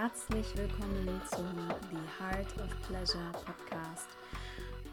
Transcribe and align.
herzlich 0.00 0.56
willkommen 0.56 1.20
zum 1.30 1.46
The 1.90 1.98
Heart 2.18 2.46
of 2.62 2.88
Pleasure. 2.88 3.49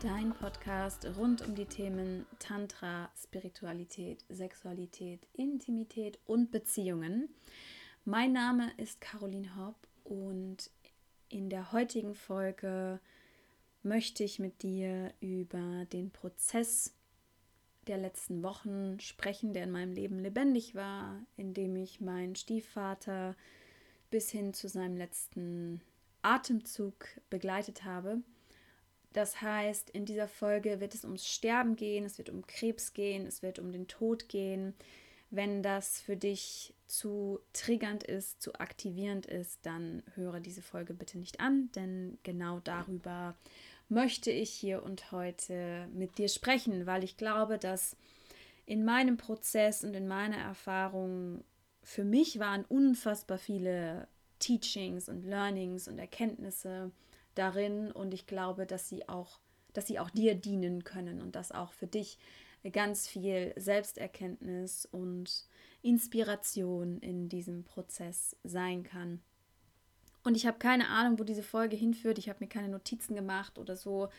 Dein 0.04 0.32
Podcast 0.32 1.08
rund 1.18 1.42
um 1.42 1.56
die 1.56 1.66
Themen 1.66 2.28
Tantra, 2.38 3.10
Spiritualität, 3.18 4.24
Sexualität, 4.30 5.26
Intimität 5.34 6.20
und 6.28 6.52
Beziehungen. 6.52 7.30
Mein 8.06 8.32
Name 8.32 8.72
ist 8.78 9.02
Caroline 9.02 9.56
Hopp 9.56 9.76
und 10.04 10.70
in 11.30 11.50
der 11.50 11.72
heutigen 11.72 12.14
Folge 12.14 13.00
möchte 13.82 14.24
ich 14.24 14.38
mit 14.38 14.62
dir 14.62 15.12
über 15.20 15.86
den 15.92 16.12
Prozess 16.12 16.94
der 17.88 17.98
letzten 17.98 18.44
Wochen 18.44 19.00
sprechen, 19.00 19.54
der 19.54 19.64
in 19.64 19.72
meinem 19.72 19.94
Leben 19.94 20.20
lebendig 20.20 20.76
war, 20.76 21.20
in 21.38 21.56
dem 21.56 21.76
ich 21.76 22.02
meinen 22.02 22.36
Stiefvater 22.36 23.36
bis 24.12 24.30
hin 24.30 24.54
zu 24.54 24.70
seinem 24.70 24.96
letzten 24.96 25.82
Atemzug 26.22 27.08
begleitet 27.32 27.84
habe. 27.84 28.22
Das 29.18 29.42
heißt, 29.42 29.90
in 29.90 30.06
dieser 30.06 30.28
Folge 30.28 30.80
wird 30.80 30.94
es 30.94 31.04
ums 31.04 31.28
Sterben 31.28 31.76
gehen, 31.76 32.06
es 32.06 32.20
wird 32.20 32.30
um 32.30 32.46
Krebs 32.46 32.94
gehen, 32.94 33.26
es 33.26 33.42
wird 33.42 33.58
um 33.58 33.72
den 33.72 33.88
Tod 33.88 34.30
gehen. 34.30 34.76
Wenn 35.32 35.64
das 35.64 36.00
für 36.00 36.16
dich 36.16 36.76
zu 36.86 37.40
triggernd 37.52 38.04
ist, 38.04 38.44
zu 38.44 38.54
aktivierend 38.60 39.26
ist, 39.26 39.66
dann 39.66 40.04
höre 40.14 40.40
diese 40.40 40.62
Folge 40.62 40.94
bitte 40.94 41.18
nicht 41.18 41.40
an, 41.40 41.72
denn 41.72 42.20
genau 42.22 42.60
darüber 42.60 43.36
möchte 43.90 44.30
ich 44.30 44.52
hier 44.52 44.84
und 44.84 45.12
heute 45.12 45.88
mit 45.96 46.20
dir 46.20 46.30
sprechen, 46.30 46.86
weil 46.86 47.04
ich 47.04 47.18
glaube, 47.18 47.58
dass 47.58 47.98
in 48.68 48.86
meinem 48.86 49.18
Prozess 49.18 49.84
und 49.84 49.96
in 49.96 50.08
meiner 50.08 50.38
Erfahrung 50.38 51.44
für 51.82 52.04
mich 52.04 52.38
waren 52.38 52.66
unfassbar 52.66 53.40
viele 53.40 54.08
Teachings 54.38 55.10
und 55.10 55.24
Learnings 55.24 55.88
und 55.88 55.98
Erkenntnisse 55.98 56.92
darin 57.38 57.92
und 57.92 58.14
ich 58.14 58.28
glaube, 58.28 58.66
dass 58.66 58.90
sie 58.90 59.08
auch, 59.10 59.40
dass 59.74 59.88
sie 59.88 60.00
auch 60.00 60.10
dir 60.10 60.36
dienen 60.36 60.84
können 60.84 61.22
und 61.22 61.36
dass 61.36 61.52
auch 61.52 61.72
für 61.72 61.88
dich 61.88 62.18
ganz 62.72 63.08
viel 63.08 63.54
Selbsterkenntnis 63.56 64.86
und 64.86 65.48
Inspiration 65.82 67.00
in 67.00 67.30
diesem 67.30 67.64
Prozess 67.64 68.36
sein 68.44 68.84
kann. 68.84 69.22
Und 70.24 70.36
ich 70.36 70.46
habe 70.46 70.58
keine 70.58 70.90
Ahnung, 70.90 71.20
wo 71.20 71.24
diese 71.24 71.44
Folge 71.44 71.78
hinführt. 71.78 72.18
Ich 72.18 72.28
habe 72.28 72.40
mir 72.42 72.50
keine 72.50 72.68
Notizen 72.68 73.16
gemacht 73.16 73.58
oder 73.58 73.78
so. 73.78 74.10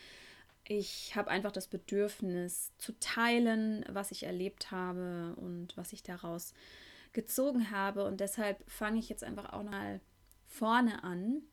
Ich 0.63 1.15
habe 1.15 1.29
einfach 1.29 1.51
das 1.51 1.67
Bedürfnis 1.67 2.71
zu 2.77 2.93
teilen, 2.99 3.85
was 3.89 4.11
ich 4.11 4.23
erlebt 4.23 4.71
habe 4.71 5.35
und 5.35 5.77
was 5.77 5.93
ich 5.93 6.01
daraus 6.01 6.53
gezogen 7.13 7.71
habe. 7.71 8.05
Und 8.05 8.19
deshalb 8.19 8.63
fange 8.69 8.99
ich 8.99 9.09
jetzt 9.09 9.23
einfach 9.23 9.53
auch 9.53 9.63
mal 9.63 10.01
vorne 10.47 11.03
an. 11.03 11.43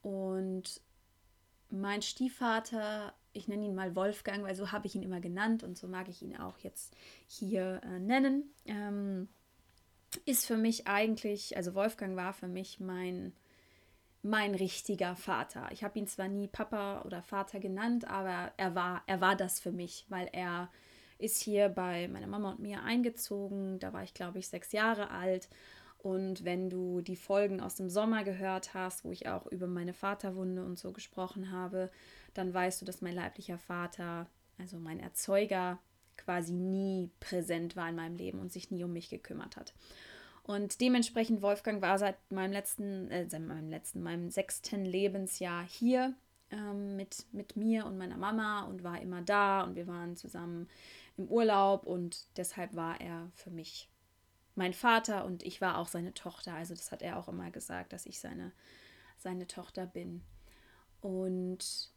Und 0.00 0.80
mein 1.72 2.02
Stiefvater, 2.02 3.14
ich 3.32 3.48
nenne 3.48 3.64
ihn 3.64 3.74
mal 3.74 3.96
Wolfgang, 3.96 4.44
weil 4.44 4.54
so 4.54 4.72
habe 4.72 4.86
ich 4.86 4.94
ihn 4.94 5.02
immer 5.02 5.20
genannt 5.20 5.62
und 5.62 5.76
so 5.78 5.88
mag 5.88 6.08
ich 6.08 6.22
ihn 6.22 6.36
auch 6.36 6.58
jetzt 6.58 6.94
hier 7.26 7.80
äh, 7.84 7.98
nennen, 7.98 8.44
ähm, 8.66 9.28
ist 10.26 10.46
für 10.46 10.56
mich 10.56 10.86
eigentlich, 10.86 11.56
also 11.56 11.74
Wolfgang 11.74 12.16
war 12.16 12.34
für 12.34 12.48
mich 12.48 12.78
mein, 12.78 13.32
mein 14.22 14.54
richtiger 14.54 15.16
Vater. 15.16 15.68
Ich 15.72 15.82
habe 15.82 15.98
ihn 15.98 16.06
zwar 16.06 16.28
nie 16.28 16.46
Papa 16.46 17.02
oder 17.02 17.22
Vater 17.22 17.58
genannt, 17.58 18.06
aber 18.06 18.52
er 18.56 18.74
war, 18.74 19.02
er 19.06 19.20
war 19.20 19.34
das 19.34 19.58
für 19.58 19.72
mich, 19.72 20.04
weil 20.08 20.28
er 20.32 20.70
ist 21.18 21.42
hier 21.42 21.68
bei 21.68 22.08
meiner 22.08 22.26
Mama 22.26 22.50
und 22.50 22.60
mir 22.60 22.82
eingezogen. 22.82 23.78
Da 23.78 23.92
war 23.92 24.02
ich, 24.02 24.12
glaube 24.12 24.38
ich, 24.38 24.48
sechs 24.48 24.72
Jahre 24.72 25.10
alt. 25.10 25.48
Und 26.02 26.44
wenn 26.44 26.68
du 26.68 27.00
die 27.00 27.14
Folgen 27.14 27.60
aus 27.60 27.76
dem 27.76 27.88
Sommer 27.88 28.24
gehört 28.24 28.74
hast, 28.74 29.04
wo 29.04 29.12
ich 29.12 29.28
auch 29.28 29.46
über 29.46 29.68
meine 29.68 29.92
Vaterwunde 29.92 30.64
und 30.64 30.76
so 30.76 30.92
gesprochen 30.92 31.52
habe, 31.52 31.90
dann 32.34 32.52
weißt 32.52 32.82
du, 32.82 32.84
dass 32.84 33.02
mein 33.02 33.14
leiblicher 33.14 33.56
Vater, 33.56 34.26
also 34.58 34.78
mein 34.78 34.98
Erzeuger, 34.98 35.78
quasi 36.16 36.52
nie 36.52 37.10
präsent 37.20 37.76
war 37.76 37.88
in 37.88 37.94
meinem 37.94 38.16
Leben 38.16 38.40
und 38.40 38.52
sich 38.52 38.72
nie 38.72 38.82
um 38.82 38.92
mich 38.92 39.10
gekümmert 39.10 39.56
hat. 39.56 39.74
Und 40.42 40.80
dementsprechend 40.80 41.40
Wolfgang 41.40 41.80
war 41.82 41.96
seit 41.98 42.16
meinem 42.32 42.52
letzten, 42.52 43.08
äh, 43.12 43.28
seit 43.28 43.42
meinem 43.42 43.70
letzten, 43.70 44.02
meinem 44.02 44.28
sechsten 44.28 44.84
Lebensjahr 44.84 45.64
hier 45.64 46.14
ähm, 46.50 46.96
mit, 46.96 47.26
mit 47.30 47.54
mir 47.54 47.86
und 47.86 47.96
meiner 47.96 48.16
Mama 48.16 48.64
und 48.64 48.82
war 48.82 49.00
immer 49.00 49.22
da 49.22 49.62
und 49.62 49.76
wir 49.76 49.86
waren 49.86 50.16
zusammen 50.16 50.68
im 51.16 51.28
Urlaub 51.28 51.86
und 51.86 52.26
deshalb 52.36 52.74
war 52.74 53.00
er 53.00 53.30
für 53.36 53.50
mich 53.50 53.88
mein 54.54 54.72
Vater 54.72 55.24
und 55.24 55.42
ich 55.42 55.60
war 55.60 55.78
auch 55.78 55.88
seine 55.88 56.14
Tochter. 56.14 56.54
Also 56.54 56.74
das 56.74 56.92
hat 56.92 57.02
er 57.02 57.18
auch 57.18 57.28
immer 57.28 57.50
gesagt, 57.50 57.92
dass 57.92 58.06
ich 58.06 58.20
seine, 58.20 58.52
seine 59.16 59.46
Tochter 59.46 59.86
bin. 59.86 60.22
Und 61.00 61.92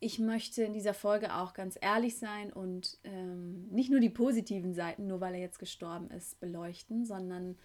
ich 0.00 0.18
möchte 0.18 0.62
in 0.62 0.72
dieser 0.72 0.94
Folge 0.94 1.34
auch 1.34 1.54
ganz 1.54 1.76
ehrlich 1.80 2.18
sein 2.18 2.52
und 2.52 2.98
ähm, 3.04 3.66
nicht 3.68 3.90
nur 3.90 4.00
die 4.00 4.10
positiven 4.10 4.72
Seiten, 4.72 5.06
nur 5.06 5.20
weil 5.20 5.34
er 5.34 5.40
jetzt 5.40 5.58
gestorben 5.58 6.10
ist, 6.10 6.38
beleuchten, 6.40 7.04
sondern 7.04 7.58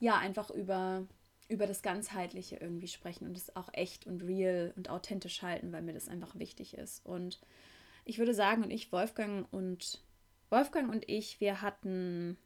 ja, 0.00 0.16
einfach 0.18 0.50
über, 0.50 1.06
über 1.48 1.66
das 1.66 1.82
Ganzheitliche 1.82 2.56
irgendwie 2.56 2.88
sprechen 2.88 3.26
und 3.26 3.36
es 3.36 3.54
auch 3.54 3.70
echt 3.72 4.06
und 4.06 4.22
real 4.22 4.72
und 4.76 4.90
authentisch 4.90 5.42
halten, 5.42 5.72
weil 5.72 5.82
mir 5.82 5.94
das 5.94 6.08
einfach 6.08 6.38
wichtig 6.38 6.74
ist. 6.74 7.04
Und 7.06 7.40
ich 8.04 8.18
würde 8.18 8.34
sagen, 8.34 8.64
und 8.64 8.70
ich, 8.70 8.90
Wolfgang 8.90 9.46
und 9.52 10.02
Wolfgang 10.50 10.90
und 10.90 11.08
ich, 11.08 11.40
wir 11.40 11.62
hatten 11.62 12.38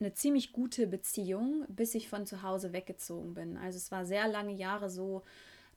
eine 0.00 0.14
ziemlich 0.14 0.52
gute 0.52 0.86
Beziehung, 0.86 1.64
bis 1.68 1.94
ich 1.94 2.08
von 2.08 2.26
zu 2.26 2.42
Hause 2.42 2.72
weggezogen 2.72 3.34
bin. 3.34 3.56
Also 3.56 3.76
es 3.76 3.90
war 3.90 4.06
sehr 4.06 4.28
lange 4.28 4.52
Jahre 4.52 4.90
so, 4.90 5.22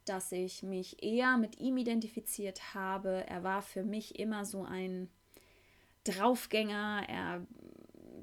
dass 0.05 0.31
ich 0.31 0.63
mich 0.63 1.03
eher 1.03 1.37
mit 1.37 1.59
ihm 1.59 1.77
identifiziert 1.77 2.73
habe. 2.73 3.25
Er 3.27 3.43
war 3.43 3.61
für 3.61 3.83
mich 3.83 4.19
immer 4.19 4.45
so 4.45 4.63
ein 4.63 5.09
Draufgänger. 6.03 7.05
Er 7.07 7.45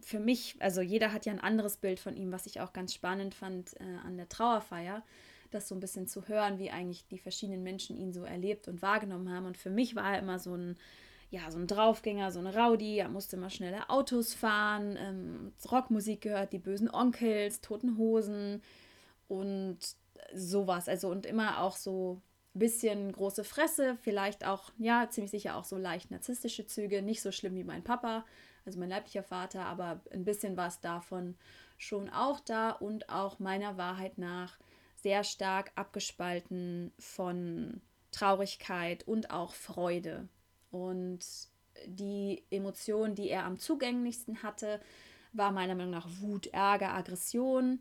für 0.02 0.18
mich, 0.18 0.56
also 0.60 0.80
jeder 0.80 1.12
hat 1.12 1.26
ja 1.26 1.32
ein 1.32 1.40
anderes 1.40 1.76
Bild 1.76 2.00
von 2.00 2.16
ihm, 2.16 2.32
was 2.32 2.46
ich 2.46 2.60
auch 2.60 2.72
ganz 2.72 2.94
spannend 2.94 3.34
fand 3.34 3.78
äh, 3.80 3.84
an 4.04 4.16
der 4.16 4.28
Trauerfeier, 4.28 5.02
das 5.50 5.68
so 5.68 5.74
ein 5.74 5.80
bisschen 5.80 6.06
zu 6.06 6.28
hören, 6.28 6.58
wie 6.58 6.70
eigentlich 6.70 7.06
die 7.08 7.18
verschiedenen 7.18 7.62
Menschen 7.62 7.96
ihn 7.96 8.12
so 8.12 8.24
erlebt 8.24 8.68
und 8.68 8.82
wahrgenommen 8.82 9.32
haben. 9.32 9.46
Und 9.46 9.56
für 9.56 9.70
mich 9.70 9.96
war 9.96 10.14
er 10.14 10.20
immer 10.20 10.38
so 10.38 10.54
ein 10.54 10.76
ja, 11.30 11.50
so 11.50 11.58
ein 11.58 11.68
Draufgänger, 11.68 12.32
so 12.32 12.40
eine 12.40 12.54
Rowdy, 12.54 12.98
er 12.98 13.08
musste 13.08 13.36
immer 13.36 13.50
schnelle 13.50 13.88
Autos 13.88 14.34
fahren, 14.34 14.96
ähm, 14.98 15.52
Rockmusik 15.70 16.22
gehört, 16.22 16.52
die 16.52 16.58
bösen 16.58 16.90
Onkels, 16.92 17.60
Toten 17.60 17.96
Hosen 17.96 18.62
und 19.28 19.78
sowas. 20.34 20.88
Also 20.88 21.08
und 21.08 21.26
immer 21.26 21.62
auch 21.62 21.76
so 21.76 22.20
ein 22.54 22.58
bisschen 22.58 23.12
große 23.12 23.44
Fresse, 23.44 23.96
vielleicht 24.02 24.44
auch, 24.44 24.72
ja, 24.78 25.08
ziemlich 25.08 25.30
sicher 25.30 25.56
auch 25.56 25.64
so 25.64 25.76
leicht 25.76 26.10
narzisstische 26.10 26.66
Züge, 26.66 27.00
nicht 27.00 27.22
so 27.22 27.30
schlimm 27.30 27.54
wie 27.54 27.64
mein 27.64 27.84
Papa, 27.84 28.24
also 28.66 28.80
mein 28.80 28.90
leiblicher 28.90 29.22
Vater, 29.22 29.66
aber 29.66 30.00
ein 30.12 30.24
bisschen 30.24 30.56
war 30.56 30.66
es 30.66 30.80
davon 30.80 31.36
schon 31.78 32.10
auch 32.10 32.40
da 32.40 32.72
und 32.72 33.08
auch 33.08 33.38
meiner 33.38 33.76
Wahrheit 33.76 34.18
nach 34.18 34.58
sehr 34.96 35.22
stark 35.22 35.70
abgespalten 35.76 36.92
von 36.98 37.80
Traurigkeit 38.10 39.06
und 39.06 39.30
auch 39.30 39.54
Freude. 39.54 40.28
Und 40.70 41.20
die 41.86 42.42
Emotion, 42.50 43.14
die 43.14 43.28
er 43.28 43.44
am 43.44 43.58
zugänglichsten 43.58 44.42
hatte, 44.42 44.80
war 45.32 45.52
meiner 45.52 45.74
Meinung 45.74 45.92
nach 45.92 46.08
Wut, 46.20 46.48
Ärger, 46.48 46.92
Aggression. 46.94 47.80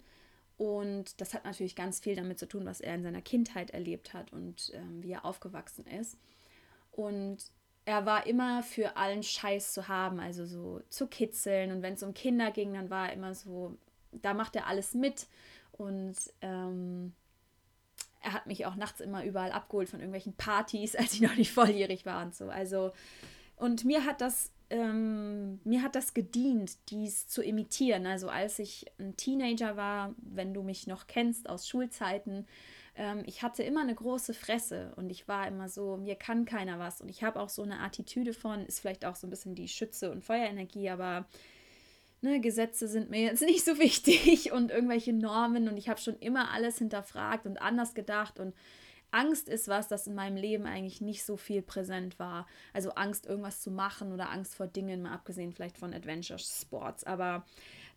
Und 0.57 1.21
das 1.21 1.33
hat 1.33 1.45
natürlich 1.45 1.75
ganz 1.75 1.99
viel 1.99 2.15
damit 2.15 2.37
zu 2.37 2.47
tun, 2.47 2.65
was 2.65 2.81
er 2.81 2.95
in 2.95 3.03
seiner 3.03 3.21
Kindheit 3.21 3.71
erlebt 3.71 4.13
hat 4.13 4.33
und 4.33 4.71
ähm, 4.75 5.01
wie 5.01 5.11
er 5.11 5.25
aufgewachsen 5.25 5.85
ist. 5.87 6.17
Und 6.91 7.37
er 7.85 8.05
war 8.05 8.27
immer 8.27 8.61
für 8.61 8.97
allen 8.97 9.23
Scheiß 9.23 9.73
zu 9.73 9.87
haben, 9.87 10.19
also 10.19 10.45
so 10.45 10.81
zu 10.89 11.07
kitzeln. 11.07 11.71
Und 11.71 11.81
wenn 11.81 11.93
es 11.93 12.03
um 12.03 12.13
Kinder 12.13 12.51
ging, 12.51 12.73
dann 12.73 12.89
war 12.89 13.07
er 13.07 13.13
immer 13.13 13.33
so, 13.33 13.77
da 14.11 14.33
macht 14.33 14.55
er 14.55 14.67
alles 14.67 14.93
mit. 14.93 15.27
Und 15.71 16.15
ähm, 16.41 17.13
er 18.21 18.33
hat 18.33 18.47
mich 18.47 18.65
auch 18.65 18.75
nachts 18.75 18.99
immer 19.01 19.23
überall 19.23 19.51
abgeholt 19.51 19.89
von 19.89 19.99
irgendwelchen 19.99 20.33
Partys, 20.33 20.95
als 20.97 21.13
ich 21.13 21.21
noch 21.21 21.35
nicht 21.35 21.51
volljährig 21.51 22.05
war 22.05 22.23
und 22.23 22.35
so. 22.35 22.49
Also, 22.49 22.91
und 23.55 23.85
mir 23.85 24.05
hat 24.05 24.21
das, 24.21 24.51
ähm, 24.69 25.59
mir 25.63 25.83
hat 25.83 25.95
das 25.95 26.13
gedient, 26.13 26.77
dies 26.89 27.27
zu 27.27 27.41
imitieren. 27.41 28.05
Also 28.05 28.29
als 28.29 28.59
ich 28.59 28.85
ein 28.99 29.17
Teenager 29.17 29.75
war, 29.75 30.15
wenn 30.17 30.53
du 30.53 30.63
mich 30.63 30.87
noch 30.87 31.07
kennst 31.07 31.49
aus 31.49 31.67
Schulzeiten, 31.67 32.47
ähm, 32.95 33.23
ich 33.25 33.43
hatte 33.43 33.63
immer 33.63 33.81
eine 33.81 33.95
große 33.95 34.33
Fresse 34.33 34.93
und 34.95 35.09
ich 35.09 35.27
war 35.27 35.47
immer 35.47 35.69
so, 35.69 35.97
mir 35.97 36.15
kann 36.15 36.45
keiner 36.45 36.79
was. 36.79 37.01
Und 37.01 37.09
ich 37.09 37.23
habe 37.23 37.39
auch 37.39 37.49
so 37.49 37.63
eine 37.63 37.79
Attitüde 37.79 38.33
von, 38.33 38.65
ist 38.65 38.79
vielleicht 38.79 39.05
auch 39.05 39.15
so 39.15 39.27
ein 39.27 39.29
bisschen 39.29 39.55
die 39.55 39.67
Schütze- 39.67 40.11
und 40.11 40.23
Feuerenergie, 40.23 40.89
aber 40.89 41.25
ne, 42.21 42.39
Gesetze 42.39 42.87
sind 42.87 43.09
mir 43.09 43.21
jetzt 43.21 43.41
nicht 43.45 43.65
so 43.65 43.79
wichtig 43.79 44.51
und 44.51 44.71
irgendwelche 44.71 45.13
Normen 45.13 45.67
und 45.67 45.77
ich 45.77 45.89
habe 45.89 45.99
schon 45.99 46.17
immer 46.19 46.51
alles 46.51 46.77
hinterfragt 46.77 47.45
und 47.45 47.61
anders 47.61 47.93
gedacht 47.93 48.39
und 48.39 48.53
Angst 49.11 49.49
ist 49.49 49.67
was, 49.67 49.87
das 49.87 50.07
in 50.07 50.15
meinem 50.15 50.37
Leben 50.37 50.65
eigentlich 50.65 51.01
nicht 51.01 51.23
so 51.23 51.35
viel 51.35 51.61
präsent 51.61 52.19
war. 52.19 52.45
Also 52.73 52.91
Angst, 52.91 53.25
irgendwas 53.25 53.61
zu 53.61 53.71
machen 53.71 54.13
oder 54.13 54.29
Angst 54.29 54.55
vor 54.55 54.67
Dingen, 54.67 55.01
mal 55.01 55.13
abgesehen 55.13 55.51
vielleicht 55.51 55.77
von 55.77 55.93
Adventure 55.93 56.39
Sports. 56.39 57.03
Aber 57.03 57.45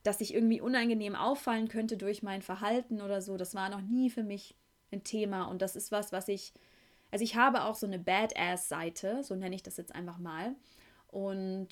dass 0.02 0.20
ich 0.20 0.34
irgendwie 0.34 0.60
unangenehm 0.60 1.14
auffallen 1.14 1.68
könnte 1.68 1.96
durch 1.96 2.22
mein 2.22 2.42
Verhalten 2.42 3.02
oder 3.02 3.20
so, 3.20 3.36
das 3.36 3.54
war 3.54 3.68
noch 3.68 3.82
nie 3.82 4.10
für 4.10 4.22
mich 4.22 4.54
ein 4.90 5.04
Thema. 5.04 5.44
Und 5.44 5.60
das 5.60 5.76
ist 5.76 5.92
was, 5.92 6.12
was 6.12 6.28
ich, 6.28 6.54
also 7.10 7.24
ich 7.24 7.36
habe 7.36 7.64
auch 7.64 7.74
so 7.74 7.86
eine 7.86 7.98
Badass-Seite, 7.98 9.22
so 9.22 9.34
nenne 9.34 9.54
ich 9.54 9.62
das 9.62 9.76
jetzt 9.76 9.94
einfach 9.94 10.18
mal. 10.18 10.54
Und 11.08 11.68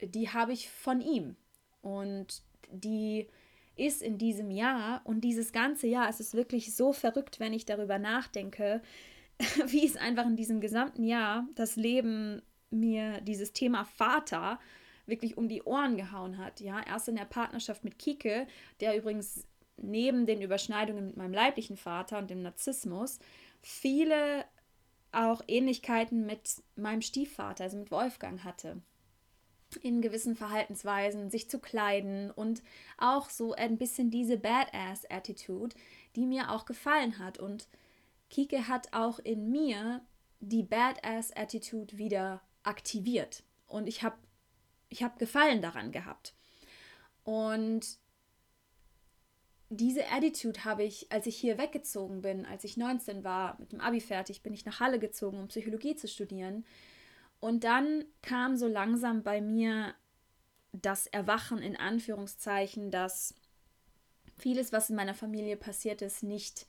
die 0.00 0.30
habe 0.30 0.52
ich 0.52 0.70
von 0.70 1.00
ihm. 1.00 1.36
Und 1.82 2.42
die 2.70 3.28
ist 3.76 4.02
in 4.02 4.18
diesem 4.18 4.50
Jahr 4.50 5.00
und 5.04 5.22
dieses 5.22 5.52
ganze 5.52 5.86
Jahr, 5.86 6.08
es 6.08 6.20
ist 6.20 6.34
wirklich 6.34 6.74
so 6.74 6.92
verrückt, 6.92 7.40
wenn 7.40 7.52
ich 7.52 7.64
darüber 7.64 7.98
nachdenke, 7.98 8.82
wie 9.66 9.86
es 9.86 9.96
einfach 9.96 10.26
in 10.26 10.36
diesem 10.36 10.60
gesamten 10.60 11.04
Jahr 11.04 11.46
das 11.54 11.76
Leben 11.76 12.42
mir 12.70 13.20
dieses 13.22 13.52
Thema 13.52 13.84
Vater 13.84 14.60
wirklich 15.06 15.36
um 15.36 15.48
die 15.48 15.62
Ohren 15.62 15.96
gehauen 15.96 16.38
hat. 16.38 16.60
Ja, 16.60 16.80
erst 16.86 17.08
in 17.08 17.16
der 17.16 17.24
Partnerschaft 17.24 17.84
mit 17.84 17.98
Kike, 17.98 18.46
der 18.80 18.96
übrigens 18.96 19.46
neben 19.76 20.26
den 20.26 20.42
Überschneidungen 20.42 21.06
mit 21.06 21.16
meinem 21.16 21.32
leiblichen 21.32 21.76
Vater 21.76 22.18
und 22.18 22.30
dem 22.30 22.42
Narzissmus 22.42 23.18
viele 23.62 24.44
auch 25.12 25.42
Ähnlichkeiten 25.48 26.26
mit 26.26 26.62
meinem 26.76 27.02
Stiefvater, 27.02 27.64
also 27.64 27.78
mit 27.78 27.90
Wolfgang 27.90 28.44
hatte 28.44 28.80
in 29.76 30.02
gewissen 30.02 30.36
Verhaltensweisen, 30.36 31.30
sich 31.30 31.48
zu 31.48 31.58
kleiden 31.58 32.30
und 32.30 32.62
auch 32.98 33.30
so 33.30 33.52
ein 33.52 33.78
bisschen 33.78 34.10
diese 34.10 34.36
Badass-Attitude, 34.36 35.76
die 36.16 36.26
mir 36.26 36.50
auch 36.50 36.64
gefallen 36.64 37.18
hat. 37.18 37.38
Und 37.38 37.68
Kike 38.30 38.68
hat 38.68 38.92
auch 38.92 39.18
in 39.18 39.50
mir 39.50 40.02
die 40.40 40.62
Badass-Attitude 40.62 41.98
wieder 41.98 42.40
aktiviert. 42.62 43.42
Und 43.66 43.86
ich 43.86 44.02
habe 44.02 44.16
ich 44.88 45.02
hab 45.02 45.18
Gefallen 45.18 45.62
daran 45.62 45.92
gehabt. 45.92 46.34
Und 47.22 47.98
diese 49.68 50.08
Attitude 50.10 50.64
habe 50.64 50.82
ich, 50.82 51.12
als 51.12 51.26
ich 51.26 51.36
hier 51.36 51.56
weggezogen 51.56 52.22
bin, 52.22 52.44
als 52.44 52.64
ich 52.64 52.76
19 52.76 53.22
war, 53.22 53.56
mit 53.60 53.70
dem 53.70 53.80
Abi 53.80 54.00
fertig, 54.00 54.42
bin 54.42 54.52
ich 54.52 54.64
nach 54.64 54.80
Halle 54.80 54.98
gezogen, 54.98 55.38
um 55.38 55.46
Psychologie 55.46 55.94
zu 55.94 56.08
studieren. 56.08 56.64
Und 57.40 57.64
dann 57.64 58.04
kam 58.22 58.56
so 58.56 58.68
langsam 58.68 59.22
bei 59.22 59.40
mir 59.40 59.94
das 60.72 61.06
Erwachen 61.06 61.58
in 61.58 61.76
Anführungszeichen, 61.76 62.90
dass 62.90 63.34
vieles, 64.38 64.72
was 64.72 64.90
in 64.90 64.96
meiner 64.96 65.14
Familie 65.14 65.56
passiert 65.56 66.02
ist, 66.02 66.22
nicht 66.22 66.66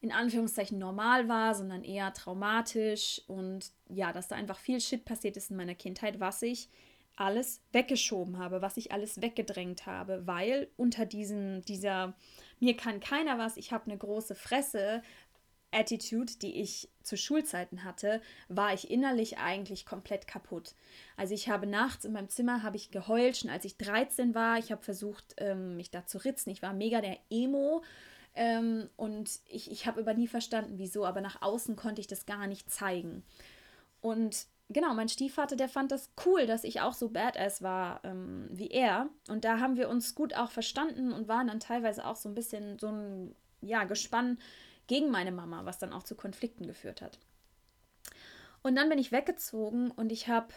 in 0.00 0.12
Anführungszeichen 0.12 0.78
normal 0.78 1.28
war, 1.28 1.54
sondern 1.54 1.82
eher 1.82 2.12
traumatisch. 2.12 3.22
Und 3.26 3.72
ja, 3.88 4.12
dass 4.12 4.28
da 4.28 4.36
einfach 4.36 4.58
viel 4.58 4.80
Shit 4.80 5.04
passiert 5.04 5.36
ist 5.36 5.50
in 5.50 5.56
meiner 5.56 5.74
Kindheit, 5.74 6.20
was 6.20 6.42
ich 6.42 6.68
alles 7.16 7.62
weggeschoben 7.72 8.38
habe, 8.38 8.60
was 8.60 8.76
ich 8.76 8.92
alles 8.92 9.22
weggedrängt 9.22 9.86
habe, 9.86 10.26
weil 10.26 10.68
unter 10.76 11.06
diesem, 11.06 11.62
dieser 11.62 12.14
mir 12.60 12.76
kann 12.76 13.00
keiner 13.00 13.38
was, 13.38 13.56
ich 13.56 13.72
habe 13.72 13.86
eine 13.86 13.96
große 13.96 14.34
Fresse, 14.34 15.02
Attitude, 15.74 16.32
die 16.40 16.60
ich 16.60 16.88
zu 17.02 17.16
Schulzeiten 17.16 17.84
hatte, 17.84 18.22
war 18.48 18.72
ich 18.72 18.90
innerlich 18.90 19.38
eigentlich 19.38 19.84
komplett 19.84 20.26
kaputt. 20.26 20.74
Also 21.16 21.34
ich 21.34 21.48
habe 21.48 21.66
nachts 21.66 22.04
in 22.04 22.12
meinem 22.12 22.28
Zimmer 22.28 22.62
habe 22.62 22.76
ich 22.76 22.90
geheult, 22.90 23.36
schon 23.36 23.50
als 23.50 23.64
ich 23.64 23.76
13 23.76 24.34
war. 24.34 24.58
Ich 24.58 24.72
habe 24.72 24.82
versucht, 24.82 25.34
ähm, 25.38 25.76
mich 25.76 25.90
da 25.90 26.06
zu 26.06 26.18
ritzen. 26.18 26.50
Ich 26.50 26.62
war 26.62 26.72
mega 26.72 27.00
der 27.00 27.18
Emo. 27.30 27.82
Ähm, 28.34 28.88
und 28.96 29.30
ich, 29.48 29.70
ich 29.70 29.86
habe 29.86 30.00
aber 30.00 30.14
nie 30.14 30.28
verstanden, 30.28 30.74
wieso, 30.76 31.04
aber 31.04 31.20
nach 31.20 31.42
außen 31.42 31.76
konnte 31.76 32.00
ich 32.00 32.06
das 32.06 32.26
gar 32.26 32.46
nicht 32.46 32.70
zeigen. 32.70 33.22
Und 34.00 34.46
genau, 34.68 34.92
mein 34.94 35.08
Stiefvater, 35.08 35.56
der 35.56 35.68
fand 35.68 35.92
das 35.92 36.10
cool, 36.26 36.46
dass 36.46 36.64
ich 36.64 36.80
auch 36.80 36.94
so 36.94 37.10
badass 37.10 37.62
war 37.62 38.00
ähm, 38.04 38.48
wie 38.50 38.68
er. 38.68 39.08
Und 39.28 39.44
da 39.44 39.60
haben 39.60 39.76
wir 39.76 39.88
uns 39.88 40.14
gut 40.14 40.34
auch 40.34 40.50
verstanden 40.50 41.12
und 41.12 41.28
waren 41.28 41.46
dann 41.46 41.60
teilweise 41.60 42.06
auch 42.06 42.16
so 42.16 42.28
ein 42.28 42.34
bisschen 42.34 42.78
so 42.78 42.88
ein 42.88 43.34
ja, 43.60 43.84
Gespann 43.84 44.38
gegen 44.86 45.10
meine 45.10 45.32
Mama, 45.32 45.64
was 45.64 45.78
dann 45.78 45.92
auch 45.92 46.02
zu 46.02 46.14
Konflikten 46.14 46.66
geführt 46.66 47.02
hat. 47.02 47.18
Und 48.62 48.76
dann 48.76 48.88
bin 48.88 48.98
ich 48.98 49.12
weggezogen 49.12 49.90
und 49.90 50.10
ich 50.10 50.28
habe 50.28 50.48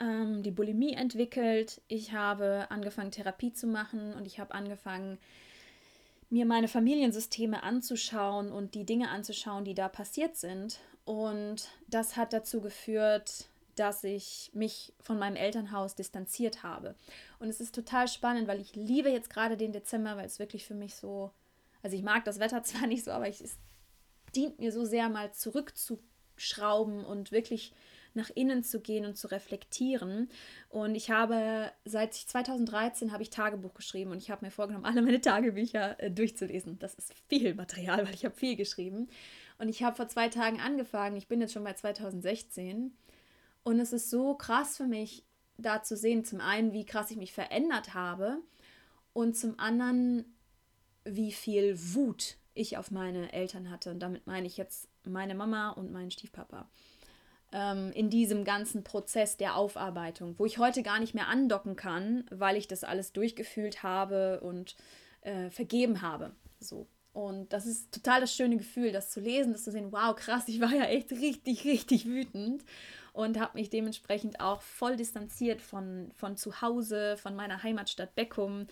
ähm, 0.00 0.42
die 0.42 0.50
Bulimie 0.50 0.94
entwickelt. 0.94 1.82
Ich 1.88 2.12
habe 2.12 2.66
angefangen, 2.70 3.10
Therapie 3.10 3.52
zu 3.52 3.66
machen 3.66 4.14
und 4.14 4.26
ich 4.26 4.40
habe 4.40 4.54
angefangen, 4.54 5.18
mir 6.30 6.46
meine 6.46 6.68
Familiensysteme 6.68 7.62
anzuschauen 7.62 8.50
und 8.50 8.74
die 8.74 8.86
Dinge 8.86 9.10
anzuschauen, 9.10 9.64
die 9.64 9.74
da 9.74 9.88
passiert 9.88 10.36
sind. 10.36 10.78
Und 11.04 11.68
das 11.88 12.16
hat 12.16 12.32
dazu 12.32 12.62
geführt, 12.62 13.46
dass 13.74 14.02
ich 14.04 14.50
mich 14.54 14.94
von 15.00 15.18
meinem 15.18 15.36
Elternhaus 15.36 15.94
distanziert 15.94 16.62
habe. 16.62 16.94
Und 17.38 17.48
es 17.48 17.60
ist 17.60 17.74
total 17.74 18.08
spannend, 18.08 18.48
weil 18.48 18.60
ich 18.60 18.74
liebe 18.74 19.10
jetzt 19.10 19.30
gerade 19.30 19.56
den 19.56 19.72
Dezember, 19.72 20.16
weil 20.16 20.26
es 20.26 20.38
wirklich 20.38 20.66
für 20.66 20.74
mich 20.74 20.94
so 20.94 21.30
also 21.82 21.96
ich 21.96 22.02
mag 22.02 22.24
das 22.24 22.38
Wetter 22.38 22.62
zwar 22.64 22.86
nicht 22.86 23.04
so, 23.04 23.10
aber 23.10 23.28
ich, 23.28 23.40
es 23.40 23.56
dient 24.34 24.58
mir 24.58 24.72
so 24.72 24.84
sehr, 24.84 25.08
mal 25.08 25.32
zurückzuschrauben 25.32 27.04
und 27.04 27.32
wirklich 27.32 27.72
nach 28.14 28.30
innen 28.30 28.62
zu 28.62 28.80
gehen 28.80 29.06
und 29.06 29.16
zu 29.16 29.28
reflektieren. 29.28 30.28
Und 30.68 30.94
ich 30.94 31.10
habe 31.10 31.72
seit 31.84 32.12
2013 32.12 33.12
habe 33.12 33.22
ich 33.22 33.30
Tagebuch 33.30 33.74
geschrieben 33.74 34.10
und 34.10 34.18
ich 34.18 34.30
habe 34.30 34.44
mir 34.44 34.50
vorgenommen, 34.50 34.84
alle 34.84 35.02
meine 35.02 35.20
Tagebücher 35.20 35.98
äh, 35.98 36.10
durchzulesen. 36.10 36.78
Das 36.78 36.94
ist 36.94 37.14
viel 37.28 37.54
Material, 37.54 38.06
weil 38.06 38.14
ich 38.14 38.24
habe 38.24 38.34
viel 38.34 38.56
geschrieben. 38.56 39.08
Und 39.58 39.68
ich 39.68 39.82
habe 39.82 39.96
vor 39.96 40.08
zwei 40.08 40.28
Tagen 40.28 40.60
angefangen. 40.60 41.16
Ich 41.16 41.28
bin 41.28 41.40
jetzt 41.40 41.52
schon 41.52 41.64
bei 41.64 41.72
2016. 41.72 42.92
Und 43.62 43.80
es 43.80 43.92
ist 43.92 44.10
so 44.10 44.34
krass 44.34 44.76
für 44.76 44.86
mich, 44.86 45.24
da 45.56 45.82
zu 45.82 45.96
sehen, 45.96 46.24
zum 46.24 46.40
einen, 46.40 46.72
wie 46.72 46.84
krass 46.84 47.10
ich 47.10 47.16
mich 47.16 47.32
verändert 47.32 47.94
habe 47.94 48.38
und 49.12 49.36
zum 49.36 49.58
anderen, 49.58 50.31
wie 51.04 51.32
viel 51.32 51.78
Wut 51.94 52.36
ich 52.54 52.76
auf 52.76 52.90
meine 52.90 53.32
Eltern 53.32 53.70
hatte. 53.70 53.90
Und 53.90 54.00
damit 54.00 54.26
meine 54.26 54.46
ich 54.46 54.56
jetzt 54.56 54.88
meine 55.04 55.34
Mama 55.34 55.70
und 55.70 55.92
meinen 55.92 56.10
Stiefpapa. 56.10 56.68
Ähm, 57.52 57.92
in 57.92 58.10
diesem 58.10 58.44
ganzen 58.44 58.84
Prozess 58.84 59.36
der 59.36 59.56
Aufarbeitung, 59.56 60.38
wo 60.38 60.46
ich 60.46 60.58
heute 60.58 60.82
gar 60.82 61.00
nicht 61.00 61.14
mehr 61.14 61.28
andocken 61.28 61.76
kann, 61.76 62.24
weil 62.30 62.56
ich 62.56 62.68
das 62.68 62.84
alles 62.84 63.12
durchgefühlt 63.12 63.82
habe 63.82 64.40
und 64.40 64.76
äh, 65.22 65.50
vergeben 65.50 66.02
habe. 66.02 66.34
So. 66.60 66.86
Und 67.12 67.52
das 67.52 67.66
ist 67.66 67.92
total 67.92 68.22
das 68.22 68.34
schöne 68.34 68.56
Gefühl, 68.56 68.90
das 68.90 69.10
zu 69.10 69.20
lesen, 69.20 69.52
das 69.52 69.64
zu 69.64 69.70
sehen, 69.70 69.92
wow, 69.92 70.16
krass, 70.16 70.48
ich 70.48 70.60
war 70.60 70.72
ja 70.72 70.84
echt 70.84 71.12
richtig, 71.12 71.64
richtig 71.64 72.06
wütend 72.06 72.64
und 73.12 73.38
habe 73.38 73.58
mich 73.58 73.68
dementsprechend 73.68 74.40
auch 74.40 74.62
voll 74.62 74.96
distanziert 74.96 75.60
von, 75.60 76.10
von 76.14 76.38
zu 76.38 76.62
Hause, 76.62 77.18
von 77.18 77.36
meiner 77.36 77.62
Heimatstadt 77.62 78.14
Beckum, 78.14 78.66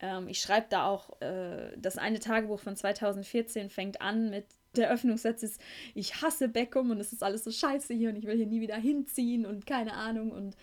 ähm, 0.00 0.28
ich 0.28 0.40
schreibe 0.40 0.66
da 0.70 0.86
auch, 0.86 1.20
äh, 1.20 1.76
das 1.76 1.98
eine 1.98 2.20
Tagebuch 2.20 2.60
von 2.60 2.76
2014 2.76 3.70
fängt 3.70 4.00
an 4.00 4.30
mit 4.30 4.46
der 4.76 4.90
Öffnungssatz 4.90 5.42
ist, 5.42 5.60
ich 5.94 6.22
hasse 6.22 6.48
Beckum 6.48 6.90
und 6.90 7.00
es 7.00 7.12
ist 7.12 7.22
alles 7.22 7.44
so 7.44 7.50
scheiße 7.50 7.94
hier 7.94 8.10
und 8.10 8.16
ich 8.16 8.26
will 8.26 8.36
hier 8.36 8.46
nie 8.46 8.60
wieder 8.60 8.76
hinziehen 8.76 9.46
und 9.46 9.66
keine 9.66 9.94
Ahnung 9.94 10.30
und 10.30 10.56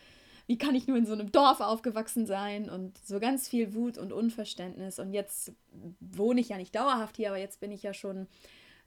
wie 0.48 0.58
kann 0.58 0.76
ich 0.76 0.88
nur 0.88 0.98
in 0.98 1.08
so 1.08 1.14
einem 1.14 1.32
Dorf 1.32 1.60
aufgewachsen 1.60 2.28
sein 2.28 2.70
und 2.70 2.98
so 3.00 3.20
ganz 3.20 3.50
viel 3.50 3.74
Wut 3.74 3.98
und 3.98 4.14
Unverständnis 4.14 5.00
und 5.00 5.12
jetzt 5.12 5.54
wohne 6.00 6.40
ich 6.40 6.50
ja 6.50 6.58
nicht 6.58 6.76
dauerhaft 6.76 7.18
hier, 7.18 7.30
aber 7.30 7.40
jetzt 7.40 7.60
bin 7.60 7.72
ich 7.72 7.82
ja 7.82 7.94
schon 7.94 8.28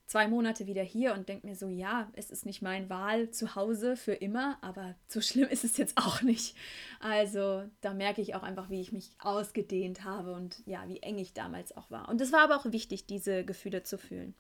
zwei 0.09 0.27
Monate 0.27 0.67
wieder 0.67 0.83
hier 0.83 1.13
und 1.13 1.29
denke 1.29 1.47
mir 1.47 1.55
so, 1.55 1.69
ja, 1.69 2.11
es 2.15 2.31
ist 2.31 2.47
nicht 2.47 2.63
mein 2.63 2.89
Wahl 2.89 3.31
zu 3.31 3.55
Hause 3.55 3.95
für 3.95 4.15
immer, 4.15 4.57
aber 4.63 4.95
so 5.07 5.21
schlimm 5.21 5.49
ist 5.51 5.65
es 5.65 5.77
jetzt 5.77 5.99
auch 5.99 6.23
nicht. 6.23 6.57
Also 6.99 7.65
da 7.83 7.93
merke 7.93 8.23
ich 8.23 8.35
auch 8.35 8.43
einfach, 8.43 8.71
wie 8.71 8.81
ich 8.81 8.91
mich 8.91 9.11
ausgedehnt 9.21 10.05
habe 10.05 10.33
und 10.33 10.63
ja, 10.67 10.89
wie 10.89 11.01
eng 11.01 11.19
ich 11.19 11.35
damals 11.35 11.77
auch 11.77 11.91
war. 11.91 12.09
Und 12.09 12.21
es 12.23 12.33
war 12.33 12.41
aber 12.41 12.57
auch 12.57 12.73
wichtig, 12.73 13.07
diese 13.07 13.45
Gefühle 13.45 13.83
zu 13.83 13.99
fühlen. 13.99 14.35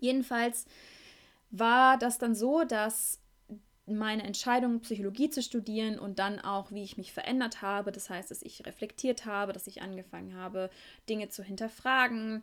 Jedenfalls 0.00 0.64
war 1.50 1.98
das 1.98 2.18
dann 2.18 2.34
so, 2.34 2.64
dass 2.64 3.20
meine 3.86 4.22
Entscheidung, 4.22 4.80
Psychologie 4.80 5.28
zu 5.28 5.42
studieren 5.42 5.98
und 5.98 6.18
dann 6.18 6.40
auch, 6.40 6.72
wie 6.72 6.82
ich 6.82 6.96
mich 6.96 7.12
verändert 7.12 7.60
habe. 7.60 7.92
Das 7.92 8.08
heißt, 8.08 8.30
dass 8.30 8.40
ich 8.40 8.64
reflektiert 8.64 9.26
habe, 9.26 9.52
dass 9.52 9.66
ich 9.66 9.82
angefangen 9.82 10.34
habe, 10.34 10.70
Dinge 11.06 11.28
zu 11.28 11.42
hinterfragen, 11.42 12.42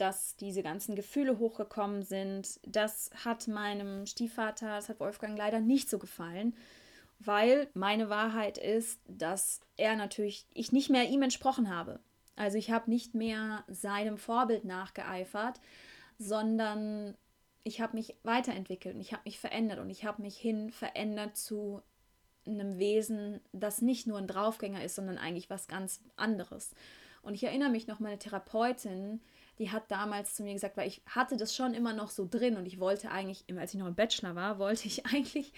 dass 0.00 0.36
diese 0.36 0.62
ganzen 0.62 0.96
Gefühle 0.96 1.38
hochgekommen 1.38 2.02
sind. 2.02 2.60
Das 2.64 3.10
hat 3.24 3.48
meinem 3.48 4.06
Stiefvater, 4.06 4.76
das 4.76 4.88
hat 4.88 5.00
Wolfgang 5.00 5.36
leider 5.36 5.60
nicht 5.60 5.90
so 5.90 5.98
gefallen, 5.98 6.56
weil 7.18 7.68
meine 7.74 8.08
Wahrheit 8.08 8.56
ist, 8.56 9.00
dass 9.06 9.60
er 9.76 9.96
natürlich, 9.96 10.46
ich 10.54 10.72
nicht 10.72 10.88
mehr 10.88 11.08
ihm 11.08 11.22
entsprochen 11.22 11.74
habe. 11.74 12.00
Also 12.34 12.56
ich 12.56 12.70
habe 12.70 12.88
nicht 12.88 13.14
mehr 13.14 13.64
seinem 13.68 14.16
Vorbild 14.16 14.64
nachgeeifert, 14.64 15.60
sondern 16.18 17.14
ich 17.62 17.82
habe 17.82 17.96
mich 17.96 18.16
weiterentwickelt 18.22 18.94
und 18.94 19.00
ich 19.02 19.12
habe 19.12 19.22
mich 19.26 19.38
verändert 19.38 19.78
und 19.80 19.90
ich 19.90 20.06
habe 20.06 20.22
mich 20.22 20.38
hin 20.38 20.70
verändert 20.70 21.36
zu 21.36 21.82
einem 22.46 22.78
Wesen, 22.78 23.40
das 23.52 23.82
nicht 23.82 24.06
nur 24.06 24.16
ein 24.16 24.26
Draufgänger 24.26 24.82
ist, 24.82 24.94
sondern 24.94 25.18
eigentlich 25.18 25.50
was 25.50 25.68
ganz 25.68 26.00
anderes. 26.16 26.74
Und 27.20 27.34
ich 27.34 27.44
erinnere 27.44 27.68
mich 27.68 27.86
noch, 27.86 28.00
meine 28.00 28.18
Therapeutin, 28.18 29.20
die 29.60 29.70
hat 29.70 29.90
damals 29.90 30.34
zu 30.34 30.42
mir 30.42 30.54
gesagt, 30.54 30.78
weil 30.78 30.88
ich 30.88 31.02
hatte 31.06 31.36
das 31.36 31.54
schon 31.54 31.74
immer 31.74 31.92
noch 31.92 32.08
so 32.08 32.26
drin 32.28 32.56
und 32.56 32.64
ich 32.64 32.80
wollte 32.80 33.10
eigentlich, 33.10 33.44
als 33.58 33.74
ich 33.74 33.78
noch 33.78 33.86
im 33.86 33.94
Bachelor 33.94 34.34
war, 34.34 34.58
wollte 34.58 34.86
ich 34.86 35.04
eigentlich 35.12 35.52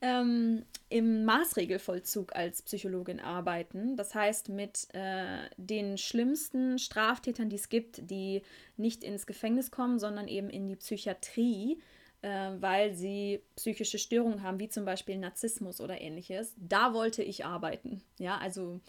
ähm, 0.00 0.64
im 0.88 1.24
Maßregelvollzug 1.26 2.34
als 2.34 2.62
Psychologin 2.62 3.20
arbeiten. 3.20 3.96
Das 3.96 4.14
heißt 4.14 4.48
mit 4.48 4.88
äh, 4.94 5.50
den 5.58 5.98
schlimmsten 5.98 6.78
Straftätern, 6.78 7.50
die 7.50 7.56
es 7.56 7.68
gibt, 7.68 8.10
die 8.10 8.42
nicht 8.78 9.04
ins 9.04 9.26
Gefängnis 9.26 9.70
kommen, 9.70 9.98
sondern 9.98 10.26
eben 10.26 10.48
in 10.48 10.66
die 10.66 10.76
Psychiatrie 10.76 11.78
äh, 12.22 12.50
weil 12.60 12.94
sie 12.94 13.42
psychische 13.56 13.98
Störungen 13.98 14.42
haben, 14.42 14.60
wie 14.60 14.68
zum 14.68 14.84
Beispiel 14.84 15.18
Narzissmus 15.18 15.80
oder 15.80 16.00
ähnliches. 16.00 16.54
Da 16.56 16.94
wollte 16.94 17.22
ich 17.22 17.44
arbeiten. 17.44 18.00
Ja, 18.18 18.38
also, 18.38 18.80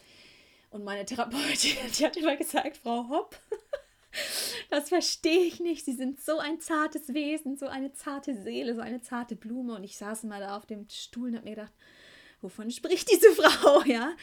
und 0.70 0.84
meine 0.84 1.04
Therapeutin, 1.04 1.78
die 1.98 2.06
hat 2.06 2.16
immer 2.16 2.38
gesagt, 2.38 2.78
Frau 2.78 3.10
Hopp, 3.10 3.40
das 4.70 4.90
verstehe 4.90 5.44
ich 5.46 5.60
nicht. 5.60 5.86
Sie 5.86 5.94
sind 5.94 6.22
so 6.22 6.40
ein 6.40 6.60
zartes 6.60 7.14
Wesen, 7.14 7.58
so 7.58 7.68
eine 7.68 7.94
zarte 7.94 8.36
Seele, 8.36 8.76
so 8.76 8.82
eine 8.82 9.02
zarte 9.02 9.36
Blume. 9.36 9.76
Und 9.76 9.84
ich 9.84 9.98
saß 9.98 10.24
mal 10.24 10.40
da 10.40 10.58
auf 10.58 10.66
dem 10.66 10.88
Stuhl 10.90 11.30
und 11.30 11.36
habe 11.36 11.50
mir 11.50 11.56
gedacht, 11.56 11.74
wovon 12.44 12.70
spricht 12.70 13.10
diese 13.12 13.32
Frau, 13.36 13.82
ja? 13.84 14.14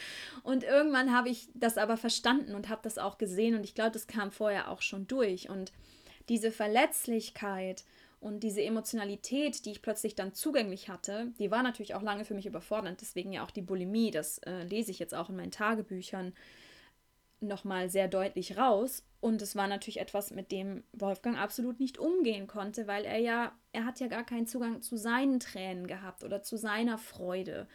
Und 0.42 0.62
irgendwann 0.62 1.12
habe 1.12 1.30
ich 1.30 1.48
das 1.54 1.78
aber 1.78 1.96
verstanden 1.96 2.54
und 2.54 2.68
habe 2.68 2.82
das 2.84 2.98
auch 2.98 3.18
gesehen 3.18 3.54
und 3.54 3.64
ich 3.64 3.74
glaube, 3.74 3.92
das 3.92 4.06
kam 4.06 4.30
vorher 4.30 4.70
auch 4.70 4.82
schon 4.82 5.06
durch 5.06 5.48
und 5.48 5.72
diese 6.28 6.52
Verletzlichkeit 6.52 7.84
und 8.20 8.40
diese 8.40 8.62
Emotionalität, 8.62 9.64
die 9.64 9.72
ich 9.72 9.82
plötzlich 9.82 10.14
dann 10.14 10.34
zugänglich 10.34 10.90
hatte, 10.90 11.32
die 11.38 11.50
war 11.50 11.62
natürlich 11.62 11.94
auch 11.94 12.02
lange 12.02 12.26
für 12.26 12.34
mich 12.34 12.46
überfordernd. 12.46 13.00
Deswegen 13.00 13.32
ja 13.32 13.44
auch 13.44 13.50
die 13.50 13.62
Bulimie, 13.62 14.10
das 14.10 14.38
äh, 14.38 14.62
lese 14.64 14.90
ich 14.90 14.98
jetzt 14.98 15.14
auch 15.14 15.30
in 15.30 15.36
meinen 15.36 15.50
Tagebüchern 15.50 16.34
nochmal 17.40 17.90
sehr 17.90 18.08
deutlich 18.08 18.56
raus. 18.56 19.04
Und 19.20 19.42
es 19.42 19.56
war 19.56 19.66
natürlich 19.66 20.00
etwas, 20.00 20.30
mit 20.30 20.50
dem 20.50 20.82
Wolfgang 20.92 21.38
absolut 21.38 21.80
nicht 21.80 21.98
umgehen 21.98 22.46
konnte, 22.46 22.86
weil 22.86 23.04
er 23.04 23.18
ja, 23.18 23.52
er 23.72 23.84
hat 23.84 24.00
ja 24.00 24.06
gar 24.06 24.24
keinen 24.24 24.46
Zugang 24.46 24.82
zu 24.82 24.96
seinen 24.96 25.40
Tränen 25.40 25.86
gehabt 25.86 26.24
oder 26.24 26.42
zu 26.42 26.56
seiner 26.56 26.98
Freude. 26.98 27.66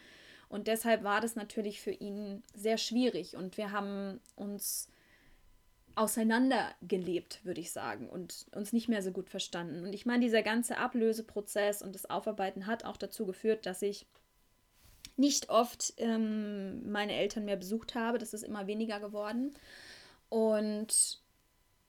Und 0.48 0.66
deshalb 0.68 1.02
war 1.02 1.20
das 1.20 1.36
natürlich 1.36 1.80
für 1.80 1.92
ihn 1.92 2.42
sehr 2.54 2.78
schwierig. 2.78 3.36
Und 3.36 3.56
wir 3.56 3.72
haben 3.72 4.20
uns 4.34 4.88
auseinandergelebt, 5.96 7.44
würde 7.44 7.60
ich 7.60 7.72
sagen, 7.72 8.08
und 8.08 8.46
uns 8.54 8.72
nicht 8.72 8.88
mehr 8.88 9.02
so 9.02 9.12
gut 9.12 9.30
verstanden. 9.30 9.84
Und 9.84 9.94
ich 9.94 10.04
meine, 10.04 10.24
dieser 10.24 10.42
ganze 10.42 10.76
Ablöseprozess 10.76 11.82
und 11.82 11.94
das 11.94 12.08
Aufarbeiten 12.08 12.66
hat 12.66 12.84
auch 12.84 12.98
dazu 12.98 13.24
geführt, 13.24 13.66
dass 13.66 13.82
ich 13.82 14.06
nicht 15.16 15.48
oft 15.48 15.94
ähm, 15.96 16.90
meine 16.90 17.14
Eltern 17.14 17.44
mehr 17.44 17.56
besucht 17.56 17.94
habe. 17.94 18.18
Das 18.18 18.34
ist 18.34 18.42
immer 18.42 18.66
weniger 18.66 19.00
geworden. 19.00 19.54
Und 20.28 21.20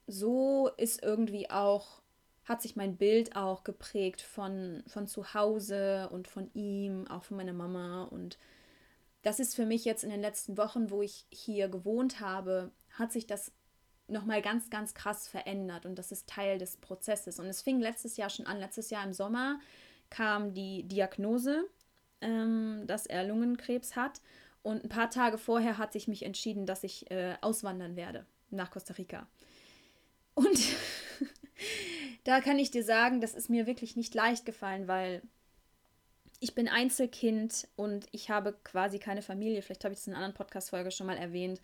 so 0.06 0.70
ist 0.76 1.02
irgendwie 1.02 1.50
auch, 1.50 2.00
hat 2.44 2.62
sich 2.62 2.76
mein 2.76 2.96
Bild 2.96 3.36
auch 3.36 3.64
geprägt 3.64 4.22
von, 4.22 4.82
von 4.86 5.06
zu 5.06 5.34
Hause 5.34 6.08
und 6.10 6.28
von 6.28 6.50
ihm, 6.54 7.06
auch 7.08 7.24
von 7.24 7.36
meiner 7.36 7.52
Mama. 7.52 8.04
Und 8.04 8.38
das 9.22 9.40
ist 9.40 9.54
für 9.54 9.66
mich 9.66 9.84
jetzt 9.84 10.04
in 10.04 10.10
den 10.10 10.22
letzten 10.22 10.56
Wochen, 10.56 10.90
wo 10.90 11.02
ich 11.02 11.26
hier 11.30 11.68
gewohnt 11.68 12.20
habe, 12.20 12.70
hat 12.90 13.12
sich 13.12 13.26
das 13.26 13.52
nochmal 14.08 14.40
ganz, 14.40 14.70
ganz 14.70 14.94
krass 14.94 15.28
verändert 15.28 15.84
und 15.84 15.98
das 15.98 16.12
ist 16.12 16.26
Teil 16.26 16.58
des 16.58 16.78
Prozesses. 16.78 17.38
Und 17.38 17.46
es 17.46 17.60
fing 17.60 17.80
letztes 17.80 18.16
Jahr 18.16 18.30
schon 18.30 18.46
an. 18.46 18.58
Letztes 18.58 18.88
Jahr 18.90 19.04
im 19.04 19.12
Sommer 19.12 19.60
kam 20.08 20.54
die 20.54 20.84
Diagnose, 20.84 21.68
ähm, 22.20 22.84
dass 22.86 23.06
er 23.06 23.24
Lungenkrebs 23.24 23.96
hat. 23.96 24.20
Und 24.62 24.84
ein 24.84 24.88
paar 24.88 25.10
Tage 25.10 25.38
vorher 25.38 25.78
hatte 25.78 25.98
ich 25.98 26.08
mich 26.08 26.24
entschieden, 26.24 26.66
dass 26.66 26.84
ich 26.84 27.10
äh, 27.10 27.36
auswandern 27.40 27.96
werde 27.96 28.26
nach 28.50 28.70
Costa 28.70 28.94
Rica. 28.94 29.26
Und 30.34 30.58
da 32.24 32.40
kann 32.40 32.58
ich 32.58 32.70
dir 32.70 32.84
sagen, 32.84 33.20
das 33.20 33.34
ist 33.34 33.50
mir 33.50 33.66
wirklich 33.66 33.96
nicht 33.96 34.14
leicht 34.14 34.44
gefallen, 34.44 34.88
weil 34.88 35.22
ich 36.40 36.54
bin 36.54 36.68
Einzelkind 36.68 37.66
und 37.76 38.06
ich 38.12 38.30
habe 38.30 38.56
quasi 38.64 38.98
keine 38.98 39.22
Familie. 39.22 39.62
Vielleicht 39.62 39.84
habe 39.84 39.92
ich 39.92 40.00
es 40.00 40.06
in 40.06 40.12
einer 40.12 40.24
anderen 40.24 40.36
Podcast-Folge 40.36 40.90
schon 40.90 41.06
mal 41.06 41.16
erwähnt. 41.16 41.60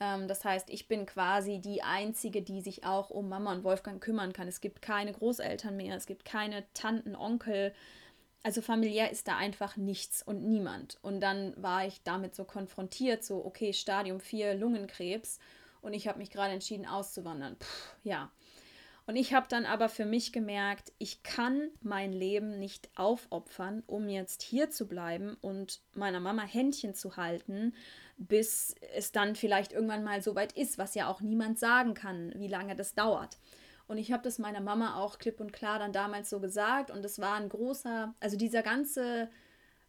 Ähm, 0.00 0.28
das 0.28 0.44
heißt, 0.44 0.70
ich 0.70 0.88
bin 0.88 1.06
quasi 1.06 1.58
die 1.58 1.82
Einzige, 1.82 2.42
die 2.42 2.60
sich 2.60 2.84
auch 2.84 3.10
um 3.10 3.28
Mama 3.28 3.52
und 3.52 3.64
Wolfgang 3.64 4.02
kümmern 4.02 4.32
kann. 4.32 4.48
Es 4.48 4.60
gibt 4.60 4.82
keine 4.82 5.12
Großeltern 5.12 5.76
mehr, 5.76 5.96
es 5.96 6.06
gibt 6.06 6.24
keine 6.24 6.64
Tanten, 6.74 7.14
Onkel. 7.14 7.72
Also 8.42 8.62
familiär 8.62 9.10
ist 9.10 9.28
da 9.28 9.36
einfach 9.36 9.76
nichts 9.76 10.22
und 10.22 10.44
niemand. 10.44 10.98
Und 11.02 11.20
dann 11.20 11.52
war 11.56 11.86
ich 11.86 12.02
damit 12.02 12.34
so 12.34 12.44
konfrontiert, 12.44 13.24
so, 13.24 13.44
okay, 13.44 13.72
Stadium 13.72 14.20
4 14.20 14.54
Lungenkrebs. 14.54 15.38
Und 15.82 15.94
ich 15.94 16.08
habe 16.08 16.18
mich 16.18 16.30
gerade 16.30 16.54
entschieden, 16.54 16.86
auszuwandern. 16.86 17.56
Puh, 17.58 17.66
ja. 18.04 18.30
Und 19.08 19.14
ich 19.14 19.34
habe 19.34 19.46
dann 19.48 19.66
aber 19.66 19.88
für 19.88 20.04
mich 20.04 20.32
gemerkt, 20.32 20.92
ich 20.98 21.22
kann 21.22 21.70
mein 21.80 22.12
Leben 22.12 22.58
nicht 22.58 22.90
aufopfern, 22.96 23.84
um 23.86 24.08
jetzt 24.08 24.42
hier 24.42 24.70
zu 24.70 24.88
bleiben 24.88 25.36
und 25.40 25.80
meiner 25.94 26.18
Mama 26.18 26.42
Händchen 26.42 26.94
zu 26.94 27.16
halten 27.16 27.72
bis 28.16 28.74
es 28.94 29.12
dann 29.12 29.36
vielleicht 29.36 29.72
irgendwann 29.72 30.04
mal 30.04 30.22
so 30.22 30.34
weit 30.34 30.52
ist, 30.52 30.78
was 30.78 30.94
ja 30.94 31.08
auch 31.08 31.20
niemand 31.20 31.58
sagen 31.58 31.94
kann, 31.94 32.32
wie 32.36 32.48
lange 32.48 32.74
das 32.74 32.94
dauert. 32.94 33.38
Und 33.88 33.98
ich 33.98 34.12
habe 34.12 34.22
das 34.22 34.38
meiner 34.38 34.60
Mama 34.60 34.96
auch 34.96 35.18
klipp 35.18 35.40
und 35.40 35.52
klar 35.52 35.78
dann 35.78 35.92
damals 35.92 36.28
so 36.28 36.40
gesagt 36.40 36.90
und 36.90 37.04
es 37.04 37.20
war 37.20 37.34
ein 37.34 37.48
großer, 37.48 38.14
also 38.18 38.36
dieser 38.36 38.62
ganze 38.62 39.28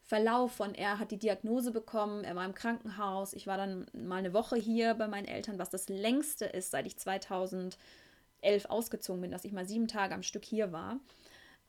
Verlauf 0.03 0.53
von 0.53 0.75
er 0.75 0.99
hat 0.99 1.11
die 1.11 1.17
Diagnose 1.17 1.71
bekommen, 1.71 2.23
er 2.23 2.35
war 2.35 2.45
im 2.45 2.53
Krankenhaus, 2.53 3.33
ich 3.33 3.47
war 3.47 3.57
dann 3.57 3.87
mal 3.93 4.17
eine 4.17 4.33
Woche 4.33 4.55
hier 4.55 4.93
bei 4.93 5.07
meinen 5.07 5.27
Eltern, 5.27 5.59
was 5.59 5.69
das 5.69 5.89
längste 5.89 6.45
ist, 6.45 6.71
seit 6.71 6.85
ich 6.85 6.97
2011 6.97 7.77
ausgezogen 8.69 9.21
bin, 9.21 9.31
dass 9.31 9.45
ich 9.45 9.51
mal 9.51 9.67
sieben 9.67 9.87
Tage 9.87 10.13
am 10.13 10.23
Stück 10.23 10.45
hier 10.45 10.71
war. 10.71 10.99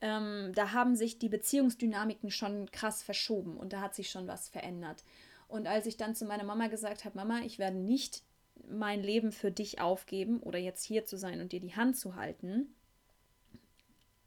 Ähm, 0.01 0.51
da 0.53 0.71
haben 0.71 0.95
sich 0.95 1.19
die 1.19 1.29
Beziehungsdynamiken 1.29 2.31
schon 2.31 2.71
krass 2.71 3.03
verschoben 3.03 3.57
und 3.57 3.73
da 3.73 3.81
hat 3.81 3.95
sich 3.95 4.09
schon 4.09 4.27
was 4.27 4.47
verändert. 4.47 5.03
Und 5.49 5.67
als 5.67 5.87
ich 5.87 5.97
dann 5.97 6.15
zu 6.15 6.25
meiner 6.25 6.43
Mama 6.43 6.67
gesagt 6.67 7.05
habe, 7.05 7.17
Mama, 7.17 7.39
ich 7.39 7.59
werde 7.59 7.77
nicht 7.77 8.23
mein 8.67 9.01
Leben 9.01 9.31
für 9.31 9.51
dich 9.51 9.81
aufgeben 9.81 10.39
oder 10.39 10.59
jetzt 10.59 10.83
hier 10.83 11.05
zu 11.05 11.17
sein 11.17 11.41
und 11.41 11.51
dir 11.51 11.59
die 11.59 11.75
Hand 11.75 11.97
zu 11.97 12.15
halten. 12.15 12.73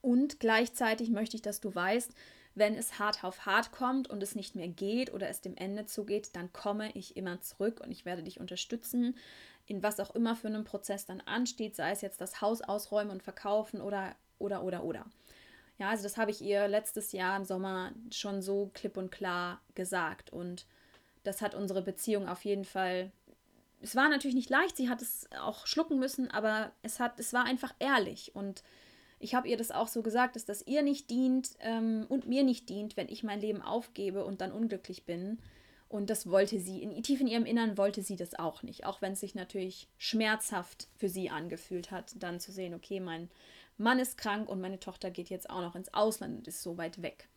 Und 0.00 0.40
gleichzeitig 0.40 1.10
möchte 1.10 1.36
ich, 1.36 1.42
dass 1.42 1.60
du 1.60 1.74
weißt, 1.74 2.12
wenn 2.54 2.74
es 2.74 2.98
hart 2.98 3.24
auf 3.24 3.46
hart 3.46 3.72
kommt 3.72 4.10
und 4.10 4.22
es 4.22 4.34
nicht 4.34 4.54
mehr 4.54 4.68
geht 4.68 5.12
oder 5.12 5.28
es 5.28 5.40
dem 5.40 5.56
Ende 5.56 5.86
zugeht, 5.86 6.34
dann 6.34 6.52
komme 6.52 6.90
ich 6.92 7.16
immer 7.16 7.40
zurück 7.40 7.80
und 7.80 7.90
ich 7.90 8.04
werde 8.04 8.22
dich 8.22 8.40
unterstützen, 8.40 9.16
in 9.66 9.82
was 9.82 10.00
auch 10.00 10.14
immer 10.14 10.36
für 10.36 10.48
einen 10.48 10.64
Prozess 10.64 11.06
dann 11.06 11.20
ansteht, 11.20 11.76
sei 11.76 11.92
es 11.92 12.02
jetzt 12.02 12.20
das 12.20 12.40
Haus 12.40 12.60
ausräumen 12.60 13.12
und 13.12 13.22
verkaufen 13.22 13.80
oder, 13.80 14.14
oder, 14.38 14.64
oder, 14.64 14.84
oder. 14.84 15.06
Ja, 15.78 15.90
also 15.90 16.02
das 16.02 16.16
habe 16.16 16.30
ich 16.30 16.42
ihr 16.42 16.68
letztes 16.68 17.12
Jahr 17.12 17.36
im 17.36 17.44
Sommer 17.44 17.92
schon 18.10 18.42
so 18.42 18.70
klipp 18.74 18.96
und 18.96 19.10
klar 19.10 19.60
gesagt 19.74 20.32
und 20.32 20.66
das 21.24 21.40
hat 21.40 21.54
unsere 21.54 21.82
Beziehung 21.82 22.28
auf 22.28 22.44
jeden 22.44 22.64
Fall. 22.64 23.12
Es 23.82 23.96
war 23.96 24.08
natürlich 24.08 24.34
nicht 24.34 24.50
leicht, 24.50 24.76
sie 24.76 24.88
hat 24.88 25.02
es 25.02 25.28
auch 25.40 25.66
schlucken 25.66 25.98
müssen, 25.98 26.30
aber 26.30 26.72
es 26.82 27.00
hat, 27.00 27.18
es 27.18 27.32
war 27.32 27.44
einfach 27.44 27.74
ehrlich. 27.78 28.34
Und 28.34 28.62
ich 29.18 29.34
habe 29.34 29.48
ihr 29.48 29.56
das 29.56 29.70
auch 29.70 29.88
so 29.88 30.02
gesagt, 30.02 30.36
dass 30.36 30.44
das 30.44 30.66
ihr 30.66 30.82
nicht 30.82 31.10
dient 31.10 31.50
ähm, 31.60 32.06
und 32.08 32.26
mir 32.26 32.44
nicht 32.44 32.68
dient, 32.68 32.96
wenn 32.96 33.08
ich 33.08 33.22
mein 33.22 33.40
Leben 33.40 33.62
aufgebe 33.62 34.24
und 34.24 34.40
dann 34.40 34.52
unglücklich 34.52 35.04
bin. 35.04 35.38
Und 35.88 36.08
das 36.08 36.30
wollte 36.30 36.58
sie, 36.58 36.82
in, 36.82 37.02
tief 37.02 37.20
in 37.20 37.26
ihrem 37.26 37.44
Innern 37.44 37.76
wollte 37.76 38.02
sie 38.02 38.16
das 38.16 38.38
auch 38.38 38.62
nicht. 38.62 38.86
Auch 38.86 39.02
wenn 39.02 39.12
es 39.12 39.20
sich 39.20 39.34
natürlich 39.34 39.88
schmerzhaft 39.98 40.88
für 40.96 41.08
sie 41.08 41.28
angefühlt 41.28 41.90
hat, 41.90 42.14
dann 42.16 42.40
zu 42.40 42.50
sehen, 42.50 42.74
okay, 42.74 42.98
mein 43.00 43.30
Mann 43.76 43.98
ist 43.98 44.16
krank 44.16 44.48
und 44.48 44.60
meine 44.60 44.80
Tochter 44.80 45.10
geht 45.10 45.28
jetzt 45.28 45.50
auch 45.50 45.60
noch 45.60 45.74
ins 45.74 45.92
Ausland 45.92 46.38
und 46.38 46.48
ist 46.48 46.62
so 46.62 46.78
weit 46.78 47.02
weg. 47.02 47.28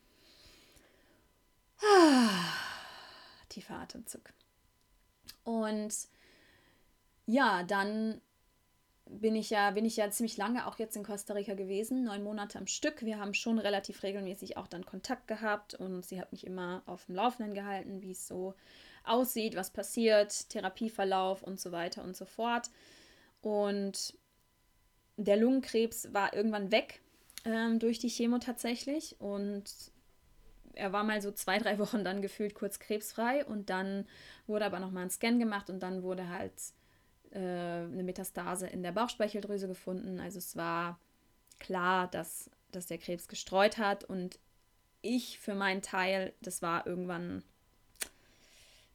Ah 1.82 2.56
tiefer 3.56 3.76
Atemzug. 3.76 4.34
Und 5.44 5.94
ja, 7.26 7.64
dann 7.64 8.22
bin 9.08 9.36
ich 9.36 9.52
ja, 9.52 9.72
bin 9.72 9.86
ich 9.86 9.98
ja 9.98 10.10
ziemlich 10.10 10.38
lange 10.38 10.66
auch 10.66 10.80
jetzt 10.80 10.96
in 10.96 11.04
Costa 11.04 11.34
Rica 11.34 11.54
gewesen, 11.54 12.04
neun 12.04 12.24
Monate 12.24 12.58
am 12.58 12.68
Stück. 12.68 13.06
Wir 13.06 13.20
haben 13.20 13.34
schon 13.34 13.60
relativ 13.60 14.02
regelmäßig 14.04 14.58
auch 14.58 14.68
dann 14.68 14.86
Kontakt 14.86 15.28
gehabt 15.28 15.76
und 15.76 16.04
sie 16.04 16.20
hat 16.20 16.32
mich 16.32 16.46
immer 16.46 16.82
auf 16.86 17.06
dem 17.06 17.16
Laufenden 17.16 17.54
gehalten, 17.54 18.02
wie 18.02 18.12
es 18.12 18.28
so 18.28 18.56
aussieht, 19.04 19.56
was 19.56 19.70
passiert, 19.70 20.50
Therapieverlauf 20.50 21.44
und 21.44 21.60
so 21.60 21.72
weiter 21.72 22.04
und 22.04 22.18
so 22.18 22.26
fort. 22.26 22.72
Und 23.42 24.18
der 25.18 25.38
Lungenkrebs 25.38 26.12
war 26.14 26.34
irgendwann 26.34 26.72
weg 26.72 27.02
ähm, 27.46 27.78
durch 27.78 28.00
die 28.00 28.10
Chemo 28.10 28.40
tatsächlich 28.40 29.16
und 29.20 29.66
er 30.74 30.92
war 30.92 31.04
mal 31.04 31.22
so 31.22 31.32
zwei, 31.32 31.58
drei 31.60 31.80
Wochen 31.80 32.04
dann 32.04 32.22
gefühlt 32.22 32.56
kurz 32.56 32.80
krebsfrei 32.80 33.46
und 33.46 33.70
dann 33.70 34.06
wurde 34.48 34.66
aber 34.66 34.80
nochmal 34.80 35.04
ein 35.04 35.10
Scan 35.10 35.38
gemacht 35.38 35.70
und 35.70 35.80
dann 35.82 36.04
wurde 36.04 36.28
halt 36.28 36.54
äh, 37.36 37.38
eine 37.38 38.04
Metastase 38.04 38.68
in 38.68 38.82
der 38.82 38.94
Bauchspeicheldrüse 38.94 39.68
gefunden. 39.68 40.20
Also 40.20 40.40
es 40.40 40.56
war 40.56 41.00
klar, 41.60 42.08
dass, 42.08 42.50
dass 42.72 42.88
der 42.88 42.98
Krebs 42.98 43.28
gestreut 43.28 43.78
hat. 43.78 44.06
Und 44.06 44.40
ich 45.02 45.40
für 45.40 45.54
meinen 45.54 45.82
Teil, 45.82 46.34
das 46.42 46.62
war 46.62 46.88
irgendwann, 46.88 47.44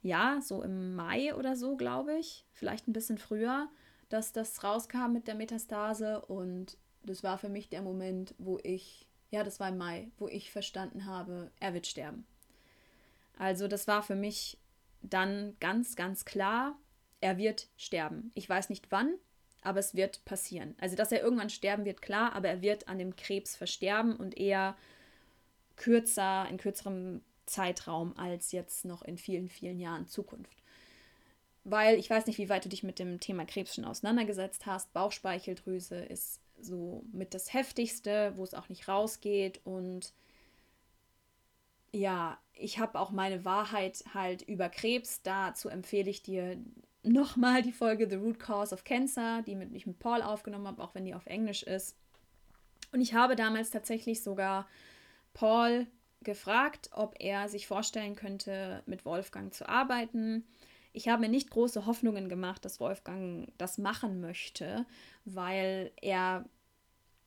ja, 0.01 0.41
so 0.41 0.63
im 0.63 0.95
Mai 0.95 1.35
oder 1.35 1.55
so, 1.55 1.77
glaube 1.77 2.17
ich, 2.17 2.45
vielleicht 2.51 2.87
ein 2.87 2.93
bisschen 2.93 3.19
früher, 3.19 3.69
dass 4.09 4.33
das 4.33 4.63
rauskam 4.63 5.13
mit 5.13 5.27
der 5.27 5.35
Metastase. 5.35 6.25
Und 6.25 6.77
das 7.03 7.23
war 7.23 7.37
für 7.37 7.49
mich 7.49 7.69
der 7.69 7.83
Moment, 7.83 8.33
wo 8.39 8.59
ich, 8.63 9.07
ja, 9.29 9.43
das 9.43 9.59
war 9.59 9.69
im 9.69 9.77
Mai, 9.77 10.09
wo 10.17 10.27
ich 10.27 10.51
verstanden 10.51 11.05
habe, 11.05 11.51
er 11.59 11.75
wird 11.75 11.85
sterben. 11.85 12.25
Also 13.37 13.67
das 13.67 13.87
war 13.87 14.01
für 14.01 14.15
mich 14.15 14.57
dann 15.03 15.55
ganz, 15.59 15.95
ganz 15.95 16.25
klar, 16.25 16.75
er 17.21 17.37
wird 17.37 17.67
sterben. 17.77 18.31
Ich 18.33 18.49
weiß 18.49 18.69
nicht 18.69 18.91
wann, 18.91 19.13
aber 19.61 19.79
es 19.79 19.95
wird 19.95 20.25
passieren. 20.25 20.75
Also, 20.79 20.95
dass 20.95 21.11
er 21.11 21.21
irgendwann 21.21 21.49
sterben 21.49 21.85
wird, 21.85 22.01
klar, 22.01 22.33
aber 22.33 22.49
er 22.49 22.61
wird 22.61 22.87
an 22.87 22.99
dem 22.99 23.15
Krebs 23.15 23.55
versterben 23.55 24.15
und 24.15 24.37
eher 24.37 24.75
kürzer, 25.75 26.47
in 26.49 26.57
kürzerem 26.57 27.21
Zeitraum 27.45 28.17
als 28.17 28.51
jetzt 28.51 28.85
noch 28.85 29.01
in 29.01 29.17
vielen, 29.17 29.49
vielen 29.49 29.79
Jahren 29.79 30.07
Zukunft. 30.07 30.57
Weil 31.63 31.97
ich 31.97 32.09
weiß 32.09 32.25
nicht, 32.25 32.39
wie 32.39 32.49
weit 32.49 32.65
du 32.65 32.69
dich 32.69 32.81
mit 32.81 32.97
dem 32.97 33.19
Thema 33.19 33.45
Krebs 33.45 33.75
schon 33.75 33.85
auseinandergesetzt 33.85 34.65
hast. 34.65 34.93
Bauchspeicheldrüse 34.93 35.97
ist 35.97 36.39
so 36.59 37.03
mit 37.11 37.33
das 37.33 37.53
Heftigste, 37.53 38.33
wo 38.35 38.43
es 38.43 38.53
auch 38.53 38.69
nicht 38.69 38.87
rausgeht. 38.87 39.61
Und 39.63 40.13
ja, 41.91 42.39
ich 42.53 42.79
habe 42.79 42.99
auch 42.99 43.11
meine 43.11 43.45
Wahrheit 43.45 44.03
halt 44.13 44.41
über 44.43 44.69
Krebs. 44.69 45.21
Dazu 45.21 45.69
empfehle 45.69 46.09
ich 46.09 46.23
dir 46.23 46.57
nochmal 47.03 47.61
die 47.61 47.71
Folge 47.71 48.09
The 48.09 48.15
Root 48.15 48.39
Cause 48.39 48.73
of 48.73 48.83
Cancer, 48.83 49.41
die 49.41 49.55
mit, 49.55 49.73
ich 49.73 49.87
mit 49.87 49.99
Paul 49.99 50.21
aufgenommen 50.21 50.67
habe, 50.67 50.81
auch 50.81 50.93
wenn 50.95 51.05
die 51.05 51.15
auf 51.15 51.25
Englisch 51.25 51.63
ist. 51.63 51.95
Und 52.91 53.01
ich 53.01 53.13
habe 53.13 53.35
damals 53.35 53.69
tatsächlich 53.69 54.21
sogar 54.21 54.67
Paul 55.33 55.87
gefragt, 56.23 56.89
ob 56.93 57.15
er 57.19 57.49
sich 57.49 57.67
vorstellen 57.67 58.15
könnte, 58.15 58.83
mit 58.85 59.05
Wolfgang 59.05 59.53
zu 59.53 59.67
arbeiten. 59.67 60.45
Ich 60.93 61.07
habe 61.07 61.21
mir 61.21 61.29
nicht 61.29 61.49
große 61.49 61.85
Hoffnungen 61.85 62.29
gemacht, 62.29 62.65
dass 62.65 62.79
Wolfgang 62.79 63.51
das 63.57 63.77
machen 63.77 64.21
möchte, 64.21 64.85
weil 65.25 65.91
er, 66.01 66.45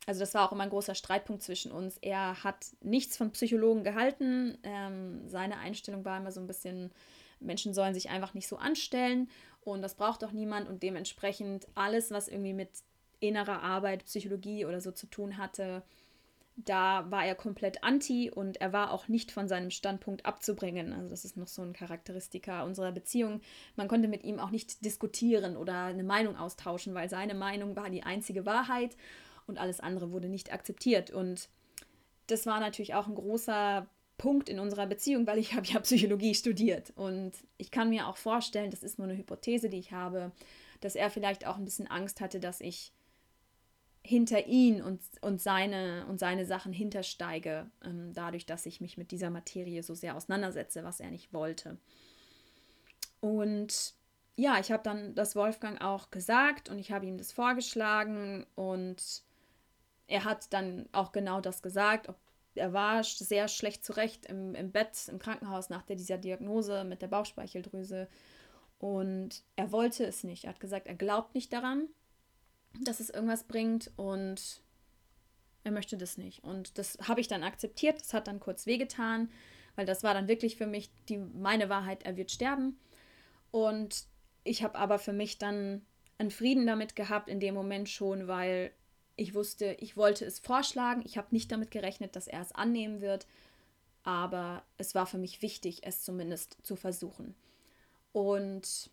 also 0.06 0.20
das 0.20 0.34
war 0.34 0.46
auch 0.46 0.52
immer 0.52 0.64
ein 0.64 0.70
großer 0.70 0.94
Streitpunkt 0.94 1.42
zwischen 1.42 1.72
uns. 1.72 1.96
Er 2.02 2.44
hat 2.44 2.66
nichts 2.82 3.16
von 3.16 3.32
Psychologen 3.32 3.82
gehalten. 3.82 4.58
Ähm, 4.62 5.26
seine 5.28 5.58
Einstellung 5.58 6.04
war 6.04 6.18
immer 6.18 6.30
so 6.30 6.40
ein 6.40 6.46
bisschen, 6.46 6.92
Menschen 7.40 7.74
sollen 7.74 7.94
sich 7.94 8.10
einfach 8.10 8.34
nicht 8.34 8.48
so 8.48 8.58
anstellen 8.58 9.28
und 9.64 9.83
das 9.83 9.94
braucht 9.94 10.23
doch 10.23 10.33
niemand 10.33 10.68
und 10.68 10.83
dementsprechend 10.83 11.66
alles, 11.75 12.11
was 12.11 12.28
irgendwie 12.28 12.52
mit 12.52 12.71
innerer 13.21 13.62
Arbeit, 13.62 14.04
Psychologie 14.04 14.64
oder 14.64 14.80
so 14.80 14.92
zu 14.92 15.06
tun 15.06 15.38
hatte, 15.38 15.83
da 16.56 17.11
war 17.11 17.25
er 17.25 17.35
komplett 17.35 17.83
anti 17.83 18.30
und 18.30 18.61
er 18.61 18.73
war 18.73 18.92
auch 18.92 19.09
nicht 19.09 19.33
von 19.33 19.49
seinem 19.49 19.71
Standpunkt 19.71 20.25
abzubringen. 20.25 20.92
Also 20.92 21.09
das 21.09 21.25
ist 21.25 21.37
noch 21.37 21.49
so 21.49 21.62
ein 21.62 21.73
Charakteristika 21.73 22.62
unserer 22.62 22.92
Beziehung. 22.92 23.40
Man 23.75 23.88
konnte 23.88 24.06
mit 24.06 24.23
ihm 24.23 24.38
auch 24.38 24.50
nicht 24.50 24.85
diskutieren 24.85 25.56
oder 25.56 25.85
eine 25.87 26.04
Meinung 26.04 26.37
austauschen, 26.37 26.94
weil 26.94 27.09
seine 27.09 27.35
Meinung 27.35 27.75
war 27.75 27.90
die 27.90 28.04
einzige 28.04 28.47
Wahrheit 28.47 28.97
und 29.47 29.59
alles 29.59 29.80
andere 29.80 30.12
wurde 30.12 30.28
nicht 30.28 30.52
akzeptiert. 30.52 31.11
Und 31.11 31.49
das 32.28 32.47
war 32.47 32.61
natürlich 32.61 32.94
auch 32.94 33.09
ein 33.09 33.16
großer 33.16 33.88
Punkt 34.18 34.49
in 34.49 34.59
unserer 34.59 34.87
Beziehung, 34.87 35.26
weil 35.26 35.38
ich 35.38 35.54
habe 35.54 35.66
ja 35.66 35.80
Psychologie 35.80 36.35
studiert 36.35 36.92
und 36.97 37.33
ich 37.59 37.71
kann 37.71 37.90
mir 37.90 38.09
auch 38.09 38.16
vorstellen, 38.16 38.71
das 38.71 38.83
ist 38.83 38.99
nur 38.99 39.09
eine 39.09 39.16
Hypothese, 39.16 39.68
die 39.68 39.78
ich 39.78 39.92
habe, 39.92 40.33
dass 40.80 40.97
er 40.97 41.11
vielleicht 41.11 41.47
auch 41.47 41.56
ein 41.56 41.64
bisschen 41.64 41.87
Angst 41.87 42.21
hatte, 42.21 42.40
dass 42.40 42.61
ich 42.61 42.92
hinter 44.06 44.47
ihn 44.47 44.83
und, 44.83 45.00
und, 45.23 45.40
seine, 45.40 46.04
und 46.09 46.18
seine 46.21 46.44
Sachen 46.44 46.75
hintersteige, 46.75 47.71
ähm, 47.83 48.12
dadurch, 48.12 48.44
dass 48.44 48.66
ich 48.66 48.83
mich 48.83 48.99
mit 48.99 49.11
dieser 49.11 49.30
Materie 49.30 49.83
so 49.83 49.94
sehr 49.94 50.14
auseinandersetze, 50.14 50.85
was 50.85 51.00
er 51.00 51.11
nicht 51.11 51.33
wollte. 51.33 51.78
Und 53.20 53.94
ja, 54.37 54.59
ich 54.61 54.70
habe 54.70 54.83
dann 54.83 55.14
das 55.14 55.37
Wolfgang 55.37 55.81
auch 55.81 56.11
gesagt 56.11 56.68
und 56.68 56.79
ich 56.79 56.92
habe 56.92 57.07
ihm 57.07 57.16
das 57.16 57.33
vorgeschlagen 57.33 58.44
und 58.57 59.22
er 60.07 60.24
hat 60.24 60.53
dann 60.53 60.87
auch 60.92 61.12
genau 61.12 61.40
das 61.40 61.62
gesagt, 61.62 62.11
ob 62.11 62.16
er 62.54 62.72
war 62.72 63.02
sehr 63.04 63.48
schlecht 63.48 63.84
zurecht 63.84 64.26
im, 64.26 64.54
im 64.54 64.72
Bett 64.72 65.08
im 65.08 65.18
Krankenhaus 65.18 65.70
nach 65.70 65.82
der, 65.82 65.96
dieser 65.96 66.18
Diagnose 66.18 66.84
mit 66.84 67.02
der 67.02 67.08
Bauchspeicheldrüse. 67.08 68.08
Und 68.78 69.42
er 69.56 69.72
wollte 69.72 70.04
es 70.04 70.24
nicht. 70.24 70.44
Er 70.44 70.50
hat 70.50 70.60
gesagt, 70.60 70.86
er 70.86 70.94
glaubt 70.94 71.34
nicht 71.34 71.52
daran, 71.52 71.88
dass 72.82 73.00
es 73.00 73.10
irgendwas 73.10 73.44
bringt 73.44 73.90
und 73.96 74.62
er 75.62 75.72
möchte 75.72 75.96
das 75.96 76.18
nicht. 76.18 76.44
Und 76.44 76.78
das 76.78 76.98
habe 77.02 77.20
ich 77.20 77.28
dann 77.28 77.42
akzeptiert. 77.42 78.00
Das 78.00 78.12
hat 78.12 78.28
dann 78.28 78.40
kurz 78.40 78.66
wehgetan, 78.66 79.30
weil 79.76 79.86
das 79.86 80.02
war 80.02 80.14
dann 80.14 80.28
wirklich 80.28 80.56
für 80.56 80.66
mich 80.66 80.90
die, 81.08 81.18
meine 81.18 81.68
Wahrheit, 81.68 82.02
er 82.04 82.16
wird 82.16 82.30
sterben. 82.30 82.78
Und 83.50 84.06
ich 84.44 84.62
habe 84.62 84.78
aber 84.78 84.98
für 84.98 85.12
mich 85.12 85.38
dann 85.38 85.86
einen 86.18 86.30
Frieden 86.30 86.66
damit 86.66 86.96
gehabt 86.96 87.28
in 87.28 87.40
dem 87.40 87.54
Moment 87.54 87.88
schon, 87.88 88.28
weil 88.28 88.72
ich 89.16 89.35
wusste, 89.35 89.77
ich 89.81 89.96
wollte 89.96 90.24
es 90.24 90.38
vorschlagen. 90.38 91.03
Ich 91.05 91.16
habe 91.16 91.29
nicht 91.31 91.53
damit 91.53 91.70
gerechnet, 91.70 92.16
dass 92.16 92.27
er 92.27 92.40
es 92.40 92.53
annehmen 92.53 93.00
wird. 93.00 93.27
Aber 94.03 94.62
es 94.77 94.94
war 94.94 95.07
für 95.07 95.18
mich 95.18 95.40
wichtig, 95.40 95.81
es 95.83 96.03
zumindest 96.03 96.59
zu 96.62 96.77
versuchen. 96.77 97.35
Und 98.12 98.90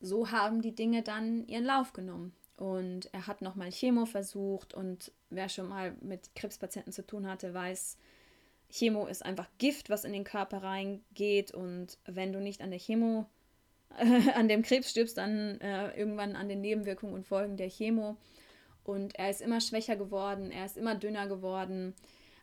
so 0.00 0.30
haben 0.30 0.62
die 0.62 0.74
Dinge 0.74 1.02
dann 1.02 1.46
ihren 1.46 1.64
Lauf 1.64 1.92
genommen. 1.92 2.32
Und 2.56 3.12
er 3.12 3.26
hat 3.26 3.42
nochmal 3.42 3.70
Chemo 3.70 4.06
versucht. 4.06 4.74
Und 4.74 5.12
wer 5.30 5.48
schon 5.48 5.68
mal 5.68 5.94
mit 6.00 6.34
Krebspatienten 6.34 6.92
zu 6.92 7.06
tun 7.06 7.26
hatte, 7.26 7.52
weiß, 7.52 7.96
Chemo 8.70 9.06
ist 9.06 9.24
einfach 9.24 9.48
Gift, 9.58 9.90
was 9.90 10.04
in 10.04 10.12
den 10.12 10.24
Körper 10.24 10.62
reingeht. 10.62 11.52
Und 11.52 11.98
wenn 12.06 12.32
du 12.32 12.40
nicht 12.40 12.60
an 12.60 12.70
der 12.70 12.80
Chemo, 12.80 13.26
äh, 13.98 14.30
an 14.34 14.48
dem 14.48 14.62
Krebs 14.62 14.90
stirbst, 14.90 15.18
dann 15.18 15.60
äh, 15.60 15.96
irgendwann 15.98 16.36
an 16.36 16.48
den 16.48 16.60
Nebenwirkungen 16.60 17.14
und 17.14 17.26
Folgen 17.26 17.56
der 17.56 17.70
Chemo. 17.70 18.16
Und 18.88 19.16
er 19.16 19.28
ist 19.28 19.42
immer 19.42 19.60
schwächer 19.60 19.96
geworden, 19.96 20.50
er 20.50 20.64
ist 20.64 20.78
immer 20.78 20.94
dünner 20.94 21.28
geworden. 21.28 21.94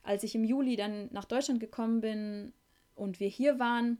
Als 0.03 0.21
ich 0.21 0.35
im 0.35 0.43
Juli 0.43 0.75
dann 0.75 1.09
nach 1.11 1.25
Deutschland 1.25 1.59
gekommen 1.59 2.01
bin 2.01 2.53
und 2.93 3.19
wir 3.19 3.27
hier 3.27 3.57
waren, 3.57 3.97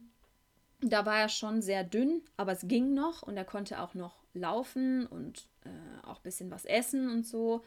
da 0.80 1.04
war 1.04 1.18
er 1.18 1.28
schon 1.28 1.60
sehr 1.60 1.82
dünn, 1.82 2.22
aber 2.36 2.52
es 2.52 2.68
ging 2.68 2.94
noch 2.94 3.24
und 3.24 3.36
er 3.36 3.44
konnte 3.44 3.80
auch 3.80 3.94
noch 3.94 4.22
laufen 4.32 5.08
und 5.08 5.48
äh, 5.64 6.06
auch 6.06 6.18
ein 6.18 6.22
bisschen 6.22 6.52
was 6.52 6.64
essen 6.64 7.10
und 7.10 7.26
so. 7.26 7.64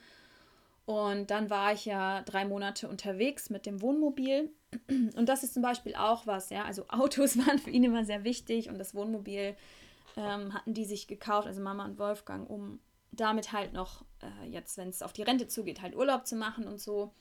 Und 0.86 1.30
dann 1.30 1.50
war 1.50 1.74
ich 1.74 1.84
ja 1.84 2.22
drei 2.22 2.46
Monate 2.46 2.88
unterwegs 2.88 3.50
mit 3.50 3.65
dem 3.65 3.82
Wohnmobil. 3.82 4.50
Und 4.88 5.28
das 5.28 5.44
ist 5.44 5.56
zum 5.56 5.62
Beispiel 5.62 5.96
auch 5.96 6.26
was, 6.26 6.52
ja. 6.52 6.63
Also 6.63 6.86
Autos 6.88 7.38
waren 7.46 7.60
für 7.60 7.70
ihn 7.70 7.84
immer 7.84 8.06
sehr 8.06 8.24
wichtig 8.24 8.70
und 8.70 8.80
das 8.80 8.96
Wohnmobil 8.96 9.58
ähm, 10.15 10.54
hatten 10.54 10.74
die 10.74 10.86
sich 10.86 11.08
gekauft, 11.08 11.48
also 11.48 11.62
Mama 11.62 11.84
und 11.84 12.00
Wolfgang, 12.00 12.50
um 12.50 12.80
damit 13.20 13.52
halt 13.52 13.74
noch, 13.74 14.04
äh, 14.22 14.48
jetzt, 14.50 14.78
wenn 14.78 14.90
es 14.90 15.02
auf 15.02 15.14
die 15.14 15.24
Rente 15.24 15.48
zugeht, 15.48 15.82
halt 15.82 15.96
Urlaub 15.96 16.26
zu 16.28 16.36
machen 16.36 16.68
und 16.68 16.80
so. 16.80 17.14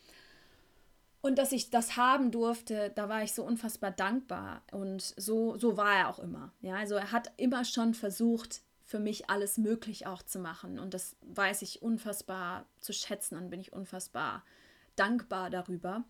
Und 1.20 1.36
dass 1.36 1.52
ich 1.52 1.70
das 1.70 1.96
haben 1.96 2.30
durfte, 2.30 2.92
da 2.94 3.08
war 3.08 3.22
ich 3.22 3.32
so 3.32 3.42
unfassbar 3.44 3.90
dankbar. 3.90 4.62
Und 4.70 5.02
so, 5.02 5.56
so 5.58 5.76
war 5.76 5.94
er 5.96 6.08
auch 6.08 6.18
immer. 6.20 6.52
Ja, 6.60 6.76
also 6.76 6.94
er 6.94 7.12
hat 7.12 7.32
immer 7.36 7.64
schon 7.64 7.94
versucht, 7.94 8.62
für 8.84 9.00
mich 9.00 9.28
alles 9.28 9.58
möglich 9.58 10.06
auch 10.06 10.22
zu 10.22 10.38
machen. 10.38 10.78
Und 10.78 10.94
das 10.94 11.16
weiß 11.22 11.62
ich 11.62 11.82
unfassbar 11.82 12.64
zu 12.80 12.92
schätzen 12.92 13.36
und 13.36 13.50
bin 13.50 13.60
ich 13.60 13.72
unfassbar 13.72 14.44
dankbar 14.96 15.50
darüber. 15.50 16.04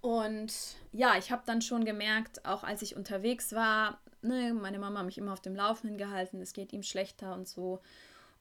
Und 0.00 0.52
ja, 0.90 1.16
ich 1.16 1.30
habe 1.30 1.42
dann 1.46 1.62
schon 1.62 1.84
gemerkt, 1.84 2.44
auch 2.44 2.64
als 2.64 2.82
ich 2.82 2.96
unterwegs 2.96 3.52
war, 3.52 4.00
ne, 4.20 4.52
meine 4.52 4.80
Mama 4.80 4.98
hat 4.98 5.06
mich 5.06 5.18
immer 5.18 5.32
auf 5.32 5.40
dem 5.40 5.54
Laufenden 5.54 5.96
gehalten, 5.96 6.40
es 6.40 6.52
geht 6.52 6.72
ihm 6.72 6.82
schlechter 6.82 7.34
und 7.34 7.46
so. 7.46 7.80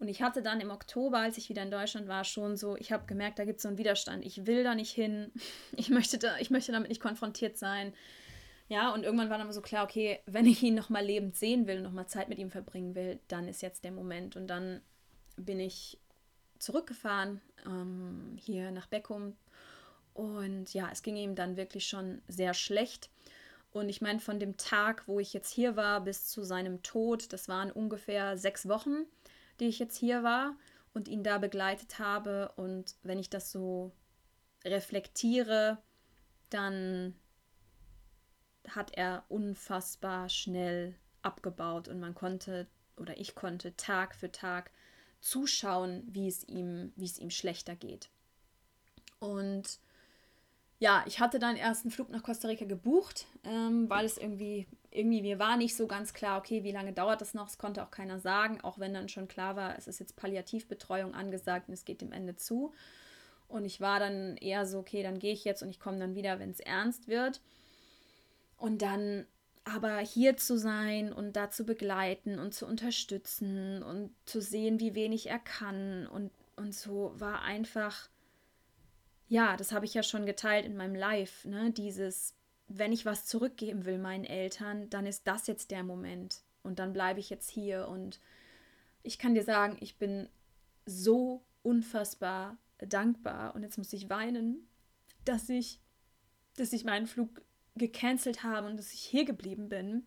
Und 0.01 0.07
ich 0.07 0.23
hatte 0.23 0.41
dann 0.41 0.59
im 0.61 0.71
Oktober, 0.71 1.19
als 1.19 1.37
ich 1.37 1.47
wieder 1.49 1.61
in 1.61 1.69
Deutschland 1.69 2.07
war, 2.07 2.23
schon 2.23 2.57
so, 2.57 2.75
ich 2.75 2.91
habe 2.91 3.05
gemerkt, 3.05 3.37
da 3.37 3.45
gibt 3.45 3.57
es 3.57 3.61
so 3.61 3.67
einen 3.67 3.77
Widerstand. 3.77 4.25
Ich 4.25 4.47
will 4.47 4.63
da 4.63 4.73
nicht 4.73 4.91
hin. 4.91 5.31
Ich 5.77 5.89
möchte, 5.89 6.17
da, 6.17 6.37
ich 6.39 6.49
möchte 6.49 6.71
damit 6.71 6.89
nicht 6.89 7.01
konfrontiert 7.01 7.55
sein. 7.55 7.93
Ja, 8.67 8.91
und 8.93 9.03
irgendwann 9.03 9.29
war 9.29 9.37
dann 9.37 9.53
so 9.53 9.61
klar, 9.61 9.83
okay, 9.83 10.19
wenn 10.25 10.47
ich 10.47 10.63
ihn 10.63 10.73
nochmal 10.73 11.05
lebend 11.05 11.35
sehen 11.35 11.67
will, 11.67 11.81
nochmal 11.81 12.07
Zeit 12.07 12.29
mit 12.29 12.39
ihm 12.39 12.49
verbringen 12.49 12.95
will, 12.95 13.19
dann 13.27 13.47
ist 13.47 13.61
jetzt 13.61 13.83
der 13.83 13.91
Moment. 13.91 14.35
Und 14.35 14.47
dann 14.47 14.81
bin 15.37 15.59
ich 15.59 15.99
zurückgefahren, 16.57 17.39
ähm, 17.67 18.35
hier 18.37 18.71
nach 18.71 18.87
Beckum. 18.87 19.35
Und 20.15 20.73
ja, 20.73 20.89
es 20.91 21.03
ging 21.03 21.15
ihm 21.15 21.35
dann 21.35 21.57
wirklich 21.57 21.85
schon 21.85 22.23
sehr 22.27 22.55
schlecht. 22.55 23.11
Und 23.71 23.87
ich 23.87 24.01
meine, 24.01 24.19
von 24.19 24.39
dem 24.39 24.57
Tag, 24.57 25.07
wo 25.07 25.19
ich 25.19 25.31
jetzt 25.31 25.51
hier 25.51 25.75
war, 25.75 26.01
bis 26.01 26.25
zu 26.25 26.41
seinem 26.41 26.81
Tod, 26.81 27.31
das 27.33 27.47
waren 27.47 27.71
ungefähr 27.71 28.35
sechs 28.35 28.67
Wochen 28.67 29.05
die 29.61 29.67
ich 29.67 29.79
jetzt 29.79 29.95
hier 29.95 30.23
war 30.23 30.57
und 30.93 31.07
ihn 31.07 31.23
da 31.23 31.37
begleitet 31.37 31.99
habe. 31.99 32.51
Und 32.57 32.95
wenn 33.03 33.19
ich 33.19 33.29
das 33.29 33.51
so 33.51 33.93
reflektiere, 34.65 35.77
dann 36.49 37.15
hat 38.67 38.97
er 38.97 39.23
unfassbar 39.29 40.27
schnell 40.29 40.95
abgebaut 41.21 41.87
und 41.87 41.99
man 41.99 42.15
konnte 42.15 42.67
oder 42.97 43.17
ich 43.19 43.35
konnte 43.35 43.75
Tag 43.77 44.15
für 44.15 44.31
Tag 44.31 44.71
zuschauen, 45.19 46.03
wie 46.07 46.27
es 46.27 46.43
ihm, 46.47 46.91
wie 46.95 47.05
es 47.05 47.19
ihm 47.19 47.29
schlechter 47.29 47.75
geht. 47.75 48.09
Und 49.19 49.79
ja, 50.81 51.03
ich 51.05 51.19
hatte 51.19 51.37
dann 51.37 51.57
erst 51.57 51.85
einen 51.85 51.91
Flug 51.91 52.09
nach 52.09 52.23
Costa 52.23 52.47
Rica 52.47 52.65
gebucht, 52.65 53.27
ähm, 53.43 53.87
weil 53.87 54.03
es 54.03 54.17
irgendwie, 54.17 54.65
irgendwie 54.89 55.21
mir 55.21 55.37
war 55.37 55.55
nicht 55.55 55.75
so 55.75 55.85
ganz 55.85 56.11
klar, 56.11 56.39
okay, 56.39 56.63
wie 56.63 56.71
lange 56.71 56.91
dauert 56.91 57.21
das 57.21 57.35
noch? 57.35 57.47
Es 57.47 57.59
konnte 57.59 57.83
auch 57.83 57.91
keiner 57.91 58.17
sagen, 58.17 58.61
auch 58.61 58.79
wenn 58.79 58.91
dann 58.91 59.07
schon 59.07 59.27
klar 59.27 59.55
war, 59.55 59.77
es 59.77 59.87
ist 59.87 59.99
jetzt 59.99 60.15
Palliativbetreuung 60.15 61.13
angesagt 61.13 61.67
und 61.67 61.75
es 61.75 61.85
geht 61.85 62.01
dem 62.01 62.11
Ende 62.11 62.35
zu. 62.35 62.73
Und 63.47 63.63
ich 63.63 63.79
war 63.79 63.99
dann 63.99 64.37
eher 64.37 64.65
so, 64.65 64.79
okay, 64.79 65.03
dann 65.03 65.19
gehe 65.19 65.33
ich 65.33 65.45
jetzt 65.45 65.61
und 65.61 65.69
ich 65.69 65.79
komme 65.79 65.99
dann 65.99 66.15
wieder, 66.15 66.39
wenn 66.39 66.49
es 66.49 66.59
ernst 66.59 67.07
wird. 67.07 67.41
Und 68.57 68.81
dann 68.81 69.27
aber 69.65 69.99
hier 69.99 70.35
zu 70.35 70.57
sein 70.57 71.13
und 71.13 71.35
da 71.35 71.51
zu 71.51 71.63
begleiten 71.63 72.39
und 72.39 72.55
zu 72.55 72.65
unterstützen 72.65 73.83
und 73.83 74.15
zu 74.25 74.41
sehen, 74.41 74.79
wie 74.79 74.95
wenig 74.95 75.29
er 75.29 75.37
kann 75.37 76.07
und, 76.07 76.31
und 76.55 76.73
so 76.73 77.13
war 77.17 77.43
einfach 77.43 78.09
ja, 79.31 79.55
das 79.55 79.71
habe 79.71 79.85
ich 79.85 79.93
ja 79.93 80.03
schon 80.03 80.25
geteilt 80.25 80.65
in 80.65 80.75
meinem 80.75 80.93
Live, 80.93 81.45
ne? 81.45 81.71
Dieses, 81.71 82.35
wenn 82.67 82.91
ich 82.91 83.05
was 83.05 83.25
zurückgeben 83.25 83.85
will 83.85 83.97
meinen 83.97 84.25
Eltern, 84.25 84.89
dann 84.89 85.05
ist 85.05 85.25
das 85.25 85.47
jetzt 85.47 85.71
der 85.71 85.83
Moment. 85.83 86.41
Und 86.63 86.79
dann 86.79 86.91
bleibe 86.91 87.21
ich 87.21 87.29
jetzt 87.29 87.49
hier. 87.49 87.87
Und 87.87 88.19
ich 89.03 89.17
kann 89.19 89.33
dir 89.33 89.43
sagen, 89.43 89.77
ich 89.79 89.97
bin 89.97 90.27
so 90.85 91.45
unfassbar 91.63 92.57
dankbar. 92.79 93.55
Und 93.55 93.63
jetzt 93.63 93.77
muss 93.77 93.93
ich 93.93 94.09
weinen, 94.09 94.67
dass 95.23 95.47
ich, 95.47 95.79
dass 96.57 96.73
ich 96.73 96.83
meinen 96.83 97.07
Flug 97.07 97.41
gecancelt 97.77 98.43
habe 98.43 98.67
und 98.67 98.75
dass 98.75 98.91
ich 98.91 98.99
hier 98.99 99.23
geblieben 99.23 99.69
bin. 99.69 100.03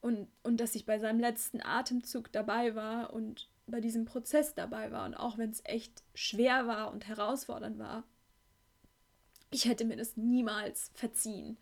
Und, 0.00 0.26
und 0.42 0.58
dass 0.58 0.74
ich 0.74 0.86
bei 0.86 0.98
seinem 0.98 1.20
letzten 1.20 1.62
Atemzug 1.62 2.32
dabei 2.32 2.74
war 2.74 3.12
und 3.12 3.48
bei 3.68 3.80
diesem 3.80 4.06
Prozess 4.06 4.56
dabei 4.56 4.90
war. 4.90 5.06
Und 5.06 5.14
auch 5.14 5.38
wenn 5.38 5.50
es 5.50 5.62
echt 5.64 6.02
schwer 6.14 6.66
war 6.66 6.90
und 6.90 7.06
herausfordernd 7.06 7.78
war, 7.78 8.02
ich 9.50 9.64
hätte 9.66 9.84
mir 9.84 9.96
das 9.96 10.16
niemals 10.16 10.90
verziehen. 10.94 11.58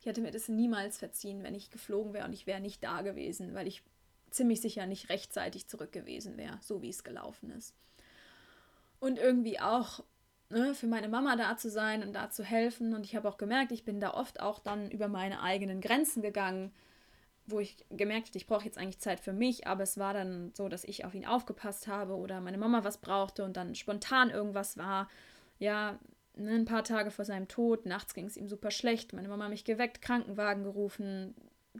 Ich 0.00 0.06
hätte 0.06 0.20
mir 0.20 0.30
das 0.30 0.48
niemals 0.48 0.98
verziehen, 0.98 1.42
wenn 1.42 1.54
ich 1.54 1.70
geflogen 1.70 2.12
wäre 2.12 2.26
und 2.26 2.32
ich 2.32 2.46
wäre 2.46 2.60
nicht 2.60 2.82
da 2.84 3.02
gewesen, 3.02 3.54
weil 3.54 3.66
ich 3.66 3.82
ziemlich 4.30 4.60
sicher 4.60 4.86
nicht 4.86 5.08
rechtzeitig 5.08 5.66
zurück 5.66 5.92
gewesen 5.92 6.36
wäre, 6.36 6.58
so 6.60 6.82
wie 6.82 6.90
es 6.90 7.04
gelaufen 7.04 7.50
ist. 7.50 7.74
Und 9.00 9.18
irgendwie 9.18 9.58
auch 9.60 10.04
ne, 10.50 10.74
für 10.74 10.86
meine 10.86 11.08
Mama 11.08 11.36
da 11.36 11.56
zu 11.56 11.70
sein 11.70 12.02
und 12.02 12.12
da 12.12 12.30
zu 12.30 12.44
helfen. 12.44 12.94
Und 12.94 13.04
ich 13.04 13.16
habe 13.16 13.28
auch 13.28 13.38
gemerkt, 13.38 13.72
ich 13.72 13.84
bin 13.84 14.00
da 14.00 14.14
oft 14.14 14.40
auch 14.40 14.58
dann 14.58 14.90
über 14.90 15.08
meine 15.08 15.42
eigenen 15.42 15.80
Grenzen 15.80 16.22
gegangen, 16.22 16.72
wo 17.46 17.60
ich 17.60 17.76
gemerkt 17.90 18.28
habe, 18.28 18.38
ich 18.38 18.46
brauche 18.46 18.64
jetzt 18.64 18.78
eigentlich 18.78 18.98
Zeit 18.98 19.20
für 19.20 19.32
mich, 19.32 19.66
aber 19.66 19.82
es 19.82 19.96
war 19.96 20.12
dann 20.12 20.52
so, 20.54 20.68
dass 20.68 20.84
ich 20.84 21.04
auf 21.04 21.14
ihn 21.14 21.26
aufgepasst 21.26 21.86
habe 21.88 22.14
oder 22.14 22.40
meine 22.40 22.58
Mama 22.58 22.84
was 22.84 22.98
brauchte 22.98 23.44
und 23.44 23.56
dann 23.56 23.74
spontan 23.74 24.30
irgendwas 24.30 24.76
war. 24.76 25.08
Ja, 25.58 25.98
Ne, 26.38 26.52
ein 26.54 26.64
paar 26.66 26.84
Tage 26.84 27.10
vor 27.10 27.24
seinem 27.24 27.48
Tod, 27.48 27.84
nachts 27.84 28.14
ging 28.14 28.26
es 28.26 28.36
ihm 28.36 28.48
super 28.48 28.70
schlecht, 28.70 29.12
meine 29.12 29.26
Mama 29.26 29.48
mich 29.48 29.64
geweckt, 29.64 30.00
Krankenwagen 30.00 30.62
gerufen, 30.62 31.34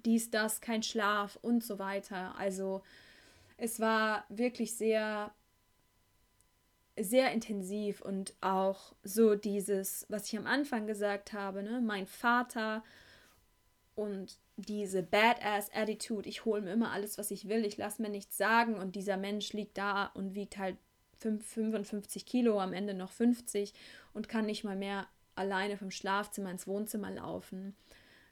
dies, 0.04 0.30
das, 0.30 0.60
kein 0.60 0.82
Schlaf 0.82 1.38
und 1.42 1.62
so 1.62 1.78
weiter. 1.78 2.34
Also 2.36 2.82
es 3.56 3.78
war 3.78 4.24
wirklich 4.28 4.74
sehr, 4.74 5.30
sehr 6.98 7.30
intensiv 7.30 8.00
und 8.00 8.34
auch 8.40 8.94
so 9.04 9.36
dieses, 9.36 10.06
was 10.08 10.26
ich 10.26 10.36
am 10.36 10.46
Anfang 10.46 10.88
gesagt 10.88 11.32
habe, 11.32 11.62
ne? 11.62 11.80
mein 11.80 12.08
Vater 12.08 12.82
und 13.94 14.38
diese 14.56 15.04
Badass-Attitude, 15.04 16.28
ich 16.28 16.44
hole 16.44 16.62
mir 16.62 16.72
immer 16.72 16.90
alles, 16.90 17.16
was 17.16 17.30
ich 17.30 17.48
will, 17.48 17.64
ich 17.64 17.76
lasse 17.76 18.02
mir 18.02 18.10
nichts 18.10 18.36
sagen 18.36 18.74
und 18.74 18.96
dieser 18.96 19.16
Mensch 19.16 19.52
liegt 19.52 19.78
da 19.78 20.06
und 20.06 20.34
wiegt 20.34 20.58
halt 20.58 20.76
55 21.18 22.26
Kilo, 22.26 22.60
am 22.60 22.72
Ende 22.72 22.94
noch 22.94 23.10
50 23.10 23.74
und 24.18 24.28
kann 24.28 24.46
nicht 24.46 24.64
mal 24.64 24.74
mehr 24.74 25.06
alleine 25.36 25.76
vom 25.76 25.92
Schlafzimmer 25.92 26.50
ins 26.50 26.66
Wohnzimmer 26.66 27.12
laufen, 27.12 27.76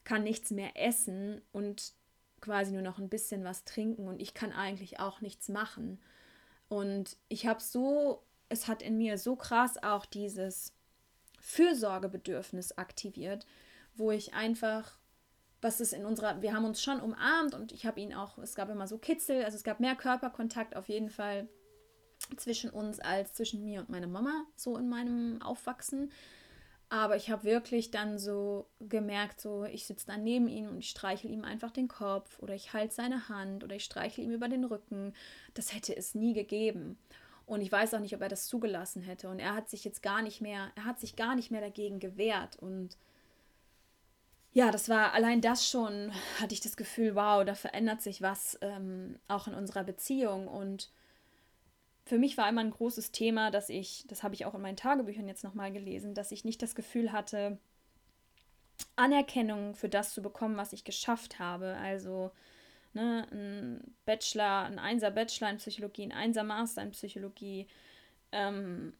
kann 0.03 0.25
nichts 0.25 0.51
mehr 0.51 0.73
essen 0.75 1.41
und 1.53 1.93
quasi 2.41 2.73
nur 2.73 2.83
noch 2.83 2.99
ein 2.99 3.09
bisschen 3.09 3.45
was 3.45 3.65
trinken 3.65 4.09
und 4.09 4.21
ich 4.21 4.35
kann 4.35 4.53
eigentlich 4.53 4.99
auch 4.99 5.21
nichts 5.21 5.49
machen. 5.49 6.01
Und 6.69 7.17
ich 7.29 7.47
habe 7.47 7.63
so, 7.63 8.25
es 8.49 8.67
hat 8.67 8.83
in 8.83 8.99
mir 8.99 9.17
so 9.17 9.37
krass 9.37 9.81
auch 9.81 10.07
dieses 10.07 10.73
Fürsorgebedürfnis 11.39 12.77
aktiviert, 12.77 13.47
wo 13.95 14.11
ich 14.11 14.35
einfach, 14.35 14.99
was 15.63 15.81
ist 15.81 15.93
in 15.93 16.05
unserer, 16.05 16.43
wir 16.43 16.53
haben 16.53 16.65
uns 16.65 16.83
schon 16.83 17.01
umarmt 17.01 17.55
und 17.55 17.71
ich 17.71 17.87
habe 17.87 18.01
ihn 18.01 18.13
auch, 18.13 18.39
es 18.39 18.57
gab 18.57 18.71
immer 18.71 18.89
so 18.89 18.99
Kitzel, 18.99 19.45
also 19.45 19.57
es 19.57 19.63
gab 19.63 19.79
mehr 19.79 19.95
Körperkontakt 19.95 20.75
auf 20.75 20.89
jeden 20.89 21.11
Fall 21.11 21.49
zwischen 22.37 22.71
uns 22.71 23.01
als 23.01 23.35
zwischen 23.35 23.65
mir 23.65 23.81
und 23.81 23.89
meiner 23.89 24.07
Mama, 24.07 24.45
so 24.57 24.77
in 24.77 24.89
meinem 24.89 25.41
Aufwachsen. 25.43 26.11
Aber 26.89 27.17
ich 27.17 27.31
habe 27.31 27.45
wirklich 27.45 27.91
dann 27.91 28.19
so 28.19 28.69
gemerkt, 28.81 29.41
so 29.41 29.65
ich 29.65 29.87
sitze 29.87 30.07
dann 30.07 30.23
neben 30.23 30.49
ihm 30.49 30.69
und 30.69 30.79
ich 30.79 30.91
streichel 30.91 31.31
ihm 31.31 31.45
einfach 31.45 31.73
den 31.73 31.89
Kopf 31.89 32.39
oder 32.39 32.55
ich 32.55 32.73
halte 32.73 32.95
seine 32.95 33.29
Hand 33.29 33.65
oder 33.65 33.75
ich 33.75 33.85
streichel 33.85 34.25
ihm 34.25 34.31
über 34.31 34.49
den 34.49 34.65
Rücken. 34.65 35.13
Das 35.55 35.75
hätte 35.75 35.97
es 35.97 36.15
nie 36.15 36.33
gegeben. 36.33 36.97
Und 37.45 37.61
ich 37.61 37.71
weiß 37.71 37.95
auch 37.95 38.01
nicht, 38.01 38.15
ob 38.15 38.21
er 38.21 38.29
das 38.29 38.47
zugelassen 38.47 39.03
hätte. 39.03 39.29
Und 39.29 39.39
er 39.39 39.55
hat 39.55 39.69
sich 39.69 39.85
jetzt 39.85 40.03
gar 40.03 40.23
nicht 40.23 40.41
mehr, 40.41 40.71
er 40.75 40.85
hat 40.85 41.01
sich 41.01 41.17
gar 41.17 41.35
nicht 41.35 41.51
mehr 41.51 41.61
dagegen 41.61 41.99
gewehrt. 42.01 42.57
Und 42.57 42.97
ja, 44.53 44.71
das 44.71 44.89
war 44.89 45.13
allein 45.13 45.41
das 45.41 45.69
schon, 45.69 46.13
hatte 46.41 46.55
ich 46.55 46.61
das 46.61 46.77
Gefühl, 46.77 47.15
wow, 47.15 47.45
da 47.45 47.55
verändert 47.55 48.01
sich 48.01 48.23
was 48.23 48.59
ähm, 48.63 49.19
auch 49.29 49.49
in 49.49 49.55
unserer 49.55 49.85
Beziehung. 49.85 50.47
Und 50.49 50.91
für 52.07 52.19
mich 52.19 52.39
war 52.39 52.49
immer 52.49 52.61
ein 52.61 52.71
großes 52.71 53.11
Thema, 53.11 53.51
dass 53.51 53.69
ich, 53.69 54.05
das 54.07 54.23
habe 54.23 54.35
ich 54.35 54.47
auch 54.47 54.55
in 54.55 54.63
meinen 54.63 54.77
Tagebüchern 54.77 55.27
jetzt 55.27 55.43
nochmal 55.43 55.73
gelesen, 55.73 56.15
dass 56.15 56.31
ich 56.31 56.45
nicht 56.45 56.63
das 56.63 56.77
Gefühl 56.77 57.11
hatte, 57.11 57.59
Anerkennung 58.95 59.75
für 59.75 59.89
das 59.89 60.15
zu 60.15 60.23
bekommen, 60.23 60.57
was 60.57 60.73
ich 60.73 60.85
geschafft 60.85 61.41
habe. 61.41 61.77
Also 61.77 62.31
ne, 62.95 63.27
ein 63.33 63.97
Bachelor, 64.05 64.65
ein 64.67 64.79
Einser 64.79 65.11
Bachelor 65.11 65.51
in 65.51 65.57
Psychologie, 65.57 66.05
ein 66.05 66.13
Einser 66.13 66.45
Master 66.45 66.83
in 66.83 66.93
Psychologie, 66.93 67.67
ähm, 68.31 68.95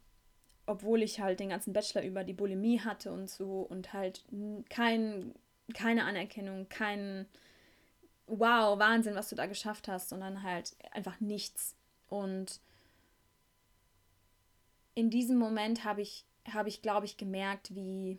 obwohl 0.67 1.03
ich 1.05 1.21
halt 1.21 1.39
den 1.39 1.51
ganzen 1.51 1.73
Bachelor 1.73 2.03
über 2.03 2.25
die 2.25 2.33
Bulimie 2.33 2.81
hatte 2.81 3.13
und 3.13 3.31
so 3.31 3.61
und 3.61 3.93
halt 3.93 4.25
kein, 4.69 5.33
keine 5.75 6.05
Anerkennung, 6.05 6.69
kein 6.69 7.27
Wow, 8.27 8.81
Wahnsinn, 8.81 9.15
was 9.15 9.29
du 9.29 9.37
da 9.37 9.47
geschafft 9.47 9.87
hast, 9.87 10.09
sondern 10.09 10.43
halt 10.43 10.75
einfach 10.91 11.21
nichts. 11.21 11.77
Und 12.09 12.61
in 14.97 15.11
diesem 15.11 15.37
Moment 15.37 15.85
habe 15.85 16.01
ich, 16.03 16.25
habe 16.51 16.69
ich, 16.69 16.83
glaube 16.83 17.07
ich, 17.07 17.17
gemerkt, 17.17 17.75
wie, 17.75 18.19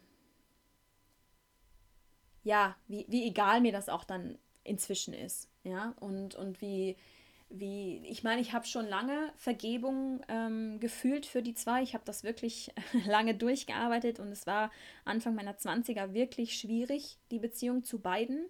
ja, 2.43 2.77
wie, 2.87 3.05
wie 3.09 3.27
egal 3.27 3.59
mir 3.59 3.71
das 3.73 3.89
auch 3.89 4.05
dann 4.05 4.37
inzwischen 4.63 5.13
ist. 5.13 5.49
Ja, 5.63 5.95
und, 5.99 6.35
und 6.35 6.61
wie, 6.61 6.95
wie, 7.49 7.97
ich 8.05 8.23
meine, 8.23 8.41
ich 8.41 8.53
habe 8.53 8.67
schon 8.67 8.85
lange 8.85 9.33
Vergebung 9.37 10.21
ähm, 10.29 10.79
gefühlt 10.79 11.25
für 11.25 11.41
die 11.41 11.55
zwei. 11.55 11.81
Ich 11.81 11.95
habe 11.95 12.05
das 12.05 12.23
wirklich 12.23 12.71
lange 13.05 13.33
durchgearbeitet 13.33 14.19
und 14.19 14.31
es 14.31 14.45
war 14.45 14.71
Anfang 15.03 15.33
meiner 15.33 15.57
20er 15.57 16.13
wirklich 16.13 16.59
schwierig, 16.59 17.17
die 17.31 17.39
Beziehung 17.39 17.83
zu 17.83 17.99
beiden. 17.99 18.45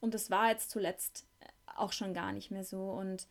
Und 0.00 0.14
es 0.14 0.30
war 0.30 0.50
jetzt 0.50 0.70
zuletzt 0.70 1.26
auch 1.76 1.92
schon 1.92 2.12
gar 2.12 2.32
nicht 2.32 2.50
mehr 2.50 2.64
so. 2.64 2.90
Und 2.90 3.26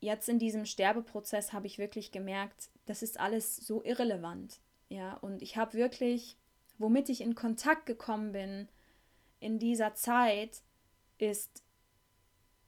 jetzt 0.00 0.28
in 0.28 0.40
diesem 0.40 0.66
Sterbeprozess 0.66 1.52
habe 1.52 1.68
ich 1.68 1.78
wirklich 1.78 2.10
gemerkt, 2.10 2.70
das 2.86 3.02
ist 3.02 3.20
alles 3.20 3.56
so 3.56 3.84
irrelevant. 3.84 4.60
Ja, 4.88 5.14
und 5.14 5.42
ich 5.42 5.56
habe 5.56 5.74
wirklich, 5.74 6.36
womit 6.78 7.08
ich 7.08 7.20
in 7.20 7.34
Kontakt 7.34 7.86
gekommen 7.86 8.32
bin 8.32 8.68
in 9.40 9.58
dieser 9.58 9.94
Zeit, 9.94 10.62
ist 11.18 11.62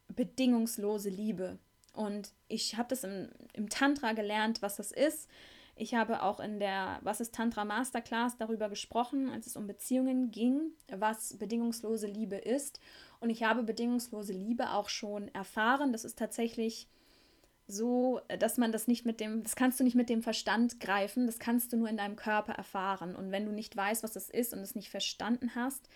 bedingungslose 0.08 1.10
Liebe. 1.10 1.58
Und 1.92 2.32
ich 2.48 2.76
habe 2.76 2.88
das 2.88 3.04
im, 3.04 3.28
im 3.52 3.68
Tantra 3.68 4.12
gelernt, 4.12 4.62
was 4.62 4.76
das 4.76 4.92
ist. 4.92 5.28
Ich 5.80 5.94
habe 5.94 6.22
auch 6.22 6.40
in 6.40 6.58
der 6.58 6.98
Was 7.02 7.20
ist 7.20 7.34
Tantra 7.34 7.64
Masterclass 7.64 8.36
darüber 8.36 8.68
gesprochen, 8.68 9.30
als 9.30 9.46
es 9.46 9.56
um 9.56 9.68
Beziehungen 9.68 10.32
ging, 10.32 10.72
was 10.90 11.36
bedingungslose 11.38 12.08
Liebe 12.08 12.36
ist. 12.36 12.80
Und 13.20 13.30
ich 13.30 13.44
habe 13.44 13.62
bedingungslose 13.62 14.32
Liebe 14.32 14.72
auch 14.72 14.88
schon 14.88 15.28
erfahren. 15.28 15.92
Das 15.92 16.04
ist 16.04 16.18
tatsächlich 16.18 16.88
so, 17.68 18.22
dass 18.38 18.56
man 18.56 18.72
das 18.72 18.88
nicht 18.88 19.04
mit 19.04 19.20
dem, 19.20 19.42
das 19.42 19.54
kannst 19.54 19.78
du 19.78 19.84
nicht 19.84 19.94
mit 19.94 20.08
dem 20.08 20.22
Verstand 20.22 20.80
greifen, 20.80 21.26
das 21.26 21.38
kannst 21.38 21.72
du 21.72 21.76
nur 21.76 21.88
in 21.88 21.98
deinem 21.98 22.16
Körper 22.16 22.54
erfahren. 22.54 23.14
Und 23.14 23.30
wenn 23.30 23.44
du 23.44 23.52
nicht 23.52 23.76
weißt, 23.76 24.02
was 24.02 24.14
das 24.14 24.30
ist 24.30 24.54
und 24.54 24.60
es 24.60 24.74
nicht 24.74 24.88
verstanden 24.88 25.54
hast 25.54 25.88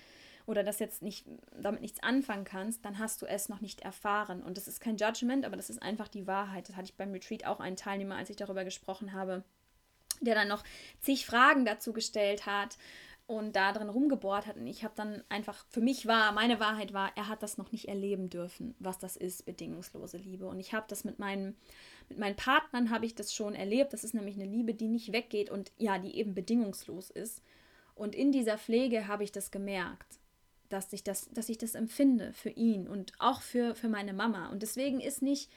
oder 0.46 0.62
das 0.62 0.80
jetzt 0.80 1.00
nicht 1.00 1.26
damit 1.58 1.80
nichts 1.80 2.02
anfangen 2.02 2.44
kannst, 2.44 2.84
dann 2.84 2.98
hast 2.98 3.22
du 3.22 3.26
es 3.26 3.48
noch 3.48 3.62
nicht 3.62 3.80
erfahren. 3.80 4.42
Und 4.42 4.58
das 4.58 4.68
ist 4.68 4.80
kein 4.80 4.98
Judgment, 4.98 5.46
aber 5.46 5.56
das 5.56 5.70
ist 5.70 5.82
einfach 5.82 6.08
die 6.08 6.26
Wahrheit. 6.26 6.68
Das 6.68 6.76
hatte 6.76 6.90
ich 6.90 6.96
beim 6.96 7.12
Retreat 7.12 7.46
auch 7.46 7.58
einen 7.58 7.76
Teilnehmer, 7.76 8.16
als 8.16 8.28
ich 8.28 8.36
darüber 8.36 8.64
gesprochen 8.64 9.14
habe, 9.14 9.42
der 10.20 10.34
dann 10.34 10.48
noch 10.48 10.64
zig 11.00 11.24
Fragen 11.24 11.64
dazu 11.64 11.94
gestellt 11.94 12.44
hat 12.44 12.76
und 13.36 13.56
da 13.56 13.72
drin 13.72 13.88
rumgebohrt 13.88 14.46
hat. 14.46 14.56
Und 14.56 14.66
ich 14.66 14.84
habe 14.84 14.94
dann 14.96 15.22
einfach, 15.28 15.64
für 15.68 15.80
mich 15.80 16.06
war, 16.06 16.32
meine 16.32 16.60
Wahrheit 16.60 16.92
war, 16.92 17.12
er 17.16 17.28
hat 17.28 17.42
das 17.42 17.58
noch 17.58 17.72
nicht 17.72 17.88
erleben 17.88 18.30
dürfen, 18.30 18.74
was 18.78 18.98
das 18.98 19.16
ist, 19.16 19.44
bedingungslose 19.44 20.18
Liebe. 20.18 20.46
Und 20.46 20.60
ich 20.60 20.72
habe 20.74 20.86
das 20.88 21.04
mit 21.04 21.18
meinem, 21.18 21.54
Mit 22.08 22.18
meinen 22.18 22.36
Partnern 22.36 22.90
habe 22.90 23.06
ich 23.06 23.14
das 23.14 23.34
schon 23.34 23.54
erlebt. 23.54 23.92
Das 23.92 24.04
ist 24.04 24.14
nämlich 24.14 24.36
eine 24.36 24.50
Liebe, 24.50 24.74
die 24.74 24.88
nicht 24.88 25.12
weggeht 25.12 25.50
und 25.50 25.72
ja, 25.78 25.98
die 25.98 26.16
eben 26.16 26.34
bedingungslos 26.34 27.10
ist. 27.10 27.42
Und 27.94 28.14
in 28.14 28.32
dieser 28.32 28.58
Pflege 28.58 29.06
habe 29.06 29.24
ich 29.24 29.32
das 29.32 29.50
gemerkt, 29.50 30.18
dass 30.68 30.92
ich 30.92 31.04
das, 31.04 31.30
dass 31.30 31.48
ich 31.48 31.58
das 31.58 31.74
empfinde 31.74 32.32
für 32.32 32.50
ihn 32.50 32.88
und 32.88 33.12
auch 33.18 33.42
für, 33.42 33.74
für 33.74 33.88
meine 33.88 34.12
Mama. 34.12 34.48
Und 34.50 34.62
deswegen 34.62 35.00
ist 35.00 35.22
nicht 35.22 35.50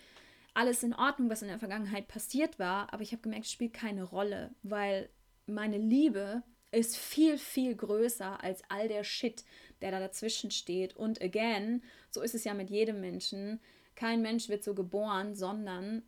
alles 0.53 0.83
in 0.83 0.93
Ordnung, 0.93 1.29
was 1.29 1.41
in 1.41 1.47
der 1.49 1.59
Vergangenheit 1.59 2.07
passiert 2.07 2.59
war, 2.59 2.93
aber 2.93 3.03
ich 3.03 3.11
habe 3.11 3.21
gemerkt, 3.21 3.45
es 3.45 3.51
spielt 3.51 3.73
keine 3.73 4.03
Rolle, 4.03 4.51
weil 4.63 5.09
meine 5.47 5.77
Liebe 5.77 6.43
ist 6.75 6.97
viel, 6.97 7.37
viel 7.37 7.75
größer 7.75 8.43
als 8.43 8.61
all 8.69 8.87
der 8.87 9.03
Shit, 9.03 9.43
der 9.81 9.91
da 9.91 9.99
dazwischen 9.99 10.51
steht. 10.51 10.95
Und 10.95 11.21
again, 11.21 11.83
so 12.09 12.21
ist 12.21 12.35
es 12.35 12.43
ja 12.43 12.53
mit 12.53 12.69
jedem 12.69 13.01
Menschen. 13.01 13.59
Kein 13.95 14.21
Mensch 14.21 14.49
wird 14.49 14.63
so 14.63 14.73
geboren, 14.73 15.35
sondern 15.35 16.03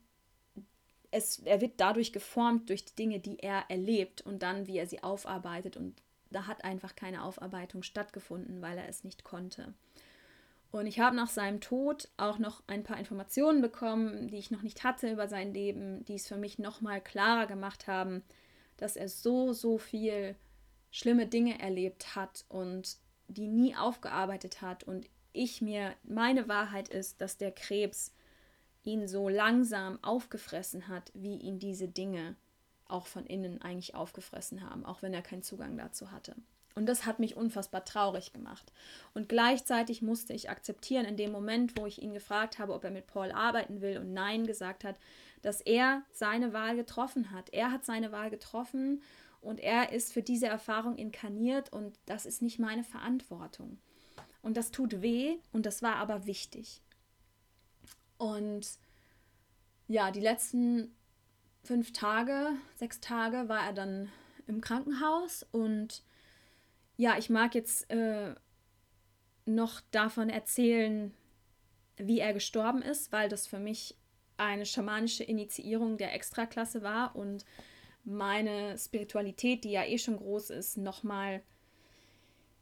es, 1.11 1.39
er 1.39 1.61
wird 1.61 1.73
dadurch 1.77 2.11
geformt 2.11 2.69
durch 2.69 2.85
die 2.85 2.95
Dinge, 2.95 3.19
die 3.19 3.39
er 3.39 3.65
erlebt 3.69 4.21
und 4.21 4.43
dann, 4.43 4.67
wie 4.67 4.77
er 4.77 4.87
sie 4.87 5.03
aufarbeitet. 5.03 5.77
Und 5.77 6.01
da 6.31 6.47
hat 6.47 6.63
einfach 6.63 6.95
keine 6.95 7.23
Aufarbeitung 7.23 7.83
stattgefunden, 7.83 8.61
weil 8.61 8.77
er 8.77 8.89
es 8.89 9.03
nicht 9.03 9.23
konnte. 9.23 9.73
Und 10.71 10.85
ich 10.85 10.99
habe 10.99 11.15
nach 11.15 11.29
seinem 11.29 11.61
Tod 11.61 12.09
auch 12.17 12.39
noch 12.39 12.61
ein 12.67 12.83
paar 12.83 12.99
Informationen 12.99 13.61
bekommen, 13.61 14.27
die 14.27 14.37
ich 14.37 14.51
noch 14.51 14.63
nicht 14.63 14.83
hatte 14.83 15.09
über 15.09 15.27
sein 15.27 15.53
Leben, 15.53 16.03
die 16.05 16.15
es 16.15 16.27
für 16.27 16.35
mich 16.35 16.59
noch 16.59 16.81
mal 16.81 16.99
klarer 16.99 17.47
gemacht 17.47 17.87
haben, 17.87 18.21
dass 18.75 18.97
er 18.97 19.07
so, 19.07 19.53
so 19.53 19.77
viel 19.77 20.35
schlimme 20.97 21.27
Dinge 21.27 21.59
erlebt 21.59 22.15
hat 22.15 22.43
und 22.49 22.97
die 23.27 23.47
nie 23.47 23.75
aufgearbeitet 23.75 24.61
hat. 24.61 24.83
Und 24.83 25.07
ich 25.31 25.61
mir, 25.61 25.93
meine 26.03 26.47
Wahrheit 26.47 26.89
ist, 26.89 27.21
dass 27.21 27.37
der 27.37 27.51
Krebs 27.51 28.15
ihn 28.83 29.07
so 29.07 29.29
langsam 29.29 29.99
aufgefressen 30.03 30.87
hat, 30.87 31.11
wie 31.13 31.35
ihn 31.35 31.59
diese 31.59 31.87
Dinge 31.87 32.35
auch 32.87 33.05
von 33.05 33.27
innen 33.27 33.61
eigentlich 33.61 33.93
aufgefressen 33.93 34.67
haben, 34.67 34.85
auch 34.85 35.03
wenn 35.03 35.13
er 35.13 35.21
keinen 35.21 35.43
Zugang 35.43 35.77
dazu 35.77 36.11
hatte. 36.11 36.35
Und 36.73 36.87
das 36.87 37.05
hat 37.05 37.19
mich 37.19 37.35
unfassbar 37.35 37.85
traurig 37.85 38.33
gemacht. 38.33 38.71
Und 39.13 39.29
gleichzeitig 39.29 40.01
musste 40.01 40.33
ich 40.33 40.49
akzeptieren, 40.49 41.05
in 41.05 41.17
dem 41.17 41.31
Moment, 41.31 41.77
wo 41.77 41.85
ich 41.85 42.01
ihn 42.01 42.13
gefragt 42.13 42.57
habe, 42.57 42.73
ob 42.73 42.83
er 42.83 42.91
mit 42.91 43.07
Paul 43.07 43.31
arbeiten 43.31 43.81
will 43.81 43.97
und 43.97 44.13
Nein 44.13 44.47
gesagt 44.47 44.83
hat, 44.83 44.95
dass 45.41 45.61
er 45.61 46.03
seine 46.11 46.53
Wahl 46.53 46.75
getroffen 46.75 47.31
hat. 47.31 47.51
Er 47.51 47.71
hat 47.71 47.85
seine 47.85 48.11
Wahl 48.11 48.29
getroffen 48.29 49.01
und 49.41 49.59
er 49.59 49.91
ist 49.91 50.13
für 50.13 50.21
diese 50.21 50.47
Erfahrung 50.47 50.95
inkarniert 50.95 51.71
und 51.71 51.99
das 52.05 52.25
ist 52.25 52.41
nicht 52.41 52.59
meine 52.59 52.83
Verantwortung. 52.83 53.77
Und 54.41 54.57
das 54.57 54.71
tut 54.71 55.01
weh 55.01 55.37
und 55.51 55.65
das 55.65 55.81
war 55.81 55.95
aber 55.97 56.25
wichtig. 56.25 56.81
Und 58.17 58.67
ja, 59.87 60.11
die 60.11 60.21
letzten 60.21 60.95
fünf 61.63 61.91
Tage, 61.93 62.51
sechs 62.75 62.99
Tage 62.99 63.49
war 63.49 63.65
er 63.65 63.73
dann 63.73 64.09
im 64.47 64.61
Krankenhaus 64.61 65.45
und 65.51 66.03
ja, 66.95 67.17
ich 67.17 67.29
mag 67.29 67.53
jetzt 67.53 67.89
äh, 67.91 68.33
noch 69.45 69.81
davon 69.91 70.29
erzählen, 70.29 71.13
wie 71.97 72.19
er 72.19 72.33
gestorben 72.33 72.81
ist, 72.81 73.11
weil 73.11 73.29
das 73.29 73.47
für 73.47 73.59
mich 73.59 73.95
eine 74.37 74.65
schamanische 74.65 75.23
Initiierung 75.23 75.97
der 75.97 76.13
Extraklasse 76.13 76.83
war 76.83 77.15
und 77.15 77.43
meine 78.07 78.77
Spiritualität, 78.77 79.63
die 79.63 79.71
ja 79.71 79.83
eh 79.83 79.97
schon 79.97 80.17
groß 80.17 80.49
ist, 80.51 80.77
nochmal, 80.77 81.43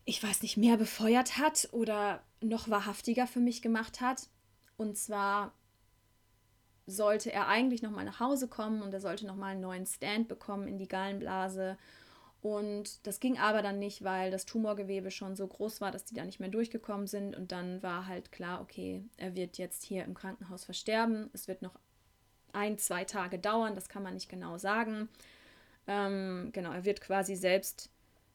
ich 0.04 0.22
weiß 0.22 0.42
nicht, 0.42 0.58
mehr 0.58 0.78
befeuert 0.78 1.38
hat 1.38 1.70
oder 1.72 2.24
noch 2.42 2.70
wahrhaftiger 2.70 3.28
für 3.28 3.40
mich 3.40 3.62
gemacht 3.62 4.02
hat. 4.02 4.28
Und 4.76 4.98
zwar 4.98 5.54
sollte 6.88 7.32
er 7.32 7.48
eigentlich 7.48 7.82
nochmal 7.82 8.06
nach 8.06 8.20
Hause 8.20 8.48
kommen 8.48 8.82
und 8.82 8.94
er 8.94 9.02
sollte 9.02 9.26
nochmal 9.26 9.52
einen 9.52 9.62
neuen 9.62 9.86
Stand 9.86 10.28
bekommen 10.28 10.68
in 10.68 10.78
die 10.78 10.88
Gallenblase. 10.88 11.78
Und 12.42 13.06
das 13.08 13.20
ging 13.20 13.40
aber 13.40 13.62
dann 13.62 13.80
nicht, 13.80 14.04
weil 14.04 14.30
das 14.30 14.46
Tumorgewebe 14.46 15.10
schon 15.10 15.36
so 15.36 15.48
groß 15.48 15.82
war, 15.82 15.92
dass 15.92 16.06
die 16.06 16.14
da 16.14 16.26
nicht 16.26 16.40
mehr 16.40 16.50
durchgekommen 16.50 17.08
sind. 17.08 17.36
Und 17.36 17.52
dann 17.52 17.82
war 17.82 18.08
halt 18.08 18.32
klar, 18.32 18.62
okay, 18.62 19.04
er 19.18 19.36
wird 19.36 19.58
jetzt 19.58 19.84
hier 19.84 20.04
im 20.06 20.14
Krankenhaus 20.14 20.66
versterben. 20.66 21.30
Es 21.34 21.48
wird 21.48 21.62
noch 21.62 21.74
ein, 22.54 22.78
zwei 22.78 23.04
Tage 23.04 23.38
dauern, 23.38 23.76
das 23.76 23.90
kann 23.90 24.04
man 24.04 24.14
nicht 24.14 24.30
genau 24.30 24.58
sagen. 24.58 25.10
Ähm, 25.88 26.50
genau, 26.54 26.72
er 26.72 26.86
wird 26.86 27.02
quasi 27.02 27.36
selbst 27.36 27.92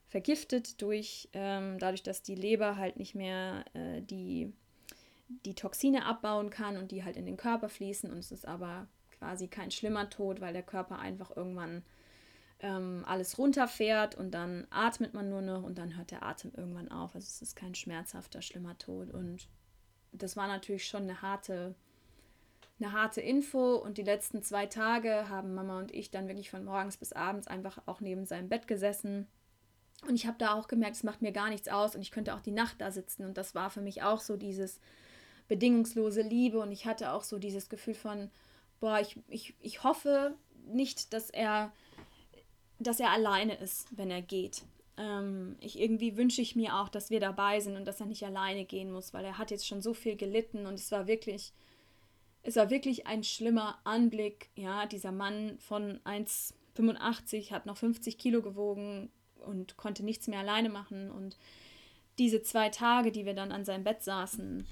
vergiftet 0.07 0.81
durch, 0.81 1.29
ähm, 1.33 1.79
dadurch, 1.79 2.03
dass 2.03 2.21
die 2.21 2.35
Leber 2.35 2.75
halt 2.77 2.97
nicht 2.97 3.15
mehr 3.15 3.65
äh, 3.73 4.01
die 4.01 4.53
die 5.45 5.55
Toxine 5.55 6.05
abbauen 6.05 6.49
kann 6.49 6.77
und 6.77 6.91
die 6.91 7.03
halt 7.03 7.17
in 7.17 7.25
den 7.25 7.37
Körper 7.37 7.69
fließen. 7.69 8.11
Und 8.11 8.17
es 8.17 8.31
ist 8.31 8.47
aber 8.47 8.87
quasi 9.17 9.47
kein 9.47 9.71
schlimmer 9.71 10.09
Tod, 10.09 10.41
weil 10.41 10.53
der 10.53 10.63
Körper 10.63 10.99
einfach 10.99 11.35
irgendwann 11.35 11.83
ähm, 12.59 13.03
alles 13.07 13.37
runterfährt 13.37 14.15
und 14.15 14.31
dann 14.31 14.67
atmet 14.69 15.13
man 15.13 15.29
nur 15.29 15.41
noch 15.41 15.63
und 15.63 15.77
dann 15.77 15.95
hört 15.97 16.11
der 16.11 16.23
Atem 16.23 16.51
irgendwann 16.55 16.91
auf. 16.91 17.15
Also 17.15 17.25
es 17.27 17.41
ist 17.41 17.55
kein 17.55 17.75
schmerzhafter, 17.75 18.41
schlimmer 18.41 18.77
Tod. 18.77 19.11
Und 19.11 19.47
das 20.11 20.37
war 20.37 20.47
natürlich 20.47 20.85
schon 20.85 21.03
eine 21.03 21.21
harte, 21.21 21.75
eine 22.81 22.91
harte 22.91 23.21
Info. 23.21 23.75
Und 23.75 23.97
die 23.97 24.03
letzten 24.03 24.41
zwei 24.43 24.65
Tage 24.65 25.29
haben 25.29 25.53
Mama 25.53 25.79
und 25.79 25.93
ich 25.93 26.11
dann 26.11 26.27
wirklich 26.27 26.49
von 26.49 26.65
morgens 26.65 26.97
bis 26.97 27.13
abends 27.13 27.47
einfach 27.47 27.81
auch 27.85 28.01
neben 28.01 28.25
seinem 28.25 28.49
Bett 28.49 28.67
gesessen. 28.67 29.27
Und 30.07 30.15
ich 30.15 30.25
habe 30.25 30.37
da 30.39 30.55
auch 30.55 30.67
gemerkt, 30.67 30.95
es 30.95 31.03
macht 31.03 31.21
mir 31.21 31.31
gar 31.31 31.49
nichts 31.49 31.67
aus 31.67 31.95
und 31.95 32.01
ich 32.01 32.11
könnte 32.11 32.33
auch 32.33 32.41
die 32.41 32.51
Nacht 32.51 32.81
da 32.81 32.91
sitzen. 32.91 33.23
Und 33.23 33.37
das 33.37 33.53
war 33.53 33.69
für 33.69 33.81
mich 33.81 34.01
auch 34.01 34.19
so 34.19 34.35
dieses, 34.35 34.79
bedingungslose 35.51 36.21
Liebe 36.21 36.59
und 36.59 36.71
ich 36.71 36.85
hatte 36.85 37.11
auch 37.11 37.23
so 37.23 37.37
dieses 37.37 37.67
Gefühl 37.67 37.93
von, 37.93 38.31
boah, 38.79 39.01
ich, 39.01 39.17
ich, 39.27 39.53
ich 39.59 39.83
hoffe 39.83 40.33
nicht, 40.65 41.11
dass 41.11 41.29
er, 41.29 41.73
dass 42.79 43.01
er 43.01 43.09
alleine 43.09 43.55
ist, 43.55 43.89
wenn 43.97 44.09
er 44.09 44.21
geht. 44.21 44.63
Ähm, 44.95 45.57
ich 45.59 45.77
irgendwie 45.77 46.15
wünsche 46.15 46.41
ich 46.41 46.55
mir 46.55 46.77
auch, 46.77 46.87
dass 46.87 47.09
wir 47.09 47.19
dabei 47.19 47.59
sind 47.59 47.75
und 47.75 47.83
dass 47.83 47.99
er 47.99 48.05
nicht 48.05 48.23
alleine 48.25 48.63
gehen 48.63 48.93
muss, 48.93 49.13
weil 49.13 49.25
er 49.25 49.37
hat 49.37 49.51
jetzt 49.51 49.67
schon 49.67 49.81
so 49.81 49.93
viel 49.93 50.15
gelitten 50.15 50.65
und 50.67 50.75
es 50.75 50.89
war 50.89 51.05
wirklich, 51.05 51.51
es 52.43 52.55
war 52.55 52.69
wirklich 52.69 53.07
ein 53.07 53.23
schlimmer 53.23 53.79
Anblick. 53.83 54.49
Ja, 54.55 54.85
dieser 54.85 55.11
Mann 55.11 55.57
von 55.59 55.99
1,85 56.05 57.51
hat 57.51 57.65
noch 57.65 57.77
50 57.77 58.17
Kilo 58.17 58.41
gewogen 58.41 59.11
und 59.45 59.77
konnte 59.77 60.03
nichts 60.03 60.27
mehr 60.27 60.39
alleine 60.39 60.69
machen 60.69 61.11
und 61.11 61.37
diese 62.19 62.43
zwei 62.43 62.69
Tage, 62.69 63.11
die 63.11 63.25
wir 63.25 63.33
dann 63.33 63.51
an 63.51 63.65
seinem 63.65 63.83
Bett 63.83 64.03
saßen, 64.03 64.67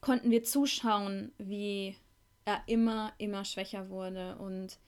konnten 0.00 0.30
wir 0.30 0.42
zuschauen, 0.42 1.32
wie 1.38 1.96
er 2.44 2.62
immer, 2.66 3.12
immer 3.18 3.44
schwächer 3.44 3.88
wurde. 3.90 4.36
Und 4.36 4.78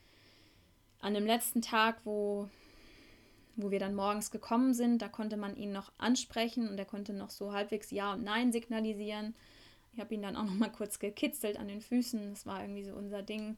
an 1.01 1.15
dem 1.15 1.27
letzten 1.27 1.62
Tag, 1.62 2.01
wo, 2.05 2.49
wo 3.57 3.71
wir 3.71 3.79
dann 3.79 3.95
morgens 3.95 4.31
gekommen 4.31 4.75
sind, 4.75 5.01
da 5.01 5.09
konnte 5.09 5.37
man 5.37 5.57
ihn 5.57 5.73
noch 5.73 5.93
ansprechen 5.99 6.69
und 6.69 6.79
er 6.79 6.87
konnte 6.87 7.12
noch 7.12 7.31
so 7.31 7.53
halbwegs 7.53 7.91
Ja 7.91 8.12
und 8.12 8.25
Nein 8.25 8.53
signalisieren. 8.53 9.35
Ich 9.92 10.00
habe 10.00 10.14
ihn 10.14 10.22
dann 10.22 10.37
auch 10.37 10.44
noch 10.44 10.55
mal 10.55 10.72
kurz 10.72 10.98
gekitzelt 10.98 11.59
an 11.59 11.68
den 11.68 11.81
Füßen. 11.81 12.31
Das 12.31 12.46
war 12.46 12.62
irgendwie 12.62 12.85
so 12.85 12.94
unser 12.94 13.22
Ding. 13.22 13.57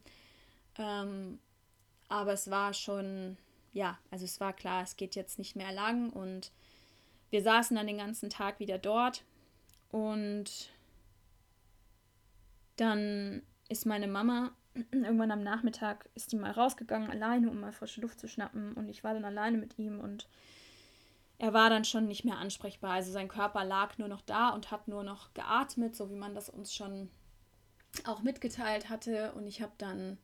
Ähm, 0.77 1.39
aber 2.09 2.33
es 2.33 2.49
war 2.49 2.73
schon, 2.73 3.37
ja, 3.73 3.97
also 4.11 4.25
es 4.25 4.39
war 4.39 4.53
klar, 4.53 4.83
es 4.83 4.97
geht 4.97 5.15
jetzt 5.15 5.39
nicht 5.39 5.55
mehr 5.55 5.71
lang 5.71 6.09
und 6.11 6.51
wir 7.29 7.41
saßen 7.41 7.75
dann 7.75 7.87
den 7.87 7.97
ganzen 7.97 8.29
Tag 8.29 8.59
wieder 8.59 8.77
dort 8.77 9.23
und 9.89 10.69
dann 12.75 13.41
ist 13.69 13.85
meine 13.85 14.07
Mama 14.07 14.51
irgendwann 14.91 15.31
am 15.31 15.43
Nachmittag 15.43 16.09
ist 16.15 16.31
die 16.31 16.35
mal 16.35 16.51
rausgegangen 16.51 17.09
alleine, 17.09 17.49
um 17.49 17.59
mal 17.59 17.71
frische 17.71 18.01
Luft 18.01 18.19
zu 18.19 18.27
schnappen 18.27 18.73
und 18.73 18.89
ich 18.89 19.03
war 19.03 19.13
dann 19.13 19.25
alleine 19.25 19.57
mit 19.57 19.79
ihm 19.79 19.99
und 19.99 20.27
er 21.37 21.53
war 21.53 21.69
dann 21.69 21.85
schon 21.85 22.07
nicht 22.07 22.25
mehr 22.25 22.37
ansprechbar. 22.37 22.91
Also 22.91 23.11
sein 23.11 23.27
Körper 23.27 23.63
lag 23.63 23.97
nur 23.97 24.07
noch 24.07 24.21
da 24.21 24.49
und 24.49 24.71
hat 24.71 24.87
nur 24.87 25.03
noch 25.03 25.33
geatmet, 25.33 25.95
so 25.95 26.09
wie 26.09 26.15
man 26.15 26.35
das 26.35 26.49
uns 26.49 26.73
schon 26.73 27.09
auch 28.05 28.21
mitgeteilt 28.21 28.89
hatte. 28.89 29.33
Und 29.33 29.47
ich 29.47 29.61
habe 29.61 29.73
dann 29.77 30.17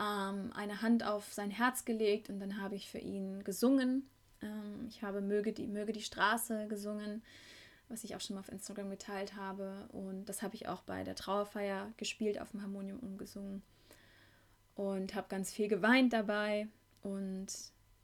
ähm, 0.00 0.52
eine 0.54 0.82
Hand 0.82 1.04
auf 1.04 1.32
sein 1.32 1.50
Herz 1.50 1.84
gelegt 1.84 2.28
und 2.30 2.40
dann 2.40 2.60
habe 2.60 2.74
ich 2.74 2.90
für 2.90 2.98
ihn 2.98 3.44
gesungen. 3.44 4.08
Ähm, 4.42 4.86
ich 4.88 5.02
habe 5.02 5.20
Möge 5.20 5.52
die, 5.52 5.66
Möge 5.66 5.92
die 5.92 6.02
Straße 6.02 6.68
gesungen 6.68 7.22
was 7.90 8.04
ich 8.04 8.14
auch 8.14 8.20
schon 8.20 8.34
mal 8.34 8.40
auf 8.40 8.50
Instagram 8.50 8.88
geteilt 8.88 9.34
habe. 9.34 9.88
Und 9.92 10.26
das 10.26 10.42
habe 10.42 10.54
ich 10.54 10.68
auch 10.68 10.82
bei 10.82 11.02
der 11.02 11.16
Trauerfeier 11.16 11.92
gespielt, 11.96 12.40
auf 12.40 12.52
dem 12.52 12.62
Harmonium 12.62 13.00
umgesungen. 13.00 13.62
Und 14.76 15.14
habe 15.14 15.26
ganz 15.28 15.52
viel 15.52 15.68
geweint 15.68 16.12
dabei 16.12 16.68
und 17.02 17.48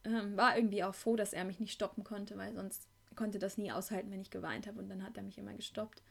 ähm, 0.06 0.36
war 0.36 0.56
irgendwie 0.56 0.84
auch 0.84 0.94
froh, 0.94 1.16
dass 1.16 1.32
er 1.32 1.44
mich 1.44 1.60
nicht 1.60 1.72
stoppen 1.72 2.04
konnte, 2.04 2.36
weil 2.36 2.54
sonst 2.54 2.88
konnte 3.16 3.38
das 3.38 3.58
nie 3.58 3.72
aushalten, 3.72 4.10
wenn 4.10 4.20
ich 4.20 4.30
geweint 4.30 4.66
habe. 4.66 4.78
Und 4.78 4.88
dann 4.88 5.02
hat 5.02 5.16
er 5.16 5.22
mich 5.22 5.38
immer 5.38 5.54
gestoppt. 5.54 6.02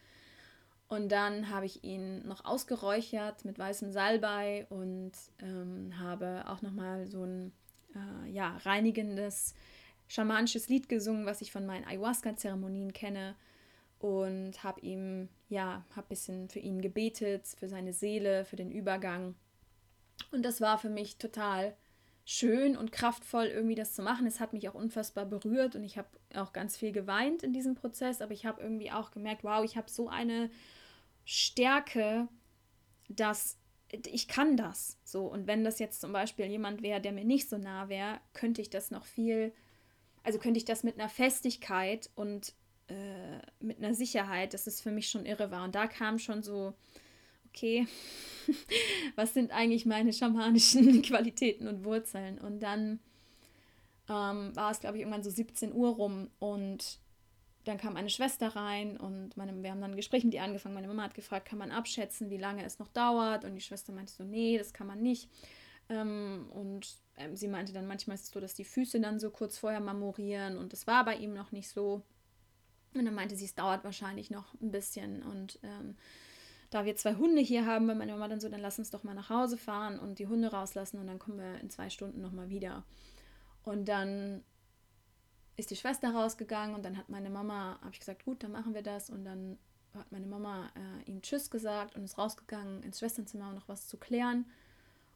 Und 0.87 1.11
dann 1.11 1.49
habe 1.49 1.65
ich 1.65 1.83
ihn 1.83 2.27
noch 2.27 2.45
ausgeräuchert 2.45 3.43
mit 3.43 3.57
weißem 3.57 3.91
Salbei 3.91 4.67
und 4.69 5.13
ähm, 5.39 5.99
habe 5.99 6.43
auch 6.47 6.61
nochmal 6.61 7.07
so 7.07 7.23
ein 7.23 7.53
äh, 7.95 8.29
ja, 8.29 8.57
reinigendes 8.57 9.55
schamanisches 10.07 10.69
Lied 10.69 10.87
gesungen, 10.87 11.25
was 11.25 11.41
ich 11.41 11.51
von 11.51 11.65
meinen 11.65 11.85
Ayahuasca-Zeremonien 11.85 12.93
kenne 12.93 13.35
und 13.97 14.63
habe 14.63 14.81
ihm, 14.81 15.29
ja, 15.49 15.83
habe 15.95 16.05
ein 16.05 16.09
bisschen 16.09 16.49
für 16.49 16.59
ihn 16.59 16.81
gebetet, 16.81 17.47
für 17.57 17.67
seine 17.67 17.93
Seele, 17.93 18.45
für 18.45 18.55
den 18.55 18.71
Übergang. 18.71 19.33
Und 20.31 20.43
das 20.43 20.61
war 20.61 20.77
für 20.77 20.89
mich 20.89 21.17
total 21.17 21.75
schön 22.25 22.75
und 22.75 22.91
kraftvoll, 22.91 23.45
irgendwie 23.45 23.75
das 23.75 23.93
zu 23.93 24.01
machen. 24.01 24.25
Es 24.25 24.39
hat 24.39 24.51
mich 24.51 24.67
auch 24.67 24.73
unfassbar 24.73 25.25
berührt 25.25 25.75
und 25.75 25.83
ich 25.83 25.97
habe 25.97 26.09
auch 26.33 26.53
ganz 26.53 26.75
viel 26.75 26.91
geweint 26.91 27.43
in 27.43 27.53
diesem 27.53 27.75
Prozess, 27.75 28.19
aber 28.19 28.33
ich 28.33 28.45
habe 28.45 28.61
irgendwie 28.61 28.91
auch 28.91 29.11
gemerkt, 29.11 29.43
wow, 29.43 29.63
ich 29.63 29.77
habe 29.77 29.89
so 29.89 30.09
eine 30.09 30.49
Stärke, 31.23 32.27
dass 33.07 33.57
ich 33.91 34.27
kann 34.27 34.57
das 34.57 34.97
so. 35.03 35.27
Und 35.27 35.45
wenn 35.45 35.63
das 35.63 35.77
jetzt 35.77 36.01
zum 36.01 36.11
Beispiel 36.11 36.47
jemand 36.47 36.81
wäre, 36.81 36.99
der 36.99 37.11
mir 37.11 37.23
nicht 37.23 37.47
so 37.47 37.59
nah 37.59 37.89
wäre, 37.89 38.19
könnte 38.33 38.61
ich 38.61 38.71
das 38.71 38.89
noch 38.89 39.05
viel, 39.05 39.53
also 40.23 40.39
könnte 40.39 40.57
ich 40.57 40.65
das 40.65 40.83
mit 40.83 40.99
einer 40.99 41.09
Festigkeit 41.09 42.09
und 42.15 42.53
äh, 42.87 43.39
mit 43.59 43.77
einer 43.77 43.93
Sicherheit, 43.93 44.55
dass 44.55 44.65
es 44.65 44.81
für 44.81 44.91
mich 44.91 45.09
schon 45.09 45.27
irre 45.27 45.51
war. 45.51 45.63
Und 45.63 45.75
da 45.75 45.85
kam 45.85 46.17
schon 46.17 46.41
so, 46.41 46.73
okay, 47.55 47.87
was 49.15 49.33
sind 49.33 49.51
eigentlich 49.51 49.85
meine 49.85 50.13
schamanischen 50.13 51.01
Qualitäten 51.01 51.67
und 51.67 51.85
Wurzeln? 51.85 52.37
Und 52.37 52.59
dann 52.59 52.99
ähm, 54.09 54.55
war 54.55 54.71
es, 54.71 54.79
glaube 54.79 54.97
ich, 54.97 55.01
irgendwann 55.01 55.23
so 55.23 55.29
17 55.29 55.73
Uhr 55.73 55.89
rum 55.89 56.29
und 56.39 56.99
dann 57.63 57.77
kam 57.77 57.93
meine 57.93 58.11
Schwester 58.11 58.49
rein 58.55 58.95
und 58.95 59.35
meine, 59.37 59.63
wir 59.63 59.71
haben 59.71 59.81
dann 59.81 59.91
ein 59.91 59.97
Gespräch 59.97 60.23
mit 60.23 60.35
ihr 60.35 60.43
angefangen. 60.43 60.75
Meine 60.75 60.87
Mama 60.87 61.03
hat 61.03 61.15
gefragt, 61.15 61.47
kann 61.47 61.57
man 61.57 61.71
abschätzen, 61.71 62.29
wie 62.29 62.37
lange 62.37 62.63
es 62.63 62.77
noch 62.77 62.89
dauert? 62.89 63.43
Und 63.43 63.55
die 63.55 63.61
Schwester 63.61 63.91
meinte 63.91 64.13
so, 64.13 64.23
nee, 64.23 64.59
das 64.59 64.71
kann 64.71 64.85
man 64.85 65.01
nicht. 65.01 65.29
Ähm, 65.89 66.47
und 66.53 66.95
ähm, 67.17 67.35
sie 67.35 67.47
meinte 67.47 67.73
dann, 67.73 67.87
manchmal 67.87 68.15
ist 68.15 68.25
es 68.25 68.31
so, 68.31 68.39
dass 68.39 68.53
die 68.53 68.65
Füße 68.65 68.99
dann 68.99 69.19
so 69.19 69.31
kurz 69.31 69.57
vorher 69.57 69.79
marmorieren 69.79 70.57
und 70.57 70.73
das 70.73 70.85
war 70.85 71.05
bei 71.05 71.15
ihm 71.15 71.33
noch 71.33 71.51
nicht 71.51 71.69
so. 71.69 72.03
Und 72.93 73.05
dann 73.05 73.15
meinte 73.15 73.35
sie, 73.35 73.45
es 73.45 73.55
dauert 73.55 73.83
wahrscheinlich 73.83 74.29
noch 74.29 74.53
ein 74.61 74.71
bisschen. 74.71 75.23
Und 75.23 75.59
ähm, 75.63 75.95
da 76.75 76.83
wir 76.83 76.97
zwei 76.97 77.15
Hunde 77.15 77.41
hier 77.41 77.65
haben, 77.65 77.87
bei 77.87 77.95
meiner 77.95 78.13
Mama 78.13 78.27
dann 78.27 78.41
so, 78.41 78.49
dann 78.49 78.59
lass 78.59 78.79
uns 78.79 78.91
doch 78.91 79.03
mal 79.03 79.13
nach 79.15 79.29
Hause 79.29 79.57
fahren 79.57 79.97
und 79.97 80.19
die 80.19 80.27
Hunde 80.27 80.51
rauslassen 80.51 80.99
und 80.99 81.07
dann 81.07 81.19
kommen 81.19 81.37
wir 81.37 81.61
in 81.61 81.69
zwei 81.69 81.89
Stunden 81.89 82.21
nochmal 82.21 82.49
wieder. 82.49 82.83
Und 83.63 83.87
dann 83.87 84.43
ist 85.55 85.71
die 85.71 85.77
Schwester 85.77 86.13
rausgegangen 86.13 86.75
und 86.75 86.83
dann 86.83 86.97
hat 86.97 87.07
meine 87.07 87.29
Mama, 87.29 87.79
habe 87.79 87.91
ich 87.93 87.99
gesagt, 87.99 88.25
gut, 88.25 88.43
dann 88.43 88.51
machen 88.51 88.73
wir 88.73 88.81
das. 88.81 89.09
Und 89.09 89.23
dann 89.23 89.57
hat 89.93 90.11
meine 90.11 90.25
Mama 90.25 90.69
äh, 90.75 91.09
ihm 91.09 91.21
Tschüss 91.21 91.49
gesagt 91.49 91.95
und 91.95 92.03
ist 92.03 92.17
rausgegangen 92.17 92.83
ins 92.83 92.99
Schwesternzimmer, 92.99 93.47
um 93.47 93.55
noch 93.55 93.69
was 93.69 93.87
zu 93.87 93.95
klären. 93.95 94.45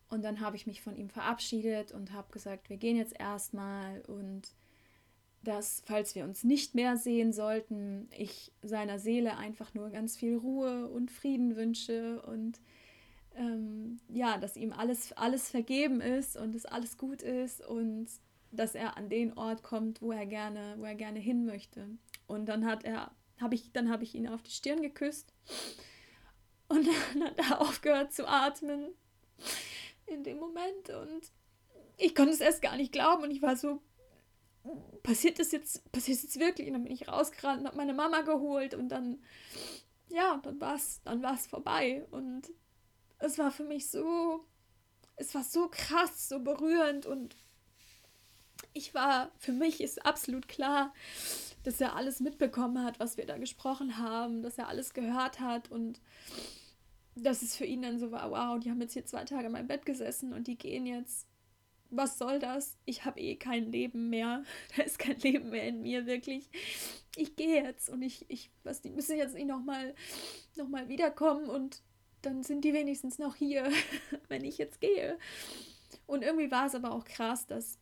Und 0.07 0.23
dann 0.23 0.39
habe 0.39 0.55
ich 0.55 0.65
mich 0.65 0.81
von 0.81 0.95
ihm 0.95 1.09
verabschiedet 1.09 1.91
und 1.91 2.13
habe 2.13 2.31
gesagt, 2.31 2.69
wir 2.69 2.77
gehen 2.77 2.95
jetzt 2.95 3.19
erstmal 3.19 3.99
und 4.07 4.53
dass, 5.43 5.81
falls 5.85 6.15
wir 6.15 6.23
uns 6.25 6.43
nicht 6.43 6.75
mehr 6.75 6.97
sehen 6.97 7.31
sollten, 7.31 8.09
ich 8.17 8.51
seiner 8.61 8.99
Seele 8.99 9.37
einfach 9.37 9.73
nur 9.73 9.89
ganz 9.89 10.17
viel 10.17 10.35
Ruhe 10.35 10.87
und 10.89 11.11
Frieden 11.11 11.55
wünsche 11.55 12.21
und 12.23 12.59
ähm, 13.35 13.99
ja, 14.09 14.37
dass 14.37 14.57
ihm 14.57 14.73
alles, 14.73 15.13
alles 15.13 15.49
vergeben 15.49 16.01
ist 16.01 16.35
und 16.35 16.53
dass 16.55 16.65
alles 16.65 16.97
gut 16.97 17.21
ist 17.21 17.65
und 17.65 18.07
dass 18.51 18.75
er 18.75 18.97
an 18.97 19.09
den 19.09 19.37
Ort 19.37 19.63
kommt, 19.63 20.01
wo 20.01 20.11
er 20.11 20.25
gerne, 20.25 20.75
wo 20.77 20.83
er 20.83 20.95
gerne 20.95 21.19
hin 21.19 21.45
möchte. 21.45 21.87
Und 22.27 22.47
dann 22.47 22.65
hat 22.65 22.83
er, 22.83 23.11
habe 23.39 23.55
ich, 23.55 23.71
dann 23.71 23.89
habe 23.89 24.03
ich 24.03 24.15
ihn 24.15 24.27
auf 24.27 24.41
die 24.41 24.51
Stirn 24.51 24.81
geküsst 24.81 25.33
und 26.67 26.87
dann 27.13 27.23
hat 27.23 27.37
er 27.37 27.61
aufgehört 27.61 28.11
zu 28.11 28.27
atmen 28.27 28.89
in 30.07 30.23
dem 30.23 30.37
Moment 30.37 30.89
und 30.89 31.31
ich 31.97 32.15
konnte 32.15 32.31
es 32.31 32.41
erst 32.41 32.61
gar 32.61 32.75
nicht 32.75 32.91
glauben 32.91 33.23
und 33.23 33.31
ich 33.31 33.41
war 33.41 33.55
so, 33.55 33.81
passiert 35.03 35.39
das 35.39 35.51
jetzt, 35.51 35.91
passiert 35.91 36.17
das 36.17 36.23
jetzt 36.23 36.39
wirklich? 36.39 36.67
Und 36.67 36.73
dann 36.73 36.83
bin 36.83 36.93
ich 36.93 37.07
rausgerannt 37.07 37.61
und 37.61 37.67
habe 37.67 37.77
meine 37.77 37.93
Mama 37.93 38.21
geholt 38.21 38.73
und 38.73 38.89
dann, 38.89 39.21
ja, 40.09 40.39
dann 40.43 40.59
war 40.59 40.75
es 40.75 41.01
dann 41.03 41.23
war's 41.23 41.47
vorbei. 41.47 42.05
Und 42.11 42.51
es 43.19 43.37
war 43.37 43.51
für 43.51 43.63
mich 43.63 43.89
so, 43.89 44.45
es 45.15 45.33
war 45.35 45.43
so 45.43 45.67
krass, 45.69 46.29
so 46.29 46.39
berührend 46.39 47.05
und 47.05 47.35
ich 48.73 48.93
war, 48.93 49.31
für 49.37 49.51
mich 49.51 49.81
ist 49.81 50.05
absolut 50.05 50.47
klar, 50.47 50.93
dass 51.63 51.81
er 51.81 51.95
alles 51.95 52.19
mitbekommen 52.19 52.83
hat, 52.83 52.99
was 52.99 53.17
wir 53.17 53.25
da 53.25 53.37
gesprochen 53.37 53.97
haben, 53.97 54.41
dass 54.41 54.57
er 54.57 54.67
alles 54.67 54.93
gehört 54.93 55.39
hat 55.39 55.71
und 55.71 55.99
dass 57.15 57.41
es 57.41 57.55
für 57.55 57.65
ihn 57.65 57.81
dann 57.81 57.99
so 57.99 58.11
war, 58.11 58.31
wow, 58.31 58.59
die 58.59 58.69
haben 58.69 58.81
jetzt 58.81 58.93
hier 58.93 59.05
zwei 59.05 59.25
Tage 59.25 59.47
in 59.47 59.51
meinem 59.51 59.67
Bett 59.67 59.85
gesessen 59.85 60.33
und 60.33 60.47
die 60.47 60.57
gehen 60.57 60.85
jetzt. 60.85 61.28
Was 61.89 62.17
soll 62.17 62.39
das? 62.39 62.77
Ich 62.85 63.05
habe 63.05 63.19
eh 63.19 63.35
kein 63.35 63.71
Leben 63.71 64.09
mehr. 64.09 64.43
Da 64.75 64.83
ist 64.83 64.99
kein 64.99 65.19
Leben 65.19 65.49
mehr 65.49 65.67
in 65.67 65.81
mir, 65.81 66.05
wirklich. 66.05 66.49
Ich 67.15 67.35
gehe 67.35 67.63
jetzt 67.63 67.89
und 67.89 68.01
ich, 68.01 68.29
ich, 68.29 68.51
was, 68.63 68.81
die 68.81 68.91
müssen 68.91 69.17
jetzt 69.17 69.33
nicht 69.33 69.47
nochmal 69.47 69.95
noch 70.55 70.67
mal 70.67 70.87
wiederkommen 70.87 71.49
und 71.49 71.81
dann 72.21 72.43
sind 72.43 72.65
die 72.65 72.73
wenigstens 72.73 73.17
noch 73.17 73.35
hier, 73.35 73.69
wenn 74.27 74.43
ich 74.43 74.57
jetzt 74.57 74.81
gehe. 74.81 75.17
Und 76.05 76.23
irgendwie 76.23 76.51
war 76.51 76.67
es 76.67 76.75
aber 76.75 76.91
auch 76.91 77.05
krass, 77.05 77.47
dass 77.47 77.79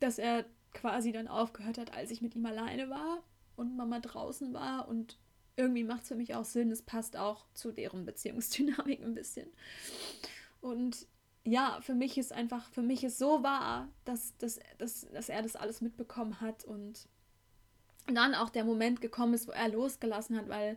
dass 0.00 0.18
er 0.18 0.46
quasi 0.72 1.12
dann 1.12 1.28
aufgehört 1.28 1.78
hat, 1.78 1.94
als 1.94 2.10
ich 2.10 2.22
mit 2.22 2.34
ihm 2.34 2.46
alleine 2.46 2.90
war 2.90 3.22
und 3.56 3.76
Mama 3.76 4.00
draußen 4.00 4.52
war. 4.52 4.88
Und 4.88 5.18
irgendwie 5.56 5.84
macht 5.84 6.02
es 6.02 6.08
für 6.08 6.14
mich 6.14 6.34
auch 6.34 6.44
Sinn, 6.44 6.70
es 6.70 6.82
passt 6.82 7.16
auch 7.16 7.46
zu 7.54 7.72
deren 7.72 8.04
Beziehungsdynamik 8.04 9.02
ein 9.02 9.14
bisschen. 9.14 9.48
Und 10.60 11.06
ja, 11.44 11.78
für 11.80 11.94
mich 11.94 12.18
ist 12.18 12.32
einfach, 12.32 12.68
für 12.70 12.82
mich 12.82 13.02
ist 13.04 13.18
so 13.18 13.42
wahr, 13.42 13.88
dass, 14.04 14.36
dass, 14.38 14.60
dass, 14.78 15.06
dass 15.12 15.28
er 15.28 15.42
das 15.42 15.56
alles 15.56 15.80
mitbekommen 15.80 16.40
hat 16.40 16.64
und 16.64 17.08
dann 18.06 18.34
auch 18.34 18.50
der 18.50 18.64
Moment 18.64 19.00
gekommen 19.00 19.34
ist, 19.34 19.48
wo 19.48 19.52
er 19.52 19.68
losgelassen 19.68 20.36
hat, 20.36 20.48
weil 20.48 20.76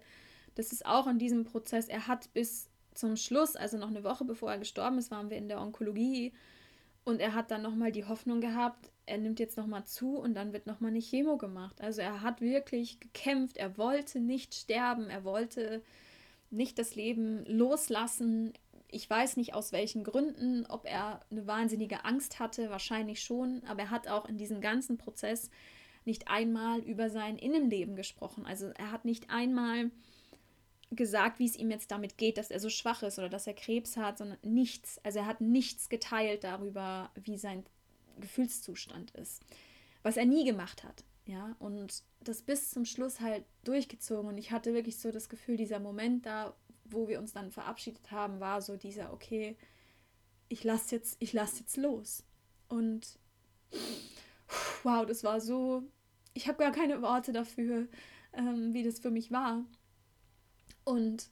das 0.55 0.71
ist 0.71 0.85
auch 0.85 1.07
in 1.07 1.19
diesem 1.19 1.45
Prozess, 1.45 1.87
er 1.87 2.07
hat 2.07 2.31
bis 2.33 2.69
zum 2.93 3.17
Schluss, 3.17 3.55
also 3.55 3.77
noch 3.77 3.87
eine 3.87 4.03
Woche 4.03 4.23
bevor 4.23 4.51
er 4.51 4.59
gestorben 4.59 4.99
ist, 4.99 5.11
waren 5.11 5.29
wir 5.29 5.37
in 5.37 5.49
der 5.49 5.59
Onkologie 5.59 6.31
und 7.03 7.19
er 7.19 7.33
hat 7.33 7.51
dann 7.51 7.63
nochmal 7.63 7.91
die 7.91 8.05
Hoffnung 8.05 8.39
gehabt, 8.39 8.91
er 9.05 9.17
nimmt 9.17 9.39
jetzt 9.39 9.57
nochmal 9.57 9.85
zu 9.85 10.17
und 10.17 10.33
dann 10.35 10.53
wird 10.53 10.67
nochmal 10.67 10.91
eine 10.91 11.01
Chemo 11.01 11.37
gemacht. 11.37 11.81
Also 11.81 12.01
er 12.01 12.21
hat 12.21 12.39
wirklich 12.39 12.99
gekämpft, 12.99 13.57
er 13.57 13.77
wollte 13.77 14.19
nicht 14.19 14.55
sterben, 14.55 15.09
er 15.09 15.25
wollte 15.25 15.81
nicht 16.51 16.79
das 16.79 16.95
Leben 16.95 17.43
loslassen. 17.45 18.53
Ich 18.93 19.09
weiß 19.09 19.37
nicht 19.37 19.53
aus 19.53 19.71
welchen 19.71 20.03
Gründen, 20.03 20.65
ob 20.67 20.85
er 20.85 21.19
eine 21.31 21.47
wahnsinnige 21.47 22.05
Angst 22.05 22.39
hatte, 22.39 22.69
wahrscheinlich 22.69 23.21
schon, 23.21 23.63
aber 23.65 23.81
er 23.81 23.89
hat 23.89 24.07
auch 24.07 24.29
in 24.29 24.37
diesem 24.37 24.61
ganzen 24.61 24.97
Prozess 24.97 25.49
nicht 26.05 26.27
einmal 26.27 26.79
über 26.81 27.09
sein 27.09 27.37
Innenleben 27.37 27.95
gesprochen. 27.95 28.45
Also 28.45 28.67
er 28.77 28.91
hat 28.91 29.03
nicht 29.03 29.29
einmal 29.29 29.89
gesagt, 30.91 31.39
wie 31.39 31.45
es 31.45 31.55
ihm 31.55 31.71
jetzt 31.71 31.91
damit 31.91 32.17
geht, 32.17 32.37
dass 32.37 32.51
er 32.51 32.59
so 32.59 32.69
schwach 32.69 33.03
ist 33.03 33.17
oder 33.17 33.29
dass 33.29 33.47
er 33.47 33.53
Krebs 33.53 33.97
hat, 33.97 34.19
sondern 34.19 34.37
nichts. 34.43 34.99
Also 35.03 35.19
er 35.19 35.25
hat 35.25 35.41
nichts 35.41 35.89
geteilt 35.89 36.43
darüber, 36.43 37.09
wie 37.15 37.37
sein 37.37 37.65
Gefühlszustand 38.19 39.11
ist, 39.11 39.41
was 40.03 40.17
er 40.17 40.25
nie 40.25 40.45
gemacht 40.45 40.83
hat. 40.83 41.03
Ja, 41.25 41.55
und 41.59 42.03
das 42.19 42.41
bis 42.41 42.69
zum 42.69 42.85
Schluss 42.85 43.21
halt 43.21 43.45
durchgezogen. 43.63 44.27
Und 44.29 44.37
ich 44.37 44.51
hatte 44.51 44.73
wirklich 44.73 44.99
so 44.99 45.11
das 45.11 45.29
Gefühl, 45.29 45.55
dieser 45.55 45.79
Moment 45.79 46.25
da, 46.25 46.53
wo 46.93 47.07
wir 47.07 47.19
uns 47.19 47.33
dann 47.33 47.51
verabschiedet 47.51 48.11
haben, 48.11 48.39
war 48.39 48.61
so 48.61 48.77
dieser, 48.77 49.13
okay, 49.13 49.57
ich 50.49 50.63
lasse 50.63 50.95
jetzt, 50.95 51.17
ich 51.19 51.33
lasse 51.33 51.61
jetzt 51.61 51.77
los. 51.77 52.23
Und 52.67 53.19
wow, 54.83 55.05
das 55.05 55.23
war 55.23 55.41
so, 55.41 55.83
ich 56.33 56.47
habe 56.47 56.59
gar 56.59 56.71
keine 56.71 57.01
Worte 57.01 57.31
dafür, 57.31 57.87
ähm, 58.33 58.73
wie 58.73 58.83
das 58.83 58.99
für 58.99 59.11
mich 59.11 59.31
war. 59.31 59.63
Und 60.83 61.29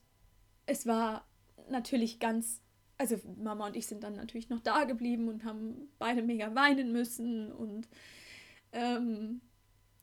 es 0.66 0.86
war 0.86 1.26
natürlich 1.68 2.18
ganz 2.18 2.62
also 3.02 3.18
Mama 3.36 3.66
und 3.66 3.76
ich 3.76 3.86
sind 3.86 4.04
dann 4.04 4.14
natürlich 4.14 4.48
noch 4.48 4.60
da 4.60 4.84
geblieben 4.84 5.28
und 5.28 5.44
haben 5.44 5.88
beide 5.98 6.22
mega 6.22 6.54
weinen 6.54 6.92
müssen. 6.92 7.50
Und 7.50 7.88
ähm, 8.72 9.40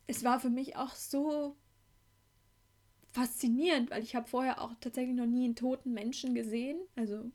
es 0.06 0.24
war 0.24 0.39
für 0.39 0.50
mich 0.50 0.76
auch 0.76 0.93
so 0.95 1.56
faszinierend, 3.12 3.89
weil 3.91 4.04
ich 4.04 4.15
habe 4.15 4.28
vorher 4.28 4.62
auch 4.62 4.74
tatsächlich 4.80 5.15
noch 5.15 5.26
nie 5.26 5.45
einen 5.45 5.56
toten 5.56 5.93
Menschen 5.93 6.34
gesehen. 6.34 6.80
Also 6.95 7.32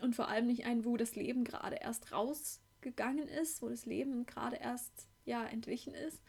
und 0.00 0.14
vor 0.14 0.28
allem 0.28 0.46
nicht 0.46 0.64
einen, 0.66 0.84
wo 0.84 0.96
das 0.96 1.16
Leben 1.16 1.44
gerade 1.44 1.76
erst 1.76 2.12
rausgegangen 2.12 3.28
ist, 3.28 3.62
wo 3.62 3.68
das 3.68 3.86
Leben 3.86 4.26
gerade 4.26 4.56
erst 4.56 5.08
ja 5.24 5.44
entwichen 5.44 5.94
ist. 5.94 6.22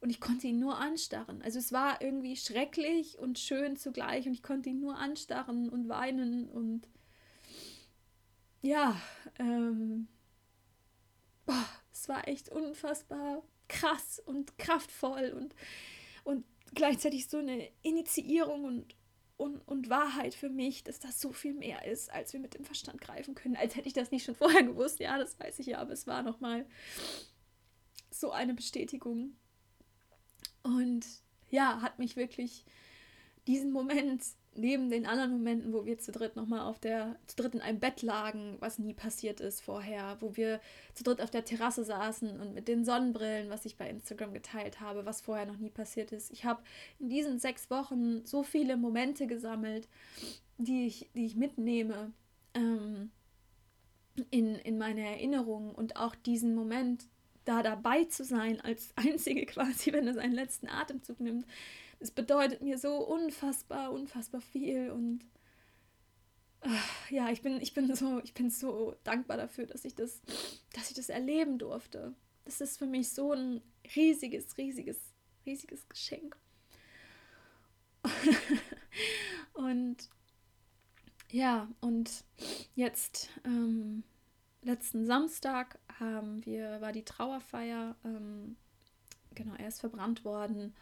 Und 0.00 0.10
ich 0.10 0.20
konnte 0.20 0.46
ihn 0.46 0.60
nur 0.60 0.78
anstarren. 0.78 1.42
Also 1.42 1.58
es 1.58 1.72
war 1.72 2.00
irgendwie 2.00 2.36
schrecklich 2.36 3.18
und 3.18 3.38
schön 3.38 3.76
zugleich 3.76 4.26
und 4.26 4.32
ich 4.32 4.44
konnte 4.44 4.68
ihn 4.68 4.80
nur 4.80 4.96
anstarren 4.96 5.68
und 5.68 5.88
weinen 5.88 6.48
und 6.48 6.88
ja, 8.62 9.00
ähm, 9.38 10.08
boah, 11.46 11.68
es 11.92 12.08
war 12.08 12.28
echt 12.28 12.48
unfassbar 12.48 13.42
krass 13.68 14.20
und 14.24 14.56
kraftvoll 14.58 15.32
und, 15.36 15.54
gleichzeitig 16.74 17.28
so 17.28 17.38
eine 17.38 17.68
Initiierung 17.82 18.64
und, 18.64 18.94
und, 19.36 19.58
und 19.66 19.90
Wahrheit 19.90 20.34
für 20.34 20.50
mich, 20.50 20.84
dass 20.84 20.98
das 21.00 21.20
so 21.20 21.32
viel 21.32 21.54
mehr 21.54 21.84
ist, 21.86 22.10
als 22.10 22.32
wir 22.32 22.40
mit 22.40 22.54
dem 22.54 22.64
Verstand 22.64 23.00
greifen 23.00 23.34
können. 23.34 23.56
Als 23.56 23.76
hätte 23.76 23.88
ich 23.88 23.94
das 23.94 24.10
nicht 24.10 24.24
schon 24.24 24.34
vorher 24.34 24.62
gewusst. 24.62 25.00
Ja, 25.00 25.18
das 25.18 25.38
weiß 25.38 25.58
ich 25.58 25.66
ja, 25.66 25.78
aber 25.78 25.92
es 25.92 26.06
war 26.06 26.22
nochmal 26.22 26.66
so 28.10 28.30
eine 28.30 28.54
Bestätigung. 28.54 29.36
Und 30.62 31.06
ja, 31.50 31.80
hat 31.80 31.98
mich 31.98 32.16
wirklich 32.16 32.64
diesen 33.46 33.72
Moment 33.72 34.22
neben 34.54 34.90
den 34.90 35.06
anderen 35.06 35.32
Momenten, 35.32 35.72
wo 35.72 35.84
wir 35.86 35.98
zu 35.98 36.12
dritt 36.12 36.36
nochmal 36.36 36.60
auf 36.60 36.78
der, 36.78 37.16
zu 37.26 37.36
dritt 37.36 37.54
in 37.54 37.60
einem 37.60 37.80
Bett 37.80 38.02
lagen, 38.02 38.56
was 38.60 38.78
nie 38.78 38.94
passiert 38.94 39.40
ist 39.40 39.60
vorher, 39.60 40.16
wo 40.20 40.36
wir 40.36 40.60
zu 40.94 41.04
dritt 41.04 41.20
auf 41.20 41.30
der 41.30 41.44
Terrasse 41.44 41.84
saßen 41.84 42.40
und 42.40 42.54
mit 42.54 42.68
den 42.68 42.84
Sonnenbrillen, 42.84 43.50
was 43.50 43.64
ich 43.64 43.76
bei 43.76 43.88
Instagram 43.88 44.32
geteilt 44.32 44.80
habe, 44.80 45.06
was 45.06 45.20
vorher 45.20 45.46
noch 45.46 45.58
nie 45.58 45.70
passiert 45.70 46.12
ist. 46.12 46.32
Ich 46.32 46.44
habe 46.44 46.62
in 46.98 47.08
diesen 47.08 47.38
sechs 47.38 47.70
Wochen 47.70 48.24
so 48.24 48.42
viele 48.42 48.76
Momente 48.76 49.26
gesammelt, 49.26 49.88
die 50.58 50.86
ich, 50.86 51.08
die 51.14 51.26
ich 51.26 51.36
mitnehme 51.36 52.12
ähm, 52.54 53.10
in, 54.30 54.56
in 54.56 54.78
meine 54.78 55.02
Erinnerungen 55.02 55.74
und 55.74 55.96
auch 55.96 56.14
diesen 56.14 56.54
Moment 56.54 57.04
da 57.44 57.62
dabei 57.62 58.04
zu 58.04 58.24
sein, 58.24 58.60
als 58.60 58.92
Einzige 58.96 59.46
quasi, 59.46 59.92
wenn 59.92 60.08
es 60.08 60.18
einen 60.18 60.34
letzten 60.34 60.68
Atemzug 60.68 61.20
nimmt 61.20 61.46
es 62.00 62.10
bedeutet 62.10 62.62
mir 62.62 62.78
so 62.78 62.96
unfassbar, 62.96 63.92
unfassbar 63.92 64.40
viel 64.40 64.90
und 64.90 65.24
ach, 66.60 67.10
ja, 67.10 67.30
ich 67.30 67.42
bin, 67.42 67.60
ich 67.60 67.74
bin 67.74 67.94
so, 67.94 68.20
ich 68.20 68.34
bin 68.34 68.50
so 68.50 68.94
dankbar 69.04 69.36
dafür, 69.36 69.66
dass 69.66 69.84
ich 69.84 69.94
das, 69.94 70.20
dass 70.72 70.90
ich 70.90 70.96
das 70.96 71.08
erleben 71.08 71.58
durfte. 71.58 72.14
Das 72.44 72.60
ist 72.60 72.78
für 72.78 72.86
mich 72.86 73.10
so 73.10 73.32
ein 73.32 73.60
riesiges, 73.96 74.56
riesiges, 74.56 74.98
riesiges 75.44 75.88
Geschenk. 75.88 76.36
und 79.54 80.08
ja, 81.30 81.68
und 81.80 82.24
jetzt 82.74 83.28
ähm, 83.44 84.02
letzten 84.62 85.04
Samstag 85.04 85.78
haben 85.98 86.44
wir, 86.46 86.80
war 86.80 86.92
die 86.92 87.04
Trauerfeier, 87.04 87.96
ähm, 88.04 88.56
genau, 89.34 89.54
er 89.56 89.68
ist 89.68 89.80
verbrannt 89.80 90.24
worden 90.24 90.74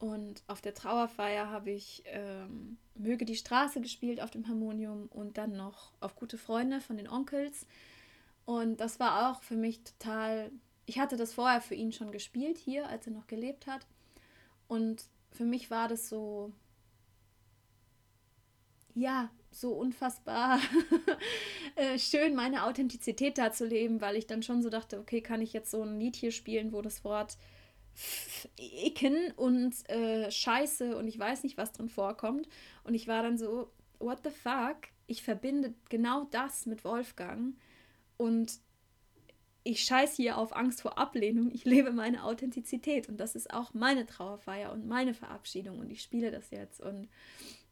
und 0.00 0.42
auf 0.46 0.62
der 0.62 0.72
Trauerfeier 0.72 1.50
habe 1.50 1.70
ich 1.70 2.02
ähm, 2.06 2.78
Möge 2.94 3.26
die 3.26 3.36
Straße 3.36 3.82
gespielt 3.82 4.22
auf 4.22 4.30
dem 4.30 4.48
Harmonium 4.48 5.08
und 5.10 5.36
dann 5.36 5.52
noch 5.52 5.92
auf 6.00 6.16
Gute 6.16 6.38
Freunde 6.38 6.80
von 6.80 6.96
den 6.96 7.06
Onkels. 7.06 7.66
Und 8.46 8.80
das 8.80 8.98
war 8.98 9.30
auch 9.30 9.42
für 9.42 9.56
mich 9.56 9.84
total. 9.84 10.50
Ich 10.86 10.98
hatte 10.98 11.18
das 11.18 11.34
vorher 11.34 11.60
für 11.60 11.74
ihn 11.74 11.92
schon 11.92 12.12
gespielt 12.12 12.56
hier, 12.56 12.88
als 12.88 13.06
er 13.06 13.12
noch 13.12 13.26
gelebt 13.26 13.66
hat. 13.66 13.86
Und 14.68 15.04
für 15.32 15.44
mich 15.44 15.70
war 15.70 15.86
das 15.86 16.08
so. 16.08 16.50
Ja, 18.94 19.30
so 19.50 19.74
unfassbar 19.74 20.60
äh, 21.76 21.98
schön, 21.98 22.34
meine 22.34 22.64
Authentizität 22.64 23.36
da 23.36 23.52
zu 23.52 23.66
leben, 23.66 24.00
weil 24.00 24.16
ich 24.16 24.26
dann 24.26 24.42
schon 24.42 24.62
so 24.62 24.70
dachte, 24.70 24.98
okay, 24.98 25.20
kann 25.20 25.42
ich 25.42 25.52
jetzt 25.52 25.70
so 25.70 25.82
ein 25.82 26.00
Lied 26.00 26.16
hier 26.16 26.32
spielen, 26.32 26.72
wo 26.72 26.80
das 26.80 27.04
Wort 27.04 27.36
Icken 28.56 29.32
und 29.36 29.88
äh, 29.90 30.30
Scheiße 30.30 30.96
und 30.96 31.08
ich 31.08 31.18
weiß 31.18 31.42
nicht, 31.42 31.56
was 31.56 31.72
drin 31.72 31.88
vorkommt. 31.88 32.48
Und 32.84 32.94
ich 32.94 33.08
war 33.08 33.22
dann 33.22 33.38
so, 33.38 33.70
what 33.98 34.20
the 34.24 34.30
fuck? 34.30 34.88
Ich 35.06 35.22
verbinde 35.22 35.74
genau 35.88 36.24
das 36.30 36.66
mit 36.66 36.84
Wolfgang 36.84 37.56
und 38.16 38.60
ich 39.62 39.84
scheiße 39.84 40.16
hier 40.16 40.38
auf 40.38 40.56
Angst 40.56 40.80
vor 40.80 40.98
Ablehnung. 40.98 41.50
Ich 41.52 41.64
lebe 41.64 41.92
meine 41.92 42.24
Authentizität 42.24 43.08
und 43.08 43.18
das 43.18 43.34
ist 43.34 43.52
auch 43.52 43.74
meine 43.74 44.06
Trauerfeier 44.06 44.72
und 44.72 44.86
meine 44.86 45.14
Verabschiedung 45.14 45.78
und 45.78 45.90
ich 45.90 46.02
spiele 46.02 46.30
das 46.30 46.50
jetzt. 46.50 46.80
Und 46.80 47.08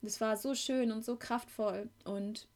das 0.03 0.21
war 0.21 0.37
so 0.37 0.55
schön 0.55 0.93
und 0.93 1.05
so 1.05 1.17
kraftvoll 1.17 1.89
und 2.05 2.47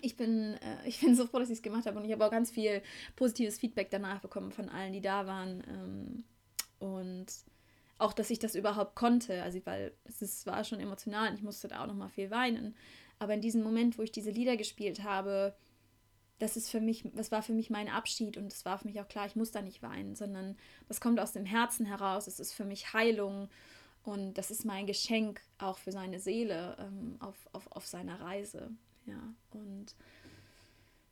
ich 0.00 0.16
bin, 0.16 0.54
äh, 0.54 0.86
ich 0.88 1.00
bin 1.00 1.16
so 1.16 1.26
froh, 1.26 1.38
dass 1.38 1.48
ich 1.48 1.58
es 1.58 1.62
gemacht 1.62 1.86
habe 1.86 1.98
und 1.98 2.04
ich 2.04 2.12
habe 2.12 2.24
auch 2.26 2.30
ganz 2.30 2.50
viel 2.50 2.82
positives 3.16 3.58
Feedback 3.58 3.90
danach 3.90 4.20
bekommen 4.20 4.52
von 4.52 4.68
allen, 4.68 4.92
die 4.92 5.00
da 5.00 5.26
waren. 5.26 5.62
Ähm, 5.68 6.24
und 6.78 7.26
auch, 7.98 8.12
dass 8.12 8.30
ich 8.30 8.38
das 8.38 8.54
überhaupt 8.54 8.94
konnte, 8.94 9.42
also 9.42 9.58
weil 9.64 9.92
es 10.04 10.20
ist, 10.20 10.46
war 10.46 10.64
schon 10.64 10.80
emotional 10.80 11.30
und 11.30 11.36
ich 11.36 11.42
musste 11.42 11.68
da 11.68 11.82
auch 11.82 11.86
noch 11.86 11.94
mal 11.94 12.08
viel 12.08 12.30
weinen. 12.30 12.74
Aber 13.18 13.34
in 13.34 13.40
diesem 13.40 13.62
Moment, 13.62 13.98
wo 13.98 14.02
ich 14.02 14.12
diese 14.12 14.30
Lieder 14.30 14.56
gespielt 14.56 15.02
habe, 15.02 15.56
das 16.38 16.56
ist 16.56 16.68
für 16.68 16.80
mich, 16.80 17.04
das 17.14 17.32
war 17.32 17.42
für 17.42 17.54
mich 17.54 17.70
mein 17.70 17.88
Abschied 17.88 18.36
und 18.36 18.52
es 18.52 18.64
war 18.66 18.78
für 18.78 18.86
mich 18.86 19.00
auch 19.00 19.08
klar, 19.08 19.26
ich 19.26 19.36
muss 19.36 19.52
da 19.52 19.62
nicht 19.62 19.82
weinen, 19.82 20.14
sondern 20.14 20.56
das 20.88 21.00
kommt 21.00 21.18
aus 21.18 21.32
dem 21.32 21.46
Herzen 21.46 21.86
heraus. 21.86 22.26
Es 22.26 22.38
ist 22.38 22.52
für 22.52 22.66
mich 22.66 22.92
Heilung 22.92 23.48
und 24.04 24.34
das 24.34 24.50
ist 24.50 24.66
mein 24.66 24.86
Geschenk 24.86 25.40
auch 25.58 25.78
für 25.78 25.92
seine 25.92 26.20
Seele 26.20 26.76
ähm, 26.78 27.16
auf, 27.20 27.48
auf, 27.52 27.72
auf 27.72 27.86
seiner 27.86 28.20
Reise. 28.20 28.70
Ja, 29.06 29.22
und 29.50 29.94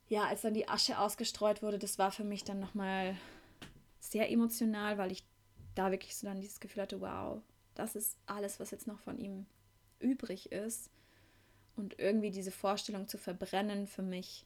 ja, 0.07 0.25
als 0.25 0.41
dann 0.41 0.53
die 0.53 0.67
Asche 0.67 0.99
ausgestreut 0.99 1.63
wurde, 1.63 1.79
das 1.79 1.97
war 1.97 2.11
für 2.11 2.23
mich 2.23 2.43
dann 2.43 2.59
nochmal 2.59 3.17
sehr 3.99 4.29
emotional, 4.31 4.99
weil 4.99 5.11
ich 5.11 5.23
da 5.75 5.91
wirklich 5.91 6.15
so 6.15 6.27
dann 6.27 6.41
dieses 6.41 6.59
Gefühl 6.59 6.83
hatte, 6.83 7.01
wow, 7.01 7.41
das 7.75 7.95
ist 7.95 8.17
alles, 8.25 8.59
was 8.59 8.71
jetzt 8.71 8.87
noch 8.87 8.99
von 8.99 9.19
ihm 9.19 9.45
übrig 9.99 10.51
ist. 10.51 10.89
Und 11.75 11.99
irgendwie 11.99 12.31
diese 12.31 12.51
Vorstellung 12.51 13.07
zu 13.07 13.17
verbrennen 13.17 13.85
für 13.85 14.01
mich 14.01 14.45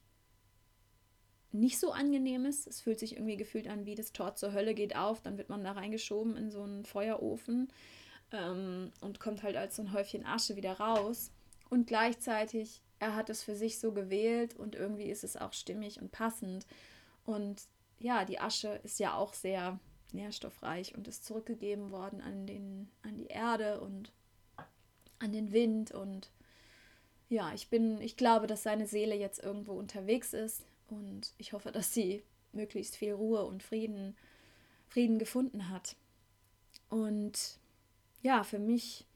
nicht 1.52 1.78
so 1.78 1.92
angenehm 1.92 2.44
ist. 2.44 2.66
Es 2.66 2.80
fühlt 2.80 2.98
sich 2.98 3.14
irgendwie 3.14 3.36
gefühlt 3.36 3.68
an, 3.68 3.86
wie 3.86 3.94
das 3.94 4.12
Tor 4.12 4.34
zur 4.34 4.52
Hölle 4.52 4.74
geht 4.74 4.96
auf, 4.96 5.20
dann 5.20 5.38
wird 5.38 5.48
man 5.48 5.64
da 5.64 5.72
reingeschoben 5.72 6.36
in 6.36 6.50
so 6.50 6.62
einen 6.62 6.84
Feuerofen 6.84 7.72
ähm, 8.32 8.92
und 9.00 9.20
kommt 9.20 9.42
halt 9.42 9.56
als 9.56 9.76
so 9.76 9.82
ein 9.82 9.92
Häufchen 9.92 10.24
Asche 10.24 10.56
wieder 10.56 10.74
raus. 10.74 11.30
Und 11.68 11.86
gleichzeitig, 11.86 12.82
er 12.98 13.14
hat 13.14 13.30
es 13.30 13.42
für 13.42 13.54
sich 13.54 13.78
so 13.78 13.92
gewählt 13.92 14.56
und 14.56 14.74
irgendwie 14.74 15.10
ist 15.10 15.24
es 15.24 15.36
auch 15.36 15.52
stimmig 15.52 16.00
und 16.00 16.12
passend. 16.12 16.66
Und 17.24 17.62
ja, 17.98 18.24
die 18.24 18.40
Asche 18.40 18.80
ist 18.82 18.98
ja 18.98 19.14
auch 19.14 19.34
sehr 19.34 19.78
nährstoffreich 20.14 20.96
und 20.96 21.08
ist 21.08 21.24
zurückgegeben 21.24 21.90
worden 21.90 22.20
an, 22.20 22.46
den, 22.46 22.90
an 23.02 23.16
die 23.16 23.26
Erde 23.26 23.80
und 23.80 24.12
an 25.18 25.32
den 25.32 25.52
Wind. 25.52 25.92
Und 25.92 26.30
ja, 27.28 27.52
ich 27.54 27.68
bin, 27.68 28.00
ich 28.00 28.16
glaube, 28.16 28.46
dass 28.46 28.62
seine 28.62 28.86
Seele 28.86 29.14
jetzt 29.14 29.42
irgendwo 29.42 29.72
unterwegs 29.72 30.32
ist 30.32 30.64
und 30.88 31.32
ich 31.38 31.52
hoffe, 31.52 31.72
dass 31.72 31.94
sie 31.94 32.22
möglichst 32.52 32.96
viel 32.96 33.12
Ruhe 33.12 33.44
und 33.44 33.62
Frieden, 33.62 34.16
Frieden 34.88 35.18
gefunden 35.18 35.68
hat. 35.68 35.96
Und 36.88 37.58
ja, 38.22 38.42
für 38.42 38.58
mich 38.58 39.06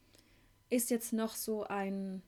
ist 0.71 0.91
jetzt 0.91 1.13
noch 1.13 1.35
so 1.35 1.65
ein 1.65 2.23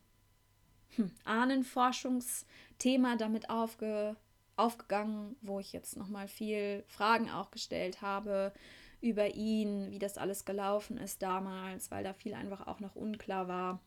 hm, 0.97 1.11
Ahnenforschungsthema 1.25 3.17
damit 3.17 3.51
aufge, 3.51 4.17
aufgegangen, 4.57 5.37
wo 5.43 5.61
ich 5.61 5.73
jetzt 5.73 5.97
nochmal 5.97 6.29
viel 6.29 6.85
Fragen 6.89 7.31
auch 7.31 7.51
gestellt 7.51 8.03
habe 8.03 8.53
über 9.01 9.35
ihn, 9.35 9.91
wie 9.91 9.99
das 9.99 10.19
alles 10.19 10.45
gelaufen 10.45 10.97
ist 10.97 11.23
damals, 11.23 11.91
weil 11.91 12.03
da 12.03 12.13
viel 12.13 12.35
einfach 12.35 12.67
auch 12.67 12.81
noch 12.81 12.97
unklar 12.97 13.47
war, 13.49 13.81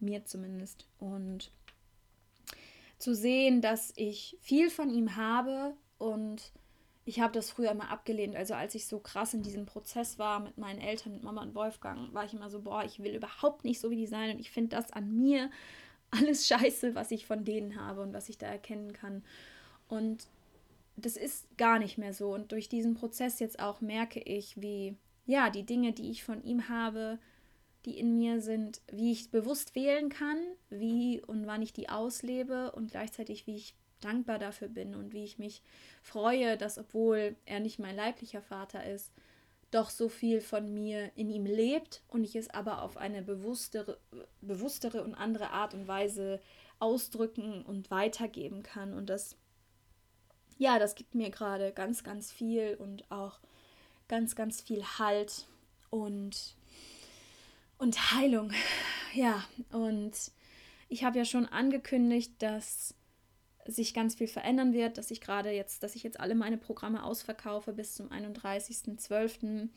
mir 0.00 0.24
zumindest. 0.24 0.86
Und 0.98 1.50
zu 2.98 3.14
sehen, 3.14 3.60
dass 3.60 3.92
ich 3.96 4.36
viel 4.40 4.70
von 4.70 4.90
ihm 4.90 5.16
habe 5.16 5.74
und 5.98 6.52
ich 7.04 7.20
habe 7.20 7.32
das 7.32 7.50
früher 7.50 7.70
immer 7.70 7.90
abgelehnt. 7.90 8.34
Also 8.34 8.54
als 8.54 8.74
ich 8.74 8.86
so 8.86 8.98
krass 8.98 9.32
in 9.32 9.42
diesem 9.42 9.64
Prozess 9.64 10.18
war 10.18 10.40
mit 10.40 10.58
meinen 10.58 10.80
Eltern, 10.80 11.12
mit 11.12 11.22
Mama 11.22 11.42
und 11.42 11.54
Wolfgang, 11.54 12.12
war 12.12 12.24
ich 12.24 12.34
immer 12.34 12.50
so, 12.50 12.62
boah, 12.62 12.82
ich 12.84 12.98
will 12.98 13.14
überhaupt 13.14 13.64
nicht 13.64 13.80
so 13.80 13.90
wie 13.90 13.96
die 13.96 14.08
sein 14.08 14.32
und 14.32 14.40
ich 14.40 14.50
finde 14.50 14.76
das 14.76 14.90
an 14.92 15.16
mir 15.16 15.50
alles 16.10 16.46
scheiße, 16.48 16.94
was 16.94 17.12
ich 17.12 17.26
von 17.26 17.44
denen 17.44 17.80
habe 17.80 18.00
und 18.00 18.12
was 18.12 18.28
ich 18.28 18.38
da 18.38 18.46
erkennen 18.46 18.92
kann. 18.92 19.22
Und 19.88 20.26
das 20.96 21.16
ist 21.16 21.46
gar 21.58 21.78
nicht 21.78 21.98
mehr 21.98 22.12
so. 22.12 22.32
Und 22.32 22.52
durch 22.52 22.68
diesen 22.68 22.94
Prozess 22.94 23.38
jetzt 23.38 23.60
auch 23.60 23.80
merke 23.80 24.20
ich, 24.20 24.60
wie, 24.60 24.96
ja, 25.26 25.50
die 25.50 25.64
Dinge, 25.64 25.92
die 25.92 26.10
ich 26.10 26.24
von 26.24 26.42
ihm 26.42 26.68
habe, 26.68 27.18
die 27.84 27.98
in 27.98 28.16
mir 28.16 28.40
sind, 28.40 28.80
wie 28.90 29.12
ich 29.12 29.30
bewusst 29.30 29.74
wählen 29.74 30.08
kann, 30.08 30.38
wie 30.70 31.22
und 31.24 31.46
wann 31.46 31.62
ich 31.62 31.72
die 31.72 31.88
auslebe 31.88 32.72
und 32.72 32.90
gleichzeitig, 32.90 33.46
wie 33.46 33.56
ich 33.56 33.74
dankbar 34.00 34.38
dafür 34.38 34.68
bin 34.68 34.94
und 34.94 35.12
wie 35.12 35.24
ich 35.24 35.38
mich 35.38 35.62
freue, 36.02 36.56
dass 36.56 36.78
obwohl 36.78 37.36
er 37.46 37.60
nicht 37.60 37.78
mein 37.78 37.96
leiblicher 37.96 38.42
Vater 38.42 38.84
ist, 38.84 39.12
doch 39.70 39.90
so 39.90 40.08
viel 40.08 40.40
von 40.40 40.72
mir 40.72 41.10
in 41.16 41.30
ihm 41.30 41.44
lebt 41.44 42.02
und 42.08 42.24
ich 42.24 42.36
es 42.36 42.50
aber 42.50 42.82
auf 42.82 42.96
eine 42.96 43.22
bewusstere, 43.22 43.98
bewusstere 44.40 45.02
und 45.02 45.14
andere 45.14 45.50
Art 45.50 45.74
und 45.74 45.88
Weise 45.88 46.40
ausdrücken 46.78 47.62
und 47.62 47.90
weitergeben 47.90 48.62
kann. 48.62 48.94
Und 48.94 49.10
das 49.10 49.36
ja, 50.58 50.78
das 50.78 50.94
gibt 50.94 51.14
mir 51.14 51.30
gerade 51.30 51.72
ganz, 51.72 52.04
ganz 52.04 52.32
viel 52.32 52.76
und 52.78 53.10
auch 53.10 53.38
ganz, 54.08 54.36
ganz 54.36 54.60
viel 54.60 54.82
Halt 54.98 55.46
und, 55.90 56.56
und 57.78 58.12
Heilung. 58.12 58.52
Ja, 59.14 59.42
und 59.72 60.12
ich 60.90 61.02
habe 61.02 61.16
ja 61.16 61.24
schon 61.24 61.46
angekündigt, 61.46 62.32
dass 62.40 62.94
sich 63.64 63.94
ganz 63.94 64.14
viel 64.14 64.28
verändern 64.28 64.74
wird, 64.74 64.98
dass 64.98 65.10
ich 65.10 65.22
gerade 65.22 65.50
jetzt, 65.52 65.82
dass 65.82 65.94
ich 65.94 66.02
jetzt 66.02 66.20
alle 66.20 66.34
meine 66.34 66.58
Programme 66.58 67.02
ausverkaufe 67.02 67.72
bis 67.72 67.94
zum 67.94 68.10
31.12. 68.10 69.70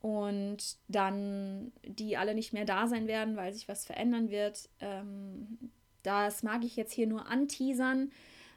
und 0.00 0.76
dann 0.88 1.72
die 1.82 2.18
alle 2.18 2.34
nicht 2.34 2.52
mehr 2.52 2.66
da 2.66 2.86
sein 2.88 3.06
werden, 3.06 3.36
weil 3.36 3.54
sich 3.54 3.66
was 3.66 3.86
verändern 3.86 4.28
wird. 4.28 4.68
Ähm, 4.80 5.70
das 6.02 6.42
mag 6.42 6.62
ich 6.62 6.76
jetzt 6.76 6.92
hier 6.92 7.06
nur 7.06 7.26
anteasern 7.26 8.12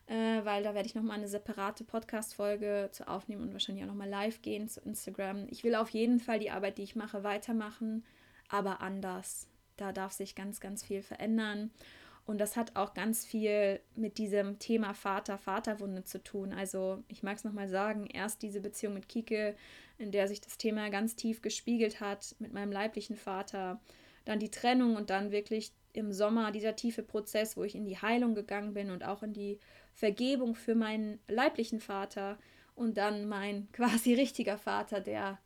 äh, 0.08 0.43
weil 0.43 0.64
da 0.64 0.74
werde 0.74 0.88
ich 0.88 0.95
nochmal 0.95 1.18
eine 1.18 1.28
separate 1.28 1.84
Podcast-Folge 1.84 2.89
zu 2.91 3.08
aufnehmen 3.08 3.43
und 3.43 3.53
wahrscheinlich 3.53 3.84
auch 3.84 3.89
nochmal 3.89 4.10
live 4.10 4.41
gehen 4.41 4.68
zu 4.70 4.82
Instagram. 4.82 5.47
Ich 5.49 5.64
will 5.64 5.76
auf 5.76 5.89
jeden 5.89 6.20
Fall 6.20 6.39
die 6.39 6.51
Arbeit, 6.51 6.78
die 6.78 6.84
ich 6.84 6.95
mache, 6.95 7.24
weitermachen, 7.24 8.05
aber 8.49 8.82
anders. 8.82 9.47
da 9.76 9.91
darf 9.91 10.12
sich 10.12 10.34
ganz, 10.34 10.60
ganz 10.60 10.84
viel 10.84 11.03
verändern. 11.03 11.72
Und 12.26 12.39
das 12.39 12.58
hat 12.58 12.76
auch 12.76 12.93
ganz 12.93 13.26
viel 13.26 13.80
mit 13.95 14.18
diesem 14.18 14.60
Thema 14.60 14.93
Vater-Vaterwunde 14.93 16.03
zu 16.03 16.22
tun. 16.22 16.51
Also 16.51 17.03
ich 17.08 17.24
mag 17.24 17.38
es 17.38 17.45
nochmal 17.45 17.70
sagen, 17.70 18.05
erst 18.05 18.41
diese 18.41 18.60
Beziehung 18.60 18.95
mit 18.95 19.08
Kike, 19.08 19.55
in 19.97 20.12
der 20.12 20.28
sich 20.28 20.41
das 20.41 20.58
Thema 20.58 20.89
ganz 20.89 21.16
tief 21.16 21.41
gespiegelt 21.41 22.01
hat 22.01 22.36
mit 22.39 22.53
meinem 22.53 22.72
leiblichen 22.72 23.16
Vater, 23.16 23.80
dann 24.26 24.39
die 24.39 24.51
Trennung 24.51 24.97
und 24.97 25.10
dann 25.10 25.32
wirklich 25.32 25.72
im 25.97 26.13
Sommer 26.13 26.51
dieser 26.51 26.75
tiefe 26.75 27.03
Prozess, 27.03 27.57
wo 27.57 27.63
ich 27.63 27.75
in 27.75 27.85
die 27.85 27.97
Heilung 27.97 28.35
gegangen 28.35 28.73
bin 28.73 28.91
und 28.91 29.03
auch 29.03 29.23
in 29.23 29.33
die 29.33 29.59
Vergebung 29.93 30.55
für 30.55 30.75
meinen 30.75 31.19
leiblichen 31.27 31.79
Vater 31.79 32.37
und 32.75 32.97
dann 32.97 33.27
mein 33.27 33.67
quasi 33.73 34.13
richtiger 34.13 34.57
Vater, 34.57 35.01
der 35.01 35.39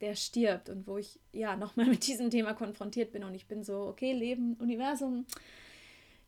der 0.00 0.14
stirbt 0.14 0.68
und 0.68 0.86
wo 0.86 0.96
ich 0.96 1.18
ja 1.32 1.56
nochmal 1.56 1.86
mit 1.86 2.06
diesem 2.06 2.30
Thema 2.30 2.54
konfrontiert 2.54 3.10
bin 3.10 3.24
und 3.24 3.34
ich 3.34 3.48
bin 3.48 3.64
so, 3.64 3.80
okay, 3.88 4.12
Leben, 4.12 4.54
Universum, 4.60 5.26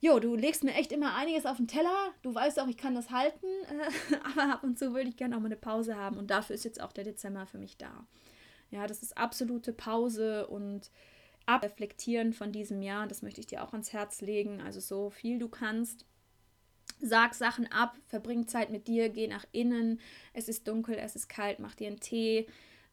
jo, 0.00 0.18
du 0.18 0.34
legst 0.34 0.64
mir 0.64 0.74
echt 0.74 0.90
immer 0.90 1.14
einiges 1.14 1.46
auf 1.46 1.58
den 1.58 1.68
Teller, 1.68 2.12
du 2.22 2.34
weißt 2.34 2.58
auch, 2.58 2.66
ich 2.66 2.76
kann 2.76 2.96
das 2.96 3.10
halten, 3.10 3.46
äh, 3.46 4.16
aber 4.24 4.54
ab 4.54 4.64
und 4.64 4.76
zu 4.76 4.92
würde 4.92 5.08
ich 5.08 5.16
gerne 5.16 5.36
auch 5.36 5.40
mal 5.40 5.46
eine 5.46 5.56
Pause 5.56 5.94
haben 5.94 6.16
und 6.16 6.32
dafür 6.32 6.54
ist 6.54 6.64
jetzt 6.64 6.80
auch 6.80 6.92
der 6.92 7.04
Dezember 7.04 7.46
für 7.46 7.58
mich 7.58 7.76
da. 7.76 8.06
Ja, 8.70 8.88
das 8.88 9.02
ist 9.02 9.16
absolute 9.16 9.72
Pause 9.72 10.48
und 10.48 10.90
Abreflektieren 11.50 12.32
von 12.32 12.52
diesem 12.52 12.82
Jahr, 12.82 13.06
das 13.06 13.22
möchte 13.22 13.40
ich 13.40 13.46
dir 13.46 13.62
auch 13.62 13.72
ans 13.72 13.92
Herz 13.92 14.20
legen, 14.20 14.60
also 14.60 14.80
so 14.80 15.10
viel 15.10 15.38
du 15.38 15.48
kannst. 15.48 16.04
Sag 17.00 17.34
Sachen 17.34 17.70
ab, 17.72 17.96
verbring 18.06 18.46
Zeit 18.46 18.70
mit 18.70 18.86
dir, 18.86 19.08
geh 19.08 19.26
nach 19.26 19.46
innen. 19.52 20.00
Es 20.34 20.48
ist 20.48 20.68
dunkel, 20.68 20.96
es 20.96 21.16
ist 21.16 21.28
kalt, 21.28 21.58
mach 21.58 21.74
dir 21.74 21.88
einen 21.88 22.00
Tee, 22.00 22.46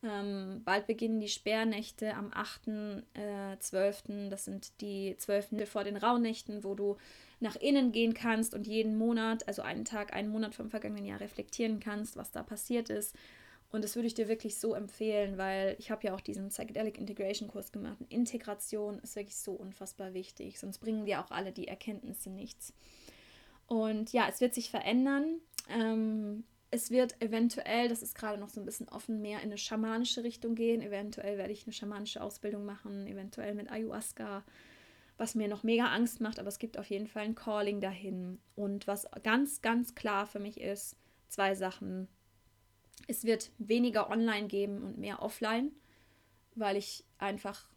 ähm, 0.03 0.61
bald 0.63 0.85
beginnen 0.85 1.19
die 1.19 1.27
Sperrnächte 1.27 2.13
am 2.13 2.29
8.12. 2.29 4.27
Äh, 4.27 4.29
das 4.29 4.45
sind 4.45 4.79
die 4.81 5.15
12. 5.17 5.67
vor 5.67 5.83
den 5.83 5.97
Rauhnächten, 5.97 6.63
wo 6.63 6.75
du 6.75 6.97
nach 7.39 7.55
innen 7.55 7.91
gehen 7.91 8.13
kannst 8.13 8.53
und 8.53 8.67
jeden 8.67 8.97
Monat, 8.97 9.47
also 9.47 9.63
einen 9.63 9.85
Tag, 9.85 10.13
einen 10.13 10.29
Monat 10.29 10.53
vom 10.53 10.69
vergangenen 10.69 11.05
Jahr 11.05 11.19
reflektieren 11.19 11.79
kannst, 11.79 12.15
was 12.15 12.31
da 12.31 12.43
passiert 12.43 12.89
ist. 12.89 13.15
Und 13.77 13.83
das 13.83 13.95
würde 13.95 14.07
ich 14.07 14.15
dir 14.15 14.27
wirklich 14.27 14.57
so 14.57 14.73
empfehlen, 14.73 15.37
weil 15.37 15.75
ich 15.77 15.91
habe 15.91 16.07
ja 16.07 16.15
auch 16.15 16.19
diesen 16.19 16.49
Psychedelic 16.49 16.97
Integration 16.97 17.47
Kurs 17.47 17.71
gemacht. 17.71 18.01
Und 18.01 18.11
Integration 18.11 18.97
ist 18.97 19.15
wirklich 19.15 19.37
so 19.37 19.51
unfassbar 19.51 20.15
wichtig, 20.15 20.59
sonst 20.59 20.79
bringen 20.79 21.05
dir 21.05 21.23
auch 21.23 21.29
alle 21.29 21.51
die 21.51 21.67
Erkenntnisse 21.67 22.31
nichts. 22.31 22.73
Und 23.67 24.13
ja, 24.13 24.27
es 24.27 24.41
wird 24.41 24.55
sich 24.55 24.71
verändern. 24.71 25.41
Ähm, 25.69 26.43
es 26.71 26.89
wird 26.89 27.21
eventuell, 27.21 27.87
das 27.87 28.01
ist 28.01 28.15
gerade 28.15 28.39
noch 28.39 28.49
so 28.49 28.59
ein 28.59 28.65
bisschen 28.65 28.89
offen, 28.89 29.21
mehr 29.21 29.41
in 29.41 29.49
eine 29.49 29.59
schamanische 29.59 30.23
Richtung 30.23 30.55
gehen. 30.55 30.81
Eventuell 30.81 31.37
werde 31.37 31.53
ich 31.53 31.67
eine 31.67 31.73
schamanische 31.73 32.23
Ausbildung 32.23 32.65
machen, 32.65 33.05
eventuell 33.05 33.53
mit 33.53 33.69
Ayahuasca, 33.69 34.43
was 35.17 35.35
mir 35.35 35.47
noch 35.47 35.61
mega 35.61 35.85
Angst 35.85 36.19
macht, 36.19 36.39
aber 36.39 36.47
es 36.47 36.57
gibt 36.57 36.79
auf 36.79 36.89
jeden 36.89 37.05
Fall 37.05 37.25
ein 37.25 37.35
Calling 37.35 37.79
dahin. 37.79 38.39
Und 38.55 38.87
was 38.87 39.05
ganz, 39.21 39.61
ganz 39.61 39.93
klar 39.93 40.25
für 40.25 40.39
mich 40.39 40.59
ist, 40.59 40.95
zwei 41.27 41.53
Sachen. 41.53 42.07
Es 43.07 43.23
wird 43.23 43.51
weniger 43.57 44.09
online 44.09 44.47
geben 44.47 44.81
und 44.81 44.97
mehr 44.97 45.21
offline, 45.21 45.71
weil 46.55 46.77
ich 46.77 47.03
einfach 47.19 47.67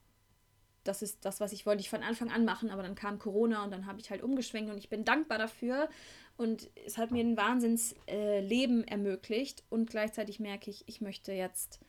das 0.85 1.03
ist 1.03 1.25
das, 1.25 1.41
was 1.41 1.53
ich 1.53 1.66
wollte 1.66 1.81
ich 1.81 1.91
von 1.91 2.03
Anfang 2.03 2.31
an 2.31 2.45
machen, 2.45 2.71
aber 2.71 2.83
dann 2.83 2.95
kam 2.95 3.18
Corona 3.18 3.64
und 3.64 3.71
dann 3.71 3.87
habe 3.87 4.01
ich 4.01 4.11
halt 4.11 4.23
umgeschwenkt 4.23 4.71
und 4.71 4.79
ich 4.79 4.89
bin 4.89 5.05
dankbar 5.05 5.39
dafür. 5.39 5.89
Und 6.37 6.71
es 6.87 6.97
hat 6.97 7.11
mir 7.11 7.23
ein 7.23 7.37
Wahnsinnsleben 7.37 8.85
äh, 8.85 8.91
ermöglicht 8.91 9.62
und 9.68 9.91
gleichzeitig 9.91 10.41
merke 10.41 10.71
ich, 10.71 10.85
ich 10.87 11.03
möchte 11.03 11.33
jetzt 11.33 11.81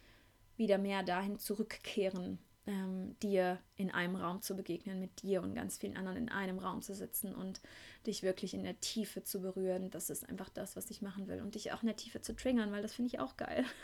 wieder 0.57 0.77
mehr 0.77 1.03
dahin 1.03 1.39
zurückkehren, 1.39 2.37
ähm, 2.71 3.19
dir 3.19 3.59
in 3.75 3.91
einem 3.91 4.15
Raum 4.15 4.41
zu 4.41 4.55
begegnen, 4.55 4.99
mit 4.99 5.21
dir 5.21 5.43
und 5.43 5.53
ganz 5.53 5.77
vielen 5.77 5.97
anderen 5.97 6.17
in 6.17 6.29
einem 6.29 6.57
Raum 6.57 6.81
zu 6.81 6.95
sitzen 6.95 7.35
und 7.35 7.61
dich 8.07 8.23
wirklich 8.23 8.53
in 8.53 8.63
der 8.63 8.79
Tiefe 8.79 9.23
zu 9.23 9.41
berühren. 9.41 9.91
Das 9.91 10.09
ist 10.09 10.27
einfach 10.27 10.49
das, 10.49 10.75
was 10.75 10.89
ich 10.89 11.01
machen 11.01 11.27
will 11.27 11.41
und 11.41 11.55
dich 11.55 11.73
auch 11.73 11.81
in 11.81 11.87
der 11.87 11.97
Tiefe 11.97 12.21
zu 12.21 12.35
triggern, 12.35 12.71
weil 12.71 12.81
das 12.81 12.93
finde 12.93 13.09
ich 13.09 13.19
auch 13.19 13.37
geil. 13.37 13.65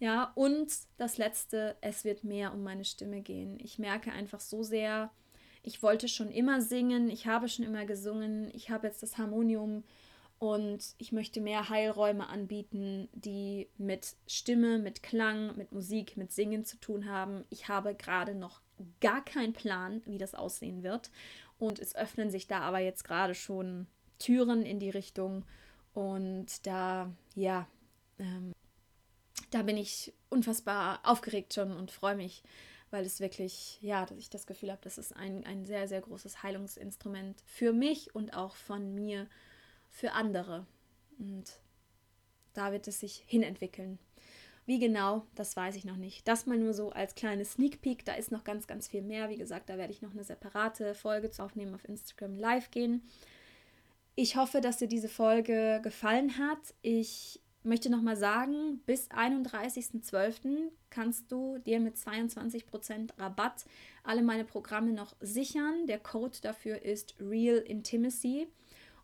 Ja, 0.00 0.32
und 0.34 0.72
das 0.96 1.18
Letzte, 1.18 1.76
es 1.80 2.04
wird 2.04 2.24
mehr 2.24 2.52
um 2.52 2.64
meine 2.64 2.84
Stimme 2.84 3.22
gehen. 3.22 3.58
Ich 3.60 3.78
merke 3.78 4.10
einfach 4.10 4.40
so 4.40 4.64
sehr, 4.64 5.10
ich 5.62 5.82
wollte 5.82 6.08
schon 6.08 6.30
immer 6.30 6.60
singen, 6.60 7.08
ich 7.08 7.26
habe 7.26 7.48
schon 7.48 7.64
immer 7.64 7.86
gesungen, 7.86 8.50
ich 8.52 8.70
habe 8.70 8.88
jetzt 8.88 9.02
das 9.02 9.18
Harmonium 9.18 9.84
und 10.44 10.94
ich 10.98 11.10
möchte 11.10 11.40
mehr 11.40 11.70
Heilräume 11.70 12.28
anbieten, 12.28 13.08
die 13.14 13.66
mit 13.78 14.14
Stimme, 14.26 14.78
mit 14.78 15.02
Klang, 15.02 15.56
mit 15.56 15.72
Musik, 15.72 16.18
mit 16.18 16.32
Singen 16.32 16.66
zu 16.66 16.76
tun 16.76 17.08
haben. 17.08 17.46
Ich 17.48 17.68
habe 17.68 17.94
gerade 17.94 18.34
noch 18.34 18.60
gar 19.00 19.24
keinen 19.24 19.54
Plan, 19.54 20.02
wie 20.04 20.18
das 20.18 20.34
aussehen 20.34 20.82
wird. 20.82 21.10
Und 21.58 21.78
es 21.78 21.96
öffnen 21.96 22.30
sich 22.30 22.46
da 22.46 22.60
aber 22.60 22.80
jetzt 22.80 23.04
gerade 23.04 23.34
schon 23.34 23.86
Türen 24.18 24.66
in 24.66 24.80
die 24.80 24.90
Richtung. 24.90 25.46
Und 25.94 26.66
da, 26.66 27.10
ja, 27.34 27.66
ähm, 28.18 28.52
da 29.50 29.62
bin 29.62 29.78
ich 29.78 30.12
unfassbar 30.28 31.00
aufgeregt 31.04 31.54
schon 31.54 31.74
und 31.74 31.90
freue 31.90 32.16
mich, 32.16 32.42
weil 32.90 33.06
es 33.06 33.18
wirklich, 33.18 33.78
ja, 33.80 34.04
dass 34.04 34.18
ich 34.18 34.28
das 34.28 34.46
Gefühl 34.46 34.72
habe, 34.72 34.82
das 34.84 34.98
ist 34.98 35.16
ein, 35.16 35.46
ein 35.46 35.64
sehr, 35.64 35.88
sehr 35.88 36.02
großes 36.02 36.42
Heilungsinstrument 36.42 37.42
für 37.46 37.72
mich 37.72 38.14
und 38.14 38.36
auch 38.36 38.56
von 38.56 38.94
mir 38.94 39.26
für 39.94 40.12
andere. 40.12 40.66
Und 41.18 41.60
da 42.52 42.72
wird 42.72 42.86
es 42.88 43.00
sich 43.00 43.22
hinentwickeln. 43.26 43.98
Wie 44.66 44.78
genau, 44.78 45.26
das 45.34 45.56
weiß 45.56 45.76
ich 45.76 45.84
noch 45.84 45.96
nicht. 45.96 46.26
Das 46.26 46.46
mal 46.46 46.58
nur 46.58 46.74
so 46.74 46.90
als 46.90 47.14
kleine 47.14 47.44
Sneak 47.44 47.80
Peek. 47.80 48.04
Da 48.04 48.14
ist 48.14 48.32
noch 48.32 48.44
ganz, 48.44 48.66
ganz 48.66 48.88
viel 48.88 49.02
mehr. 49.02 49.30
Wie 49.30 49.36
gesagt, 49.36 49.68
da 49.68 49.78
werde 49.78 49.92
ich 49.92 50.02
noch 50.02 50.12
eine 50.12 50.24
separate 50.24 50.94
Folge 50.94 51.30
zu 51.30 51.42
aufnehmen, 51.42 51.74
auf 51.74 51.88
Instagram 51.88 52.34
live 52.34 52.70
gehen. 52.70 53.02
Ich 54.16 54.36
hoffe, 54.36 54.60
dass 54.60 54.78
dir 54.78 54.88
diese 54.88 55.08
Folge 55.08 55.80
gefallen 55.82 56.38
hat. 56.38 56.74
Ich 56.82 57.40
möchte 57.62 57.90
nochmal 57.90 58.16
sagen, 58.16 58.80
bis 58.86 59.10
31.12. 59.10 60.70
kannst 60.90 61.30
du 61.30 61.58
dir 61.58 61.78
mit 61.78 61.96
22% 61.96 63.10
Rabatt 63.18 63.64
alle 64.02 64.22
meine 64.22 64.44
Programme 64.44 64.92
noch 64.92 65.14
sichern. 65.20 65.86
Der 65.86 65.98
Code 65.98 66.38
dafür 66.42 66.82
ist 66.82 67.14
Real 67.20 67.58
Intimacy. 67.58 68.48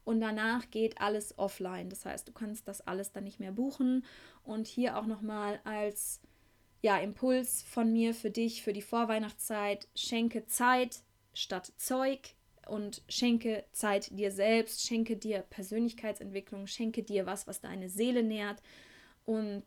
Und 0.05 0.21
danach 0.21 0.71
geht 0.71 1.01
alles 1.01 1.39
offline. 1.39 1.91
Das 1.91 2.05
heißt, 2.05 2.27
du 2.29 2.33
kannst 2.33 2.67
das 2.69 2.81
alles 2.81 3.13
dann 3.13 3.25
nicht 3.25 3.41
mehr 3.41 3.53
buchen. 3.53 4.05
Und 4.43 4.67
hier 4.67 4.99
auch 4.99 5.07
nochmal 5.07 5.61
als 5.65 6.21
ja, 6.83 6.99
Impuls 6.99 7.63
von 7.63 7.93
mir 7.93 8.15
für 8.15 8.31
dich, 8.31 8.63
für 8.63 8.73
die 8.73 8.83
Vorweihnachtszeit, 8.83 9.89
schenke 9.95 10.47
Zeit 10.47 11.03
statt 11.35 11.73
Zeug 11.77 12.35
und 12.67 13.03
schenke 13.09 13.65
Zeit 13.73 14.11
dir 14.17 14.31
selbst, 14.31 14.87
schenke 14.87 15.17
dir 15.17 15.41
Persönlichkeitsentwicklung, 15.41 16.67
schenke 16.67 17.03
dir 17.03 17.27
was, 17.27 17.47
was 17.47 17.61
deine 17.61 17.89
Seele 17.89 18.23
nährt 18.23 18.63
und 19.25 19.65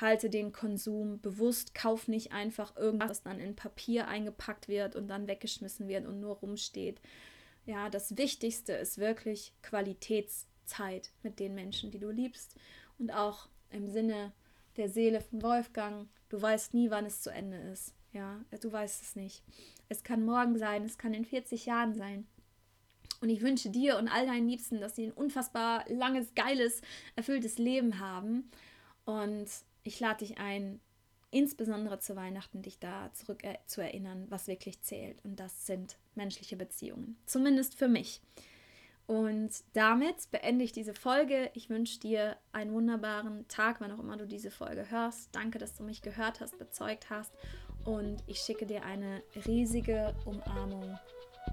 halte 0.00 0.28
den 0.28 0.52
Konsum 0.52 1.20
bewusst, 1.20 1.74
kauf 1.74 2.08
nicht 2.08 2.32
einfach 2.32 2.76
irgendwas, 2.76 3.10
was 3.10 3.22
dann 3.22 3.40
in 3.40 3.56
Papier 3.56 4.08
eingepackt 4.08 4.68
wird 4.68 4.96
und 4.96 5.08
dann 5.08 5.26
weggeschmissen 5.26 5.88
wird 5.88 6.06
und 6.06 6.20
nur 6.20 6.36
rumsteht. 6.36 7.00
Ja, 7.66 7.90
das 7.90 8.16
Wichtigste 8.16 8.72
ist 8.72 8.98
wirklich 8.98 9.52
Qualitätszeit 9.62 11.10
mit 11.22 11.40
den 11.40 11.54
Menschen, 11.54 11.90
die 11.90 11.98
du 11.98 12.10
liebst 12.10 12.54
und 12.98 13.10
auch 13.10 13.48
im 13.70 13.88
Sinne 13.88 14.32
der 14.76 14.88
Seele 14.88 15.20
von 15.20 15.42
Wolfgang, 15.42 16.08
du 16.28 16.40
weißt 16.40 16.74
nie, 16.74 16.90
wann 16.90 17.06
es 17.06 17.22
zu 17.22 17.30
Ende 17.30 17.56
ist. 17.56 17.92
Ja, 18.12 18.40
du 18.60 18.72
weißt 18.72 19.02
es 19.02 19.16
nicht. 19.16 19.42
Es 19.88 20.04
kann 20.04 20.24
morgen 20.24 20.58
sein, 20.58 20.84
es 20.84 20.96
kann 20.96 21.12
in 21.12 21.24
40 21.24 21.66
Jahren 21.66 21.94
sein. 21.94 22.26
Und 23.20 23.30
ich 23.30 23.42
wünsche 23.42 23.70
dir 23.70 23.98
und 23.98 24.08
all 24.08 24.26
deinen 24.26 24.48
Liebsten, 24.48 24.80
dass 24.80 24.96
sie 24.96 25.06
ein 25.06 25.12
unfassbar 25.12 25.84
langes, 25.88 26.34
geiles, 26.34 26.82
erfülltes 27.16 27.58
Leben 27.58 27.98
haben. 27.98 28.50
Und 29.04 29.48
ich 29.82 29.98
lade 30.00 30.24
dich 30.24 30.38
ein, 30.38 30.80
insbesondere 31.30 31.98
zu 31.98 32.16
Weihnachten 32.16 32.62
dich 32.62 32.78
da 32.78 33.12
zurück 33.12 33.44
äh, 33.44 33.58
zu 33.66 33.80
erinnern, 33.80 34.26
was 34.28 34.46
wirklich 34.46 34.82
zählt. 34.82 35.24
Und 35.24 35.40
das 35.40 35.66
sind 35.66 35.96
menschliche 36.14 36.56
Beziehungen. 36.56 37.16
Zumindest 37.26 37.74
für 37.74 37.88
mich. 37.88 38.20
Und 39.06 39.50
damit 39.72 40.30
beende 40.32 40.64
ich 40.64 40.72
diese 40.72 40.92
Folge. 40.94 41.50
Ich 41.54 41.70
wünsche 41.70 42.00
dir 42.00 42.36
einen 42.52 42.72
wunderbaren 42.72 43.46
Tag, 43.46 43.80
wann 43.80 43.92
auch 43.92 44.00
immer 44.00 44.16
du 44.16 44.26
diese 44.26 44.50
Folge 44.50 44.90
hörst. 44.90 45.34
Danke, 45.34 45.58
dass 45.58 45.74
du 45.74 45.84
mich 45.84 46.02
gehört 46.02 46.40
hast, 46.40 46.58
bezeugt 46.58 47.08
hast. 47.08 47.32
Und 47.84 48.24
ich 48.26 48.40
schicke 48.40 48.66
dir 48.66 48.84
eine 48.84 49.22
riesige 49.46 50.14
Umarmung. 50.24 50.98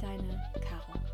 Deine 0.02 0.52
Caro. 0.68 1.13